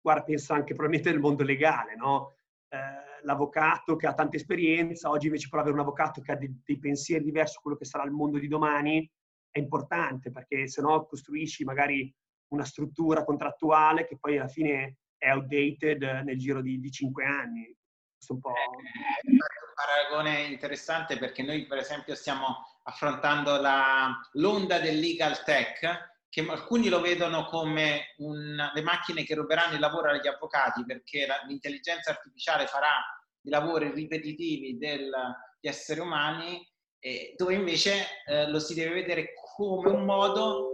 Guarda, 0.00 0.24
penso 0.24 0.52
anche 0.52 0.74
probabilmente 0.74 1.10
nel 1.10 1.20
mondo 1.20 1.44
legale, 1.44 1.94
no? 1.94 2.34
Eh, 2.68 3.11
l'avvocato 3.22 3.96
che 3.96 4.06
ha 4.06 4.14
tanta 4.14 4.36
esperienza, 4.36 5.10
oggi 5.10 5.26
invece 5.26 5.48
per 5.48 5.60
avere 5.60 5.74
un 5.74 5.80
avvocato 5.80 6.20
che 6.20 6.32
ha 6.32 6.36
dei, 6.36 6.60
dei 6.64 6.78
pensieri 6.78 7.24
diversi 7.24 7.54
su 7.54 7.60
quello 7.60 7.76
che 7.76 7.84
sarà 7.84 8.04
il 8.04 8.10
mondo 8.10 8.38
di 8.38 8.48
domani, 8.48 9.08
è 9.50 9.58
importante 9.58 10.30
perché 10.30 10.66
se 10.68 10.80
no 10.80 11.06
costruisci 11.06 11.64
magari 11.64 12.12
una 12.48 12.64
struttura 12.64 13.24
contrattuale 13.24 14.06
che 14.06 14.18
poi 14.18 14.38
alla 14.38 14.48
fine 14.48 14.96
è 15.16 15.30
outdated 15.30 16.02
nel 16.24 16.38
giro 16.38 16.60
di, 16.60 16.80
di 16.80 16.90
cinque 16.90 17.24
anni. 17.24 17.74
Questo 18.14 18.34
un 18.34 18.40
po'... 18.40 18.50
È 18.50 19.26
un 19.28 19.38
paragone 19.74 20.42
interessante 20.42 21.18
perché 21.18 21.42
noi 21.42 21.66
per 21.66 21.78
esempio 21.78 22.14
stiamo 22.14 22.56
affrontando 22.84 23.60
la, 23.60 24.18
l'onda 24.32 24.78
del 24.78 24.98
legal 24.98 25.42
tech 25.44 26.11
che 26.32 26.46
alcuni 26.48 26.88
lo 26.88 27.02
vedono 27.02 27.44
come 27.44 28.14
un, 28.16 28.56
le 28.72 28.80
macchine 28.80 29.22
che 29.22 29.34
ruberanno 29.34 29.74
il 29.74 29.80
lavoro 29.80 30.08
agli 30.08 30.26
avvocati 30.26 30.82
perché 30.82 31.26
la, 31.26 31.42
l'intelligenza 31.46 32.10
artificiale 32.10 32.66
farà 32.66 33.04
i 33.42 33.50
lavori 33.50 33.92
ripetitivi 33.92 34.78
degli 34.78 35.10
esseri 35.60 36.00
umani 36.00 36.66
eh, 37.00 37.34
dove 37.36 37.52
invece 37.52 38.06
eh, 38.24 38.48
lo 38.48 38.60
si 38.60 38.72
deve 38.72 38.94
vedere 38.94 39.34
come 39.54 39.90
un 39.90 40.06
modo 40.06 40.70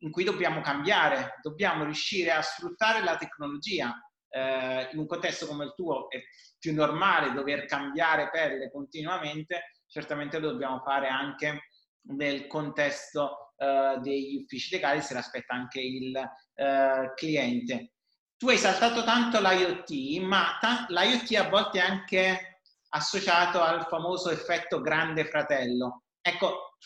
in 0.00 0.10
cui 0.10 0.24
dobbiamo 0.24 0.62
cambiare, 0.62 1.36
dobbiamo 1.42 1.84
riuscire 1.84 2.32
a 2.32 2.42
sfruttare 2.42 3.00
la 3.04 3.16
tecnologia. 3.16 3.94
Eh, 4.30 4.88
in 4.90 4.98
un 4.98 5.06
contesto 5.06 5.46
come 5.46 5.66
il 5.66 5.74
tuo 5.76 6.10
è 6.10 6.20
più 6.58 6.74
normale 6.74 7.32
dover 7.32 7.66
cambiare 7.66 8.30
pelle 8.30 8.68
continuamente, 8.68 9.74
certamente 9.86 10.40
lo 10.40 10.50
dobbiamo 10.50 10.80
fare 10.80 11.06
anche 11.06 11.68
nel 12.08 12.48
contesto 12.48 13.47
eh, 13.60 13.98
degli 14.00 14.36
uffici 14.36 14.74
legali 14.74 15.02
se 15.02 15.14
l'aspetta 15.14 15.52
anche 15.52 15.80
il 15.80 16.16
eh, 16.16 17.12
cliente. 17.16 17.92
Tu 18.36 18.48
hai 18.48 18.56
saltato 18.56 19.02
tanto 19.02 19.40
l'IoT, 19.40 20.22
ma 20.22 20.56
ta- 20.60 20.86
l'IoT 20.88 21.34
a 21.34 21.48
volte 21.48 21.80
è 21.80 21.82
anche 21.82 22.60
associato 22.90 23.60
al 23.60 23.86
famoso 23.88 24.30
effetto 24.30 24.80
grande 24.80 25.24
fratello. 25.24 26.04
Ecco, 26.20 26.76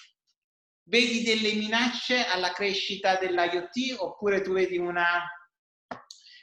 vedi 0.85 1.23
delle 1.23 1.53
minacce 1.53 2.25
alla 2.25 2.53
crescita 2.53 3.17
dell'IoT 3.17 3.99
oppure 3.99 4.41
tu 4.41 4.55
vedi 4.55 4.79
una, 4.79 5.23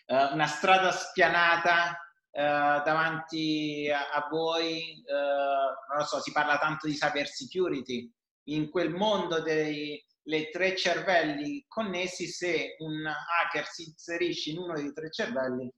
uh, 0.06 0.34
una 0.34 0.46
strada 0.46 0.92
spianata 0.92 1.98
uh, 2.30 2.84
davanti 2.84 3.90
a, 3.92 4.12
a 4.12 4.28
voi? 4.30 5.04
Uh, 5.08 5.90
non 5.90 5.98
lo 5.98 6.06
so, 6.06 6.22
si 6.22 6.32
parla 6.32 6.60
tanto 6.60 6.86
di 6.86 6.94
cyber 6.94 7.28
security. 7.28 8.14
In 8.50 8.70
quel 8.70 8.92
mondo 8.94 9.42
dei 9.42 10.04
tre 10.52 10.76
cervelli 10.76 11.66
connessi, 11.68 12.28
se 12.28 12.76
un 12.80 13.06
hacker 13.06 13.66
si 13.66 13.84
inserisce 13.84 14.52
in 14.52 14.60
uno 14.60 14.74
dei 14.74 14.94
tre 14.94 15.10
cervelli, 15.10 15.72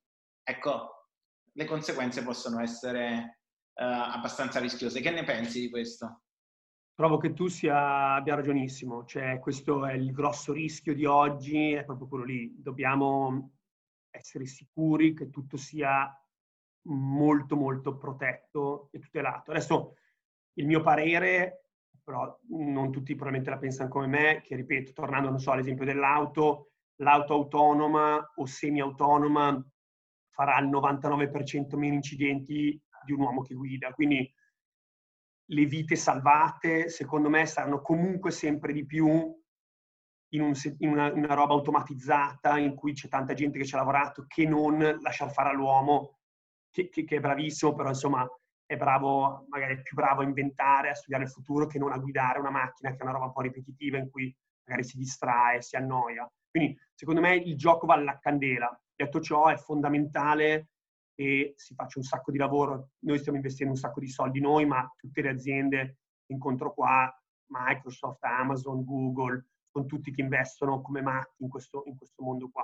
ecco, 0.44 1.08
le 1.54 1.66
conseguenze 1.66 2.24
possono 2.24 2.62
essere 2.62 3.40
uh, 3.74 3.84
abbastanza 3.84 4.60
rischiose. 4.60 5.00
Che 5.00 5.12
ne 5.12 5.24
pensi 5.24 5.62
di 5.62 5.70
questo? 5.70 6.24
Trovo 6.94 7.18
che 7.18 7.34
tu 7.34 7.48
sia, 7.48 8.16
abbia 8.16 8.36
ragionissimo, 8.36 9.06
cioè 9.06 9.40
questo 9.40 9.86
è 9.86 9.94
il 9.94 10.12
grosso 10.12 10.54
rischio 10.54 10.94
di 10.94 11.06
oggi, 11.06 11.72
è 11.72 11.84
proprio 11.84 12.08
quello 12.08 12.26
lì. 12.26 12.54
Dobbiamo 12.62 13.54
essere 14.10 14.46
sicuri 14.46 15.14
che 15.14 15.30
tutto 15.30 15.58
sia 15.58 16.14
molto 16.88 17.56
molto 17.56 17.98
protetto 17.98 18.90
e 18.92 19.00
tutelato. 19.00 19.52
Adesso 19.52 19.96
il 20.56 20.68
mio 20.68 20.82
parere, 20.82 21.68
però 22.12 22.38
non 22.50 22.92
tutti 22.92 23.16
probabilmente 23.16 23.50
la 23.50 23.58
pensano 23.58 23.88
come 23.88 24.08
me, 24.08 24.42
che 24.44 24.58
ripeto, 24.58 24.92
tornando 24.92 25.30
non 25.30 25.40
so, 25.40 25.52
all'esempio 25.52 25.86
dell'auto, 25.86 26.72
l'auto 26.98 27.34
autonoma 27.34 28.34
o 28.36 28.46
semi-autonoma 28.46 29.66
farà 30.30 30.60
il 30.60 30.68
99% 30.68 31.78
meno 31.78 31.94
incidenti 31.94 32.78
di 33.06 33.12
un 33.14 33.22
uomo 33.22 33.42
che 33.44 33.54
guida. 33.54 33.94
Quindi 33.94 34.30
le 35.52 35.66
vite 35.66 35.96
salvate, 35.96 36.90
secondo 36.90 37.30
me, 37.30 37.46
saranno 37.46 37.82
comunque 37.82 38.32
sempre 38.32 38.74
di 38.74 38.86
più 38.86 39.08
in, 40.34 40.42
un, 40.42 40.54
in 40.80 40.90
una, 40.90 41.14
una, 41.14 41.34
roba 41.34 41.54
automatizzata 41.54 42.58
in 42.58 42.76
cui 42.76 42.92
c'è 42.92 43.08
tanta 43.08 43.34
gente 43.34 43.58
che 43.58 43.66
ci 43.66 43.76
ha 43.76 43.78
lavorato 43.78 44.26
che 44.28 44.46
non 44.46 44.78
lasciar 45.00 45.32
fare 45.32 45.50
all'uomo, 45.50 46.20
che, 46.70 46.90
che, 46.90 47.06
che 47.06 47.16
è 47.16 47.20
bravissimo, 47.22 47.74
però 47.74 47.88
insomma 47.88 48.28
è 48.72 48.78
bravo, 48.78 49.46
magari 49.50 49.82
più 49.82 49.96
bravo 49.96 50.22
a 50.22 50.24
inventare, 50.24 50.92
a 50.92 50.96
studiare 50.96 51.26
il 51.26 51.30
futuro 51.30 51.68
che 51.68 51.78
non 51.78 51.92
a 51.92 51.98
guidare 51.98 52.40
una 52.40 52.50
macchina 52.50 52.92
che 52.92 52.98
è 52.98 53.04
una 53.04 53.12
roba 53.12 53.26
un 53.26 53.34
po' 53.34 53.42
ripetitiva 53.42 53.98
in 53.98 54.10
cui 54.10 54.34
magari 54.64 54.88
si 54.88 54.98
distrae, 54.98 55.62
si 55.62 55.76
annoia. 55.76 56.30
Quindi 56.50 56.78
secondo 56.94 57.20
me 57.20 57.36
il 57.36 57.58
gioco 57.58 57.86
vale 57.86 58.06
la 58.06 58.18
candela. 58.18 58.82
Detto 58.96 59.20
ciò 59.20 59.48
è 59.48 59.58
fondamentale 59.58 60.70
e 61.16 61.54
si 61.58 61.74
faccia 61.74 62.00
un 62.00 62.06
sacco 62.06 62.32
di 62.32 62.38
lavoro. 62.38 62.92
Noi 63.00 63.20
stiamo 63.20 63.38
investendo 63.38 63.74
un 63.74 63.80
sacco 63.80 64.00
di 64.00 64.08
soldi 64.08 64.40
noi, 64.40 64.66
ma 64.66 64.90
tutte 64.96 65.22
le 65.22 65.32
aziende 65.32 65.98
incontro 66.28 66.74
qua, 66.74 67.14
Microsoft, 67.48 68.24
Amazon, 68.24 68.86
Google, 68.86 69.48
sono 69.70 69.86
tutti 69.86 70.14
che 70.14 70.22
investono 70.22 70.80
come 70.80 71.02
matti 71.02 71.44
in 71.44 71.50
questo, 71.50 71.84
in 71.88 71.98
questo 71.98 72.24
mondo 72.24 72.50
qua. 72.50 72.64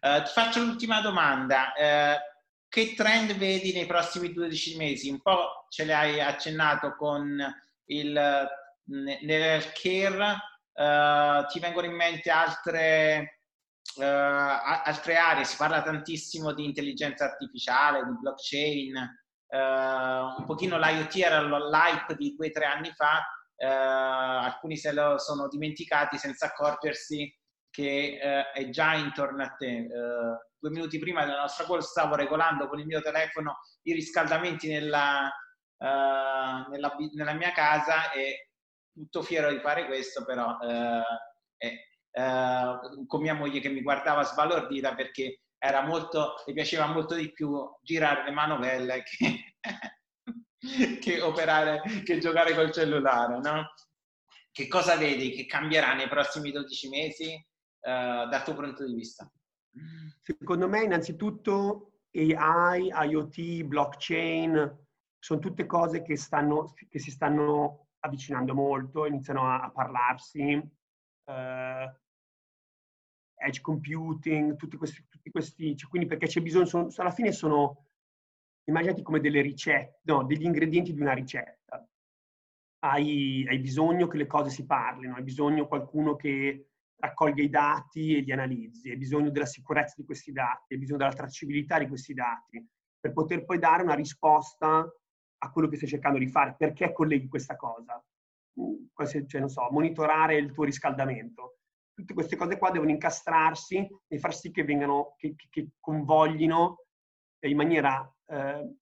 Uh, 0.00 0.22
ti 0.24 0.30
faccio 0.30 0.62
l'ultima 0.62 1.00
domanda. 1.00 1.72
Uh, 1.74 2.31
che 2.72 2.94
trend 2.94 3.34
vedi 3.36 3.74
nei 3.74 3.84
prossimi 3.84 4.32
12 4.32 4.76
mesi? 4.78 5.10
Un 5.10 5.20
po' 5.20 5.66
ce 5.68 5.84
l'hai 5.84 6.22
accennato 6.22 6.96
con 6.96 7.38
il 7.90 8.48
nell'healthcare, 8.84 10.38
uh, 10.72 11.46
ti 11.48 11.60
vengono 11.60 11.86
in 11.86 11.94
mente 11.94 12.30
altre 12.30 13.40
uh, 13.96 14.02
altre 14.02 15.16
aree, 15.16 15.44
si 15.44 15.56
parla 15.58 15.82
tantissimo 15.82 16.54
di 16.54 16.64
intelligenza 16.64 17.26
artificiale, 17.26 18.06
di 18.06 18.18
blockchain, 18.18 18.96
uh, 19.48 20.40
un 20.40 20.44
pochino 20.46 20.78
l'IoT 20.78 21.16
era 21.16 21.42
l'hype 21.42 22.14
di 22.16 22.34
due 22.34 22.46
o 22.46 22.52
tre 22.52 22.64
anni 22.64 22.90
fa, 22.92 23.22
alcuni 23.58 24.78
se 24.78 24.92
lo 24.92 25.18
sono 25.18 25.46
dimenticati 25.46 26.16
senza 26.16 26.46
accorgersi 26.46 27.30
che 27.72 28.18
è 28.52 28.68
già 28.68 28.94
intorno 28.94 29.42
a 29.42 29.48
te. 29.48 29.88
due 30.58 30.70
minuti 30.70 30.98
prima 30.98 31.24
della 31.24 31.40
nostra 31.40 31.64
call 31.64 31.80
stavo 31.80 32.14
regolando 32.14 32.68
con 32.68 32.78
il 32.78 32.86
mio 32.86 33.00
telefono 33.00 33.60
i 33.82 33.94
riscaldamenti 33.94 34.68
nella, 34.68 35.32
nella, 35.78 36.96
nella 37.14 37.32
mia 37.32 37.50
casa 37.52 38.12
e 38.12 38.50
tutto 38.92 39.22
fiero 39.22 39.50
di 39.50 39.58
fare 39.58 39.86
questo, 39.86 40.24
però 40.24 40.58
è, 40.58 41.02
eh, 42.14 42.78
con 43.06 43.22
mia 43.22 43.34
moglie 43.34 43.60
che 43.60 43.70
mi 43.70 43.80
guardava 43.80 44.22
sbalordita 44.22 44.94
perché 44.94 45.40
era 45.58 45.82
molto, 45.82 46.34
le 46.44 46.52
piaceva 46.52 46.86
molto 46.86 47.14
di 47.14 47.32
più 47.32 47.50
girare 47.80 48.24
le 48.24 48.32
manovelle 48.32 49.02
che, 49.02 49.54
che 51.00 51.20
operare, 51.22 51.80
che 52.04 52.18
giocare 52.18 52.54
col 52.54 52.72
cellulare, 52.72 53.38
no? 53.38 53.72
Che 54.50 54.68
cosa 54.68 54.96
vedi 54.96 55.30
che 55.30 55.46
cambierà 55.46 55.94
nei 55.94 56.08
prossimi 56.08 56.50
12 56.50 56.88
mesi 56.88 57.46
eh, 57.82 58.26
dal 58.30 58.42
tuo 58.44 58.54
punto 58.54 58.86
di 58.86 58.94
vista? 58.94 59.30
Secondo 60.20 60.68
me 60.68 60.82
innanzitutto 60.82 62.00
AI, 62.14 62.88
IoT, 62.88 63.62
blockchain 63.64 64.80
sono 65.18 65.40
tutte 65.40 65.66
cose 65.66 66.02
che, 66.02 66.16
stanno, 66.16 66.74
che 66.88 66.98
si 66.98 67.10
stanno 67.10 67.88
avvicinando 68.00 68.54
molto, 68.54 69.06
iniziano 69.06 69.48
a, 69.48 69.62
a 69.62 69.70
parlarsi. 69.70 70.60
Eh, 71.24 71.96
edge 73.42 73.60
computing, 73.60 74.56
tutti 74.56 74.76
questi, 74.76 75.04
tutti 75.08 75.30
questi 75.30 75.76
cioè, 75.76 75.88
quindi 75.88 76.08
perché 76.08 76.26
c'è 76.26 76.40
bisogno, 76.40 76.64
sono, 76.64 76.88
alla 76.96 77.10
fine 77.10 77.32
sono, 77.32 77.86
immaginati 78.64 79.02
come 79.02 79.20
delle 79.20 79.40
ricette, 79.40 80.00
no, 80.04 80.24
degli 80.24 80.44
ingredienti 80.44 80.92
di 80.92 81.00
una 81.00 81.14
ricetta. 81.14 81.84
Hai, 82.84 83.46
hai 83.48 83.58
bisogno 83.58 84.06
che 84.08 84.16
le 84.16 84.26
cose 84.26 84.50
si 84.50 84.66
parlino, 84.66 85.14
hai 85.14 85.22
bisogno 85.22 85.68
qualcuno 85.68 86.16
che 86.16 86.71
raccolga 87.02 87.42
i 87.42 87.48
dati 87.48 88.16
e 88.16 88.20
li 88.20 88.30
analizzi, 88.30 88.90
hai 88.90 88.96
bisogno 88.96 89.30
della 89.30 89.46
sicurezza 89.46 89.94
di 89.96 90.04
questi 90.04 90.30
dati, 90.30 90.74
hai 90.74 90.78
bisogno 90.78 90.98
della 90.98 91.12
tracciabilità 91.12 91.78
di 91.78 91.88
questi 91.88 92.14
dati, 92.14 92.64
per 93.00 93.12
poter 93.12 93.44
poi 93.44 93.58
dare 93.58 93.82
una 93.82 93.94
risposta 93.94 94.88
a 95.44 95.50
quello 95.50 95.66
che 95.66 95.76
stai 95.76 95.88
cercando 95.88 96.18
di 96.18 96.28
fare. 96.28 96.54
Perché 96.56 96.92
colleghi 96.92 97.26
questa 97.26 97.56
cosa? 97.56 98.00
Mm, 98.60 99.26
cioè, 99.26 99.40
non 99.40 99.48
so, 99.48 99.68
monitorare 99.72 100.36
il 100.36 100.52
tuo 100.52 100.62
riscaldamento. 100.62 101.58
Tutte 101.92 102.14
queste 102.14 102.36
cose 102.36 102.56
qua 102.56 102.70
devono 102.70 102.90
incastrarsi 102.90 103.84
e 104.06 104.18
far 104.20 104.32
sì 104.32 104.52
che 104.52 104.62
vengano, 104.62 105.14
che, 105.16 105.34
che 105.50 105.70
convoglino 105.80 106.84
in 107.40 107.56
maniera 107.56 108.08
eh, 108.26 108.76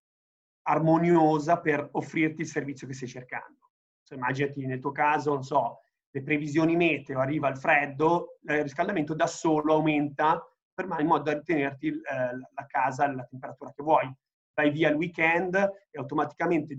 armoniosa 0.69 1.59
per 1.61 1.89
offrirti 1.93 2.43
il 2.43 2.47
servizio 2.47 2.87
che 2.87 2.93
stai 2.93 3.09
cercando. 3.09 3.71
Cioè, 4.03 4.19
immaginati 4.19 4.67
nel 4.67 4.79
tuo 4.79 4.93
caso, 4.93 5.33
non 5.33 5.43
so, 5.43 5.81
le 6.11 6.23
previsioni 6.23 6.77
meteo, 6.77 7.21
arriva 7.21 7.49
il 7.49 7.57
freddo, 7.57 8.39
il 8.43 8.63
riscaldamento 8.63 9.15
da 9.15 9.27
solo 9.27 9.75
aumenta 9.75 10.45
per 10.75 10.87
in 10.99 11.07
modo 11.07 11.25
da 11.25 11.41
tenerti 11.41 11.89
eh, 11.89 11.95
la 12.55 12.67
casa 12.67 13.05
alla 13.05 13.25
temperatura 13.25 13.73
che 13.73 13.83
vuoi. 13.83 14.13
Vai 14.55 14.71
via 14.71 14.89
il 14.89 14.97
weekend 14.97 15.55
e 15.55 15.99
automaticamente 15.99 16.79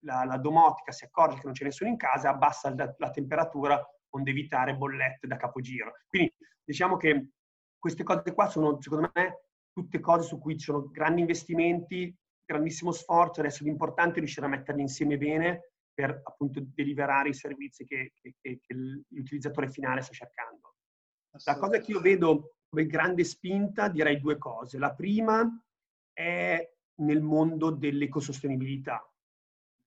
la, 0.00 0.24
la, 0.24 0.36
domotica 0.36 0.92
si 0.92 1.04
accorge 1.04 1.36
che 1.36 1.44
non 1.44 1.52
c'è 1.52 1.64
nessuno 1.64 1.90
in 1.90 1.96
casa, 1.96 2.30
abbassa 2.30 2.74
la, 2.74 2.94
la 2.98 3.10
temperatura 3.10 3.82
onde 4.10 4.30
evitare 4.30 4.76
bollette 4.76 5.26
da 5.26 5.36
capogiro. 5.36 5.92
Quindi 6.08 6.32
diciamo 6.62 6.96
che 6.96 7.30
queste 7.78 8.02
cose 8.02 8.34
qua 8.34 8.48
sono, 8.48 8.80
secondo 8.80 9.10
me, 9.14 9.42
tutte 9.72 10.00
cose 10.00 10.26
su 10.26 10.38
cui 10.38 10.56
ci 10.58 10.64
sono 10.64 10.88
grandi 10.88 11.20
investimenti, 11.20 12.14
grandissimo 12.44 12.90
sforzo, 12.92 13.40
adesso 13.40 13.64
l'importante 13.64 14.16
è 14.16 14.18
riuscire 14.18 14.46
a 14.46 14.48
metterli 14.48 14.80
insieme 14.80 15.16
bene 15.16 15.72
per 15.98 16.20
appunto 16.22 16.60
deliberare 16.62 17.30
i 17.30 17.34
servizi 17.34 17.84
che, 17.84 18.12
che, 18.20 18.36
che 18.40 18.74
l'utilizzatore 19.08 19.68
finale 19.68 20.00
sta 20.00 20.12
cercando. 20.12 20.76
La 21.44 21.58
cosa 21.58 21.80
che 21.80 21.90
io 21.90 21.98
vedo 21.98 22.52
come 22.68 22.86
grande 22.86 23.24
spinta 23.24 23.88
direi 23.88 24.20
due 24.20 24.38
cose. 24.38 24.78
La 24.78 24.94
prima 24.94 25.60
è 26.12 26.72
nel 27.00 27.20
mondo 27.20 27.70
dell'ecosostenibilità. 27.70 29.12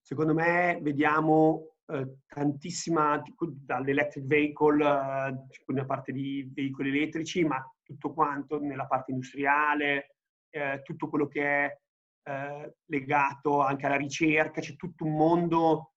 Secondo 0.01 0.33
me 0.33 0.79
vediamo 0.81 1.75
eh, 1.85 2.17
tantissima, 2.27 3.23
dall'electric 3.39 4.25
vehicle, 4.25 4.85
eh, 4.85 5.63
nella 5.67 5.85
parte 5.85 6.11
di 6.11 6.45
veicoli 6.53 6.89
elettrici, 6.89 7.45
ma 7.45 7.65
tutto 7.81 8.11
quanto 8.11 8.59
nella 8.59 8.85
parte 8.85 9.11
industriale, 9.11 10.15
eh, 10.49 10.81
tutto 10.83 11.07
quello 11.07 11.27
che 11.27 11.43
è 11.43 11.79
eh, 12.23 12.75
legato 12.87 13.61
anche 13.61 13.85
alla 13.85 13.95
ricerca, 13.95 14.59
c'è 14.59 14.75
tutto 14.75 15.05
un 15.05 15.15
mondo, 15.15 15.90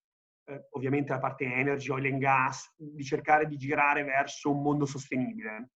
eh, 0.45 0.67
ovviamente 0.71 1.11
la 1.11 1.19
parte 1.19 1.45
energy, 1.45 1.89
oil 1.89 2.05
and 2.11 2.19
gas, 2.19 2.73
di 2.77 3.03
cercare 3.03 3.47
di 3.47 3.57
girare 3.57 4.03
verso 4.03 4.51
un 4.51 4.61
mondo 4.61 4.85
sostenibile. 4.85 5.71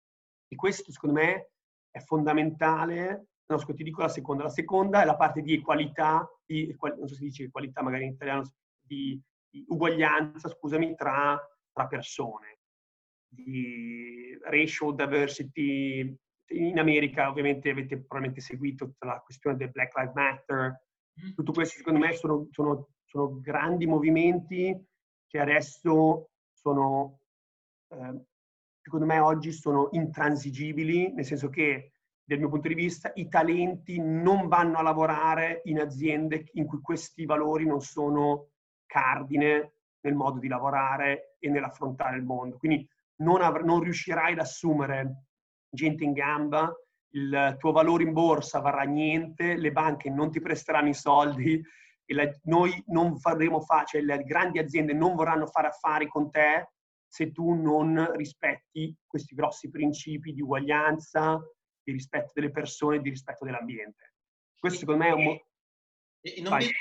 E 0.48 0.56
questo 0.56 0.92
secondo 0.92 1.20
me 1.20 1.52
è 1.90 2.00
fondamentale. 2.00 3.28
No, 3.48 3.58
scusa, 3.58 3.74
ti 3.74 3.84
dico 3.84 4.02
la 4.02 4.10
seconda. 4.10 4.44
La 4.44 4.50
seconda 4.50 5.02
è 5.02 5.06
la 5.06 5.16
parte 5.16 5.42
di 5.42 5.54
equalità, 5.54 6.28
di, 6.46 6.76
non 6.80 7.08
so 7.08 7.16
se 7.16 7.24
dice 7.24 7.50
qualità 7.50 7.82
magari 7.82 8.06
in 8.06 8.12
italiano, 8.12 8.44
di, 8.80 9.20
di 9.50 9.66
uguaglianza, 9.68 10.50
scusami, 10.50 10.96
tra, 10.96 11.40
tra 11.72 11.88
persone, 11.88 12.60
di 13.28 14.38
racial 14.44 14.96
diversity. 14.96 16.16
In 16.52 16.80
America 16.80 17.30
ovviamente 17.30 17.70
avete 17.70 17.98
probabilmente 17.98 18.42
seguito 18.42 18.96
la 19.00 19.20
questione 19.20 19.56
del 19.56 19.70
Black 19.72 19.96
Lives 19.96 20.14
Matter. 20.14 20.82
Mm. 21.24 21.34
Tutto 21.34 21.52
questo 21.52 21.78
secondo 21.78 22.00
me 22.00 22.14
sono, 22.14 22.48
sono, 22.52 22.90
sono 23.10 23.40
grandi 23.42 23.88
movimenti 23.88 24.78
che 25.28 25.40
adesso 25.40 26.30
sono 26.54 27.20
eh, 27.90 28.24
secondo 28.82 29.06
me 29.06 29.20
oggi 29.20 29.52
sono 29.52 29.90
intransigibili, 29.92 31.14
nel 31.14 31.26
senso 31.26 31.50
che 31.50 31.92
dal 32.24 32.40
mio 32.40 32.50
punto 32.50 32.68
di 32.68 32.76
vista 32.76 33.12
i 33.16 33.28
talenti 33.28 34.00
non 34.00 34.48
vanno 34.48 34.78
a 34.78 34.84
lavorare 34.84 35.62
in 35.66 35.80
aziende 35.80 36.46
in 36.54 36.66
cui 36.66 36.80
questi 36.80 37.26
valori 37.26 37.66
non 37.66 37.82
sono 37.82 38.50
cardine 38.86 39.74
nel 40.02 40.16
modo 40.16 40.40
di 40.40 40.48
lavorare 40.48 41.36
e 41.40 41.50
nell'affrontare 41.50 42.18
il 42.18 42.24
mondo. 42.24 42.58
Quindi 42.58 42.88
non, 43.18 43.42
av- 43.42 43.62
non 43.62 43.82
riuscirai 43.82 44.34
ad 44.34 44.40
assumere 44.40 45.26
gente 45.70 46.04
in 46.04 46.14
gamba, 46.14 46.72
il 47.14 47.56
tuo 47.60 47.72
valore 47.72 48.04
in 48.04 48.14
borsa 48.14 48.60
varrà 48.60 48.84
niente, 48.84 49.56
le 49.56 49.72
banche 49.72 50.10
non 50.10 50.32
ti 50.32 50.40
presteranno 50.40 50.90
i 50.90 50.94
soldi 50.94 51.62
e 52.10 52.16
la, 52.16 52.28
noi 52.46 52.84
non 52.88 53.20
faremo 53.20 53.62
fa, 53.62 53.84
cioè 53.84 54.02
le 54.02 54.24
grandi 54.24 54.58
aziende 54.58 54.94
non 54.94 55.14
vorranno 55.14 55.46
fare 55.46 55.68
affari 55.68 56.08
con 56.08 56.32
te 56.32 56.72
se 57.08 57.32
tu 57.32 57.54
non 57.54 58.14
rispetti 58.16 58.96
questi 59.06 59.36
grossi 59.36 59.70
principi 59.70 60.34
di 60.34 60.42
uguaglianza, 60.42 61.40
di 61.84 61.92
rispetto 61.92 62.32
delle 62.34 62.50
persone, 62.50 63.00
di 63.00 63.12
rispetto 63.12 63.46
dell'ambiente. 63.46 64.16
Questo 64.58 64.80
secondo 64.80 65.04
me 65.04 65.10
è 65.10 65.14
un... 65.14 65.24
Mo- 65.24 65.48
e 66.22 66.42
non 66.42 66.58
vedi 66.58 66.72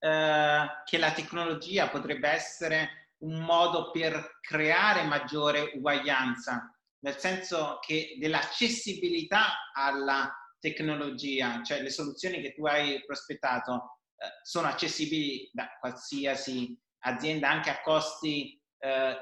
eh, 0.00 0.66
che 0.84 0.98
la 0.98 1.12
tecnologia 1.12 1.88
potrebbe 1.88 2.28
essere 2.28 3.12
un 3.18 3.44
modo 3.44 3.92
per 3.92 4.38
creare 4.40 5.04
maggiore 5.04 5.70
uguaglianza, 5.74 6.76
nel 7.04 7.16
senso 7.18 7.78
che 7.80 8.16
dell'accessibilità 8.18 9.70
alla 9.72 10.28
tecnologia, 10.58 11.62
cioè 11.62 11.82
le 11.82 11.90
soluzioni 11.90 12.40
che 12.40 12.52
tu 12.52 12.66
hai 12.66 13.04
prospettato 13.04 13.99
sono 14.42 14.68
accessibili 14.68 15.50
da 15.52 15.68
qualsiasi 15.78 16.78
azienda 17.00 17.48
anche 17.48 17.70
a 17.70 17.80
costi 17.80 18.60
eh, 18.78 19.16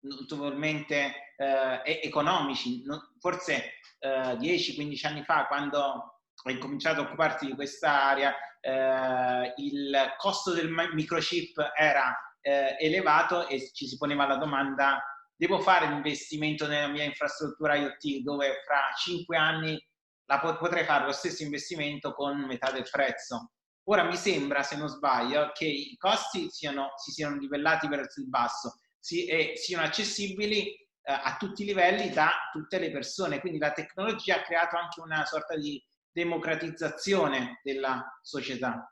notevolmente 0.00 1.34
eh, 1.36 2.00
economici. 2.02 2.82
Forse 3.18 3.72
eh, 3.98 4.08
10-15 4.08 5.06
anni 5.06 5.24
fa, 5.24 5.46
quando 5.46 6.20
hai 6.44 6.58
cominciato 6.58 7.00
a 7.00 7.04
occuparti 7.04 7.46
di 7.46 7.54
quest'area, 7.54 8.34
eh, 8.60 9.54
il 9.56 10.14
costo 10.18 10.52
del 10.52 10.70
microchip 10.70 11.72
era 11.76 12.16
eh, 12.40 12.76
elevato 12.78 13.48
e 13.48 13.70
ci 13.72 13.86
si 13.86 13.96
poneva 13.96 14.26
la 14.26 14.36
domanda 14.36 15.02
devo 15.42 15.58
fare 15.58 15.88
l'investimento 15.88 16.68
nella 16.68 16.86
mia 16.86 17.02
infrastruttura 17.02 17.74
IoT 17.74 18.22
dove 18.22 18.60
fra 18.64 18.80
5 18.96 19.36
anni 19.36 19.76
pot- 20.24 20.58
potrei 20.58 20.84
fare 20.84 21.04
lo 21.04 21.12
stesso 21.12 21.42
investimento 21.42 22.12
con 22.12 22.44
metà 22.44 22.70
del 22.70 22.86
prezzo. 22.88 23.50
Ora 23.84 24.04
mi 24.04 24.16
sembra, 24.16 24.62
se 24.62 24.76
non 24.76 24.88
sbaglio, 24.88 25.50
che 25.52 25.66
i 25.66 25.96
costi 25.96 26.48
siano, 26.50 26.92
si 26.96 27.10
siano 27.10 27.36
livellati 27.36 27.88
verso 27.88 28.20
il 28.20 28.28
basso 28.28 28.80
si, 28.98 29.26
e 29.26 29.54
siano 29.56 29.84
accessibili 29.84 30.68
eh, 30.68 30.78
a 31.04 31.36
tutti 31.38 31.62
i 31.62 31.66
livelli 31.66 32.10
da 32.10 32.30
tutte 32.52 32.78
le 32.78 32.92
persone. 32.92 33.40
Quindi 33.40 33.58
la 33.58 33.72
tecnologia 33.72 34.36
ha 34.36 34.42
creato 34.42 34.76
anche 34.76 35.00
una 35.00 35.24
sorta 35.24 35.56
di 35.56 35.82
democratizzazione 36.12 37.60
della 37.62 38.18
società. 38.22 38.86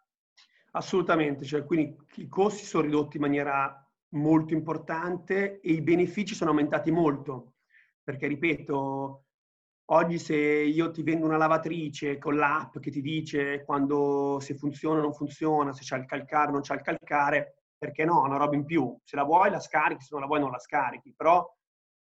Assolutamente, 0.72 1.44
cioè, 1.44 1.64
quindi 1.64 1.96
i 2.16 2.28
costi 2.28 2.64
sono 2.64 2.84
ridotti 2.84 3.16
in 3.16 3.22
maniera 3.22 3.88
molto 4.10 4.54
importante 4.54 5.60
e 5.60 5.72
i 5.72 5.82
benefici 5.82 6.34
sono 6.34 6.50
aumentati 6.50 6.90
molto, 6.90 7.54
perché 8.02 8.26
ripeto, 8.26 9.26
oggi 9.92 10.18
se 10.18 10.36
io 10.36 10.90
ti 10.90 11.02
vendo 11.02 11.26
una 11.26 11.36
lavatrice 11.36 12.18
con 12.18 12.36
l'app 12.36 12.78
che 12.78 12.90
ti 12.90 13.00
dice 13.00 13.64
quando 13.64 14.38
se 14.40 14.54
funziona 14.54 15.00
o 15.00 15.02
non 15.02 15.14
funziona, 15.14 15.72
se 15.72 15.82
c'è 15.82 15.96
il 15.96 16.06
calcare 16.06 16.48
o 16.48 16.52
non 16.52 16.60
c'è 16.60 16.74
il 16.74 16.82
calcare, 16.82 17.64
perché 17.76 18.04
no, 18.04 18.22
una 18.22 18.36
roba 18.36 18.54
in 18.54 18.64
più. 18.64 18.96
Se 19.02 19.16
la 19.16 19.24
vuoi 19.24 19.50
la 19.50 19.60
scarichi, 19.60 20.02
se 20.02 20.10
non 20.12 20.20
la 20.20 20.26
vuoi 20.26 20.40
non 20.40 20.50
la 20.50 20.58
scarichi, 20.58 21.12
però 21.16 21.46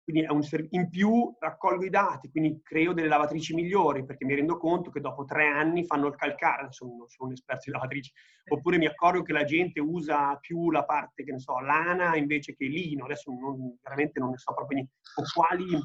quindi 0.04 0.24
è 0.24 0.30
un 0.30 0.42
in 0.72 0.90
più 0.90 1.34
raccolgo 1.40 1.86
i 1.86 1.90
dati, 1.90 2.30
quindi 2.30 2.60
creo 2.62 2.92
delle 2.92 3.08
lavatrici 3.08 3.54
migliori, 3.54 4.04
perché 4.06 4.26
mi 4.26 4.36
rendo 4.36 4.58
conto 4.58 4.90
che 4.90 5.00
dopo 5.00 5.24
tre 5.24 5.48
anni 5.48 5.86
fanno 5.86 6.08
il 6.08 6.16
calcare, 6.16 6.64
adesso 6.64 6.86
non 6.86 7.08
sono 7.08 7.30
un 7.30 7.32
esperto 7.34 7.64
di 7.66 7.72
lavatrici, 7.72 8.12
oppure 8.50 8.78
mi 8.78 8.86
accorgo 8.86 9.24
che 9.24 9.32
la 9.32 9.46
gente 9.46 9.80
usa 9.80 10.36
più 10.42 10.72
la 10.72 10.84
parte, 10.84 11.24
che 11.24 11.32
ne 11.32 11.40
so, 11.40 11.58
lana 11.60 12.18
invece 12.18 12.54
che 12.54 12.66
lino, 12.66 13.06
adesso 13.06 13.32
non, 13.32 13.78
veramente 13.82 14.20
non 14.20 14.32
ne 14.32 14.38
so 14.38 14.54
proprio 14.54 14.80
niente, 14.80 14.96
o 15.16 15.24
quali 15.34 15.80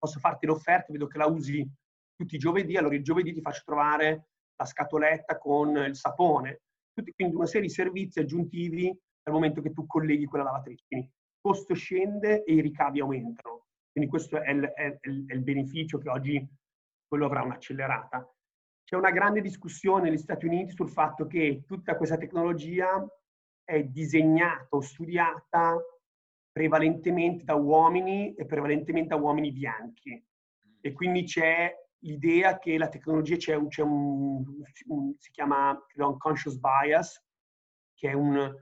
posso 0.00 0.18
farti 0.18 0.46
l'offerta, 0.46 0.92
vedo 0.92 1.06
che 1.06 1.18
la 1.18 1.26
usi 1.26 1.68
tutti 2.16 2.34
i 2.34 2.38
giovedì, 2.38 2.76
allora 2.76 2.94
il 2.94 3.04
giovedì 3.04 3.32
ti 3.32 3.40
faccio 3.40 3.62
trovare 3.64 4.28
la 4.56 4.64
scatoletta 4.64 5.38
con 5.38 5.76
il 5.76 5.94
sapone, 5.94 6.62
tutti, 6.92 7.12
quindi 7.12 7.36
una 7.36 7.46
serie 7.46 7.68
di 7.68 7.72
servizi 7.72 8.18
aggiuntivi 8.18 8.86
dal 9.22 9.34
momento 9.34 9.60
che 9.60 9.72
tu 9.72 9.86
colleghi 9.86 10.24
quella 10.24 10.44
lavatrice. 10.44 10.84
Quindi 10.86 11.06
il 11.06 11.12
costo 11.40 11.74
scende 11.74 12.42
e 12.44 12.54
i 12.54 12.60
ricavi 12.60 13.00
aumentano. 13.00 13.66
Quindi 13.92 14.10
questo 14.10 14.40
è 14.40 14.50
il, 14.50 14.64
è, 14.64 14.98
è 15.00 15.08
il 15.08 15.42
beneficio 15.42 15.98
che 15.98 16.08
oggi 16.08 16.46
quello 17.06 17.26
avrà 17.26 17.42
un'accelerata. 17.42 18.28
C'è 18.84 18.96
una 18.96 19.10
grande 19.10 19.40
discussione 19.40 20.08
negli 20.08 20.18
Stati 20.18 20.46
Uniti 20.46 20.72
sul 20.72 20.90
fatto 20.90 21.26
che 21.26 21.64
tutta 21.66 21.96
questa 21.96 22.16
tecnologia 22.16 23.06
è 23.64 23.84
disegnata 23.84 24.66
o 24.70 24.80
studiata 24.80 25.78
prevalentemente 26.60 27.42
da 27.42 27.54
uomini 27.54 28.34
e 28.34 28.44
prevalentemente 28.44 29.14
da 29.14 29.16
uomini 29.16 29.50
bianchi. 29.50 30.22
e 30.82 30.92
quindi 30.92 31.24
c'è 31.24 31.74
l'idea 32.00 32.58
che 32.58 32.76
la 32.76 32.88
tecnologia 32.88 33.36
c'è 33.36 33.54
un, 33.54 33.68
c'è 33.68 33.82
un, 33.82 34.44
un 34.88 35.14
si 35.18 35.30
chiama 35.30 35.78
credo, 35.88 36.10
unconscious 36.10 36.58
bias, 36.58 37.22
che 37.94 38.10
è 38.10 38.12
un, 38.12 38.54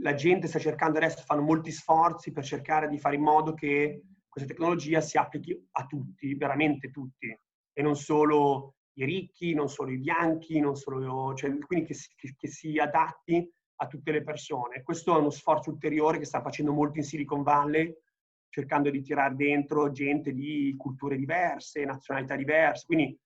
la 0.00 0.14
gente 0.14 0.46
sta 0.46 0.58
cercando 0.58 0.96
adesso, 0.96 1.22
fanno 1.24 1.42
molti 1.42 1.70
sforzi 1.70 2.32
per 2.32 2.44
cercare 2.44 2.88
di 2.88 2.98
fare 2.98 3.16
in 3.16 3.22
modo 3.22 3.52
che 3.52 4.02
questa 4.28 4.50
tecnologia 4.50 5.02
si 5.02 5.18
applichi 5.18 5.68
a 5.72 5.84
tutti, 5.84 6.34
veramente 6.36 6.90
tutti, 6.90 7.38
e 7.72 7.82
non 7.82 7.96
solo 7.96 8.76
i 8.94 9.04
ricchi, 9.04 9.52
non 9.52 9.68
solo 9.68 9.90
i 9.90 9.98
bianchi, 9.98 10.58
non 10.58 10.74
solo, 10.74 11.34
cioè, 11.34 11.54
quindi 11.58 11.86
che 11.86 11.94
che, 12.14 12.34
che 12.34 12.48
si 12.48 12.78
adatti 12.78 13.50
a 13.76 13.86
tutte 13.86 14.10
le 14.10 14.22
persone. 14.22 14.82
Questo 14.82 15.14
è 15.14 15.18
uno 15.18 15.30
sforzo 15.30 15.70
ulteriore 15.70 16.18
che 16.18 16.24
sta 16.24 16.40
facendo 16.40 16.72
molto 16.72 16.98
in 16.98 17.04
Silicon 17.04 17.42
Valley, 17.42 17.94
cercando 18.48 18.90
di 18.90 19.02
tirare 19.02 19.34
dentro 19.34 19.90
gente 19.90 20.32
di 20.32 20.74
culture 20.78 21.16
diverse, 21.16 21.84
nazionalità 21.84 22.36
diverse. 22.36 22.86
Quindi, 22.86 23.18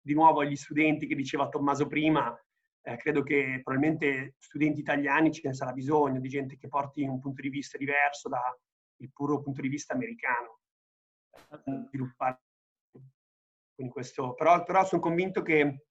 di 0.00 0.14
nuovo, 0.14 0.40
agli 0.40 0.56
studenti 0.56 1.06
che 1.06 1.14
diceva 1.14 1.48
Tommaso 1.48 1.86
prima, 1.86 2.38
eh, 2.82 2.96
credo 2.96 3.22
che 3.22 3.60
probabilmente 3.64 4.34
studenti 4.38 4.80
italiani 4.80 5.32
ce 5.32 5.48
ne 5.48 5.54
sarà 5.54 5.72
bisogno 5.72 6.20
di 6.20 6.28
gente 6.28 6.56
che 6.56 6.68
porti 6.68 7.02
un 7.02 7.20
punto 7.20 7.40
di 7.40 7.48
vista 7.48 7.78
diverso 7.78 8.28
dal 8.28 8.56
puro 9.12 9.40
punto 9.40 9.60
di 9.60 9.68
vista 9.68 9.94
americano. 9.94 10.60
Quindi 13.74 13.92
questo, 13.92 14.34
però, 14.34 14.62
però 14.62 14.84
sono 14.84 15.00
convinto 15.00 15.42
che 15.42 15.86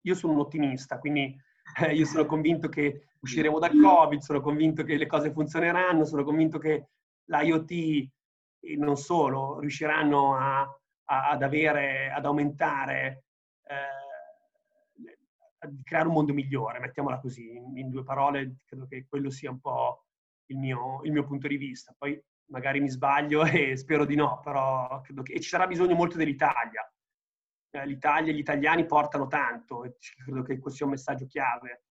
io 0.00 0.14
sono 0.14 0.32
un 0.32 0.40
ottimista, 0.40 0.98
quindi 0.98 1.36
eh, 1.80 1.94
io 1.94 2.04
sono 2.04 2.26
convinto 2.26 2.68
che 2.68 3.08
usciremo 3.20 3.58
dal 3.58 3.78
Covid, 3.78 4.20
sono 4.20 4.40
convinto 4.40 4.82
che 4.82 4.96
le 4.96 5.06
cose 5.06 5.32
funzioneranno, 5.32 6.04
sono 6.04 6.24
convinto 6.24 6.58
che 6.58 6.88
l'IoT 7.26 7.70
e 7.70 8.76
non 8.76 8.96
solo 8.96 9.58
riusciranno 9.60 10.36
a, 10.36 10.60
a, 10.60 11.28
ad 11.30 11.42
avere, 11.42 12.10
ad 12.10 12.24
aumentare, 12.24 13.24
eh, 13.64 14.00
a 15.58 15.70
creare 15.84 16.08
un 16.08 16.14
mondo 16.14 16.32
migliore, 16.32 16.80
mettiamola 16.80 17.20
così, 17.20 17.56
in, 17.56 17.76
in, 17.76 17.90
due 17.90 18.02
parole, 18.02 18.56
credo 18.64 18.86
che 18.86 19.06
quello 19.08 19.30
sia 19.30 19.50
un 19.50 19.60
po' 19.60 20.06
il 20.46 20.58
mio, 20.58 21.00
il 21.04 21.12
mio 21.12 21.24
punto 21.24 21.46
di 21.46 21.56
vista. 21.56 21.94
Poi 21.96 22.20
magari 22.46 22.80
mi 22.80 22.90
sbaglio 22.90 23.44
e 23.46 23.76
spero 23.76 24.04
di 24.04 24.16
no, 24.16 24.40
però 24.42 25.00
credo 25.00 25.22
che 25.22 25.40
ci 25.40 25.48
sarà 25.48 25.66
bisogno 25.66 25.94
molto 25.94 26.16
dell'Italia. 26.16 26.91
Eh, 27.74 27.86
L'Italia 27.86 28.32
e 28.32 28.34
gli 28.34 28.40
italiani 28.40 28.86
portano 28.86 29.26
tanto 29.26 29.84
e 29.84 29.96
credo 30.24 30.42
che 30.42 30.58
questo 30.58 30.78
sia 30.78 30.86
un 30.86 30.92
messaggio 30.92 31.26
chiave. 31.26 31.84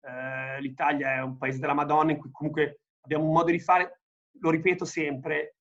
Eh, 0.00 0.60
L'Italia 0.60 1.16
è 1.16 1.22
un 1.22 1.36
paese 1.36 1.58
della 1.58 1.74
Madonna 1.74 2.12
in 2.12 2.18
cui 2.18 2.30
comunque 2.30 2.80
abbiamo 3.02 3.24
un 3.24 3.32
modo 3.32 3.50
di 3.50 3.60
fare 3.60 4.00
lo 4.40 4.50
ripeto 4.50 4.84
sempre, 4.84 5.56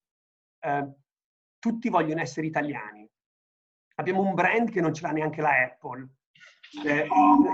eh, 0.60 0.94
tutti 1.60 1.90
vogliono 1.90 2.22
essere 2.22 2.48
italiani. 2.48 3.10
Abbiamo 3.96 4.22
un 4.22 4.34
brand 4.34 4.70
che 4.70 4.82
non 4.82 4.94
ce 4.94 5.04
l'ha 5.04 5.12
neanche 5.12 5.42
la 5.42 5.64
Apple. 5.64 6.10
Eh, 6.86 7.08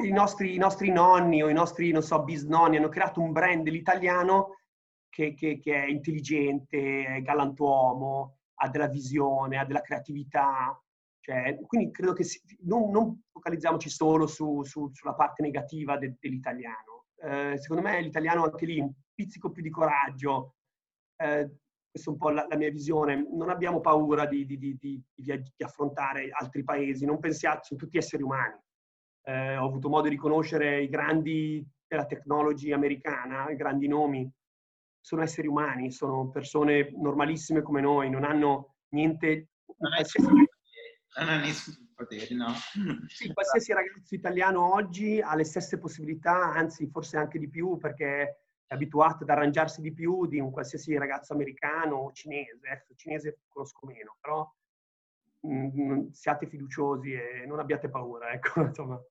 i, 0.03 0.11
nostri, 0.11 0.55
i, 0.55 0.57
nostri, 0.57 0.89
nonni 0.89 1.43
o 1.43 1.49
i 1.49 1.53
nostri, 1.53 1.91
non 1.91 2.01
so, 2.01 2.23
bisnonni 2.23 2.77
hanno 2.77 2.89
creato 2.89 3.21
un 3.21 3.31
brand 3.31 3.67
l'italiano 3.67 4.61
che, 5.09 5.33
che, 5.33 5.59
che, 5.59 5.83
è 5.83 5.85
intelligente, 5.85 7.05
è 7.05 7.21
galantuomo, 7.21 8.37
ha 8.55 8.69
della 8.69 8.87
visione, 8.87 9.57
ha 9.57 9.65
della 9.65 9.81
creatività. 9.81 10.81
Cioè, 11.21 11.59
quindi 11.67 11.91
credo 11.91 12.13
che 12.13 12.23
si, 12.23 12.41
non, 12.61 12.89
non, 12.89 13.21
focalizziamoci 13.31 13.89
solo 13.89 14.25
su, 14.25 14.63
su, 14.63 14.89
sulla 14.91 15.13
parte 15.13 15.43
negativa 15.43 15.97
de, 15.97 16.15
dell'italiano. 16.19 17.05
Eh, 17.21 17.57
secondo 17.59 17.83
me 17.83 18.01
l'italiano 18.01 18.43
anche 18.43 18.65
lì 18.65 18.79
un 18.79 18.91
pizzico 19.13 19.51
più 19.51 19.61
di 19.61 19.69
coraggio, 19.69 20.55
eh, 21.17 21.57
questa 21.91 22.09
è 22.09 22.13
un 22.13 22.17
po' 22.17 22.29
la, 22.29 22.47
la, 22.49 22.55
mia 22.57 22.71
visione, 22.71 23.27
non 23.31 23.49
abbiamo 23.49 23.81
paura 23.81 24.25
di, 24.25 24.45
di, 24.45 24.57
di, 24.57 24.77
di, 25.13 25.63
affrontare 25.63 26.29
altri 26.31 26.63
paesi, 26.63 27.05
non 27.05 27.19
pensiate, 27.19 27.61
sono 27.63 27.79
tutti 27.79 27.97
esseri 27.97 28.23
umani. 28.23 28.59
Eh, 29.23 29.57
ho 29.57 29.65
avuto 29.65 29.89
modo 29.89 30.09
di 30.09 30.15
conoscere 30.15 30.81
i 30.81 30.89
grandi 30.89 31.63
della 31.85 32.05
technology 32.05 32.71
americana, 32.71 33.51
i 33.51 33.55
grandi 33.55 33.87
nomi, 33.87 34.27
sono 34.99 35.21
esseri 35.21 35.47
umani, 35.47 35.91
sono 35.91 36.29
persone 36.31 36.91
normalissime 36.95 37.61
come 37.61 37.81
noi, 37.81 38.09
non 38.09 38.23
hanno 38.23 38.75
niente... 38.95 39.49
Non, 39.77 39.91
non 40.27 40.45
ha 41.13 41.37
nessun 41.37 41.91
potere, 41.95 42.33
no? 42.35 42.53
Sì, 43.07 43.31
qualsiasi 43.33 43.73
ragazzo 43.73 44.15
italiano 44.15 44.73
oggi 44.73 45.19
ha 45.19 45.35
le 45.35 45.43
stesse 45.43 45.77
possibilità, 45.77 46.53
anzi 46.53 46.87
forse 46.87 47.17
anche 47.17 47.39
di 47.39 47.49
più, 47.49 47.77
perché 47.77 48.41
abituato 48.67 49.23
ad 49.23 49.29
arrangiarsi 49.29 49.81
di 49.81 49.93
più 49.93 50.25
di 50.27 50.39
un 50.39 50.51
qualsiasi 50.51 50.97
ragazzo 50.97 51.33
americano 51.33 51.95
o 51.95 52.11
cinese. 52.11 52.67
Ecco, 52.67 52.95
cinese 52.95 53.39
conosco 53.47 53.85
meno, 53.85 54.17
però 54.19 54.49
mh, 55.41 55.81
mm, 55.81 56.09
siate 56.11 56.47
fiduciosi 56.47 57.11
e 57.13 57.45
non 57.45 57.59
abbiate 57.59 57.89
paura. 57.89 58.31
Ecco, 58.31 58.61
insomma. 58.61 59.01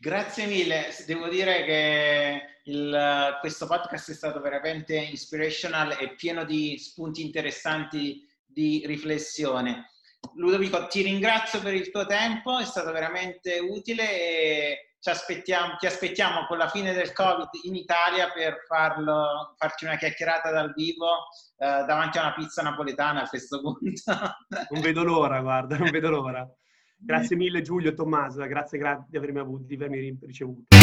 Grazie 0.00 0.46
mille, 0.46 0.86
devo 1.06 1.28
dire 1.28 1.62
che 1.64 2.42
il, 2.64 3.36
questo 3.40 3.66
podcast 3.66 4.12
è 4.12 4.14
stato 4.14 4.40
veramente 4.40 4.96
inspirational 4.96 5.98
e 6.00 6.14
pieno 6.14 6.44
di 6.44 6.78
spunti 6.78 7.22
interessanti 7.22 8.26
di 8.46 8.82
riflessione. 8.86 9.90
Ludovico, 10.34 10.86
ti 10.86 11.02
ringrazio 11.02 11.60
per 11.60 11.74
il 11.74 11.90
tuo 11.90 12.06
tempo, 12.06 12.58
è 12.58 12.64
stato 12.64 12.92
veramente 12.92 13.58
utile 13.58 14.02
e 14.02 14.94
ci 15.04 15.10
aspettiamo, 15.10 15.76
ti 15.76 15.86
aspettiamo 15.86 16.46
con 16.46 16.56
la 16.56 16.68
fine 16.68 16.94
del 16.94 17.12
Covid 17.12 17.48
in 17.64 17.74
Italia 17.74 18.30
per 18.32 18.64
farlo, 18.66 19.54
farci 19.58 19.84
una 19.84 19.96
chiacchierata 19.96 20.50
dal 20.50 20.72
vivo 20.72 21.28
eh, 21.58 21.84
davanti 21.86 22.18
a 22.18 22.22
una 22.22 22.34
pizza 22.34 22.62
napoletana 22.62 23.24
a 23.24 23.28
questo 23.28 23.60
punto. 23.60 23.78
non 24.70 24.80
vedo 24.80 25.04
l'ora, 25.04 25.40
guarda, 25.40 25.76
non 25.76 25.90
vedo 25.90 26.08
l'ora. 26.08 26.48
Grazie 26.96 27.36
mille 27.36 27.60
Giulio 27.60 27.90
e 27.90 27.94
Tommaso, 27.94 28.42
grazie, 28.46 28.78
grazie 28.78 29.06
di 29.10 29.16
avermi, 29.18 29.38
avuto, 29.38 29.64
di 29.66 29.74
avermi 29.74 30.16
ricevuto. 30.22 30.73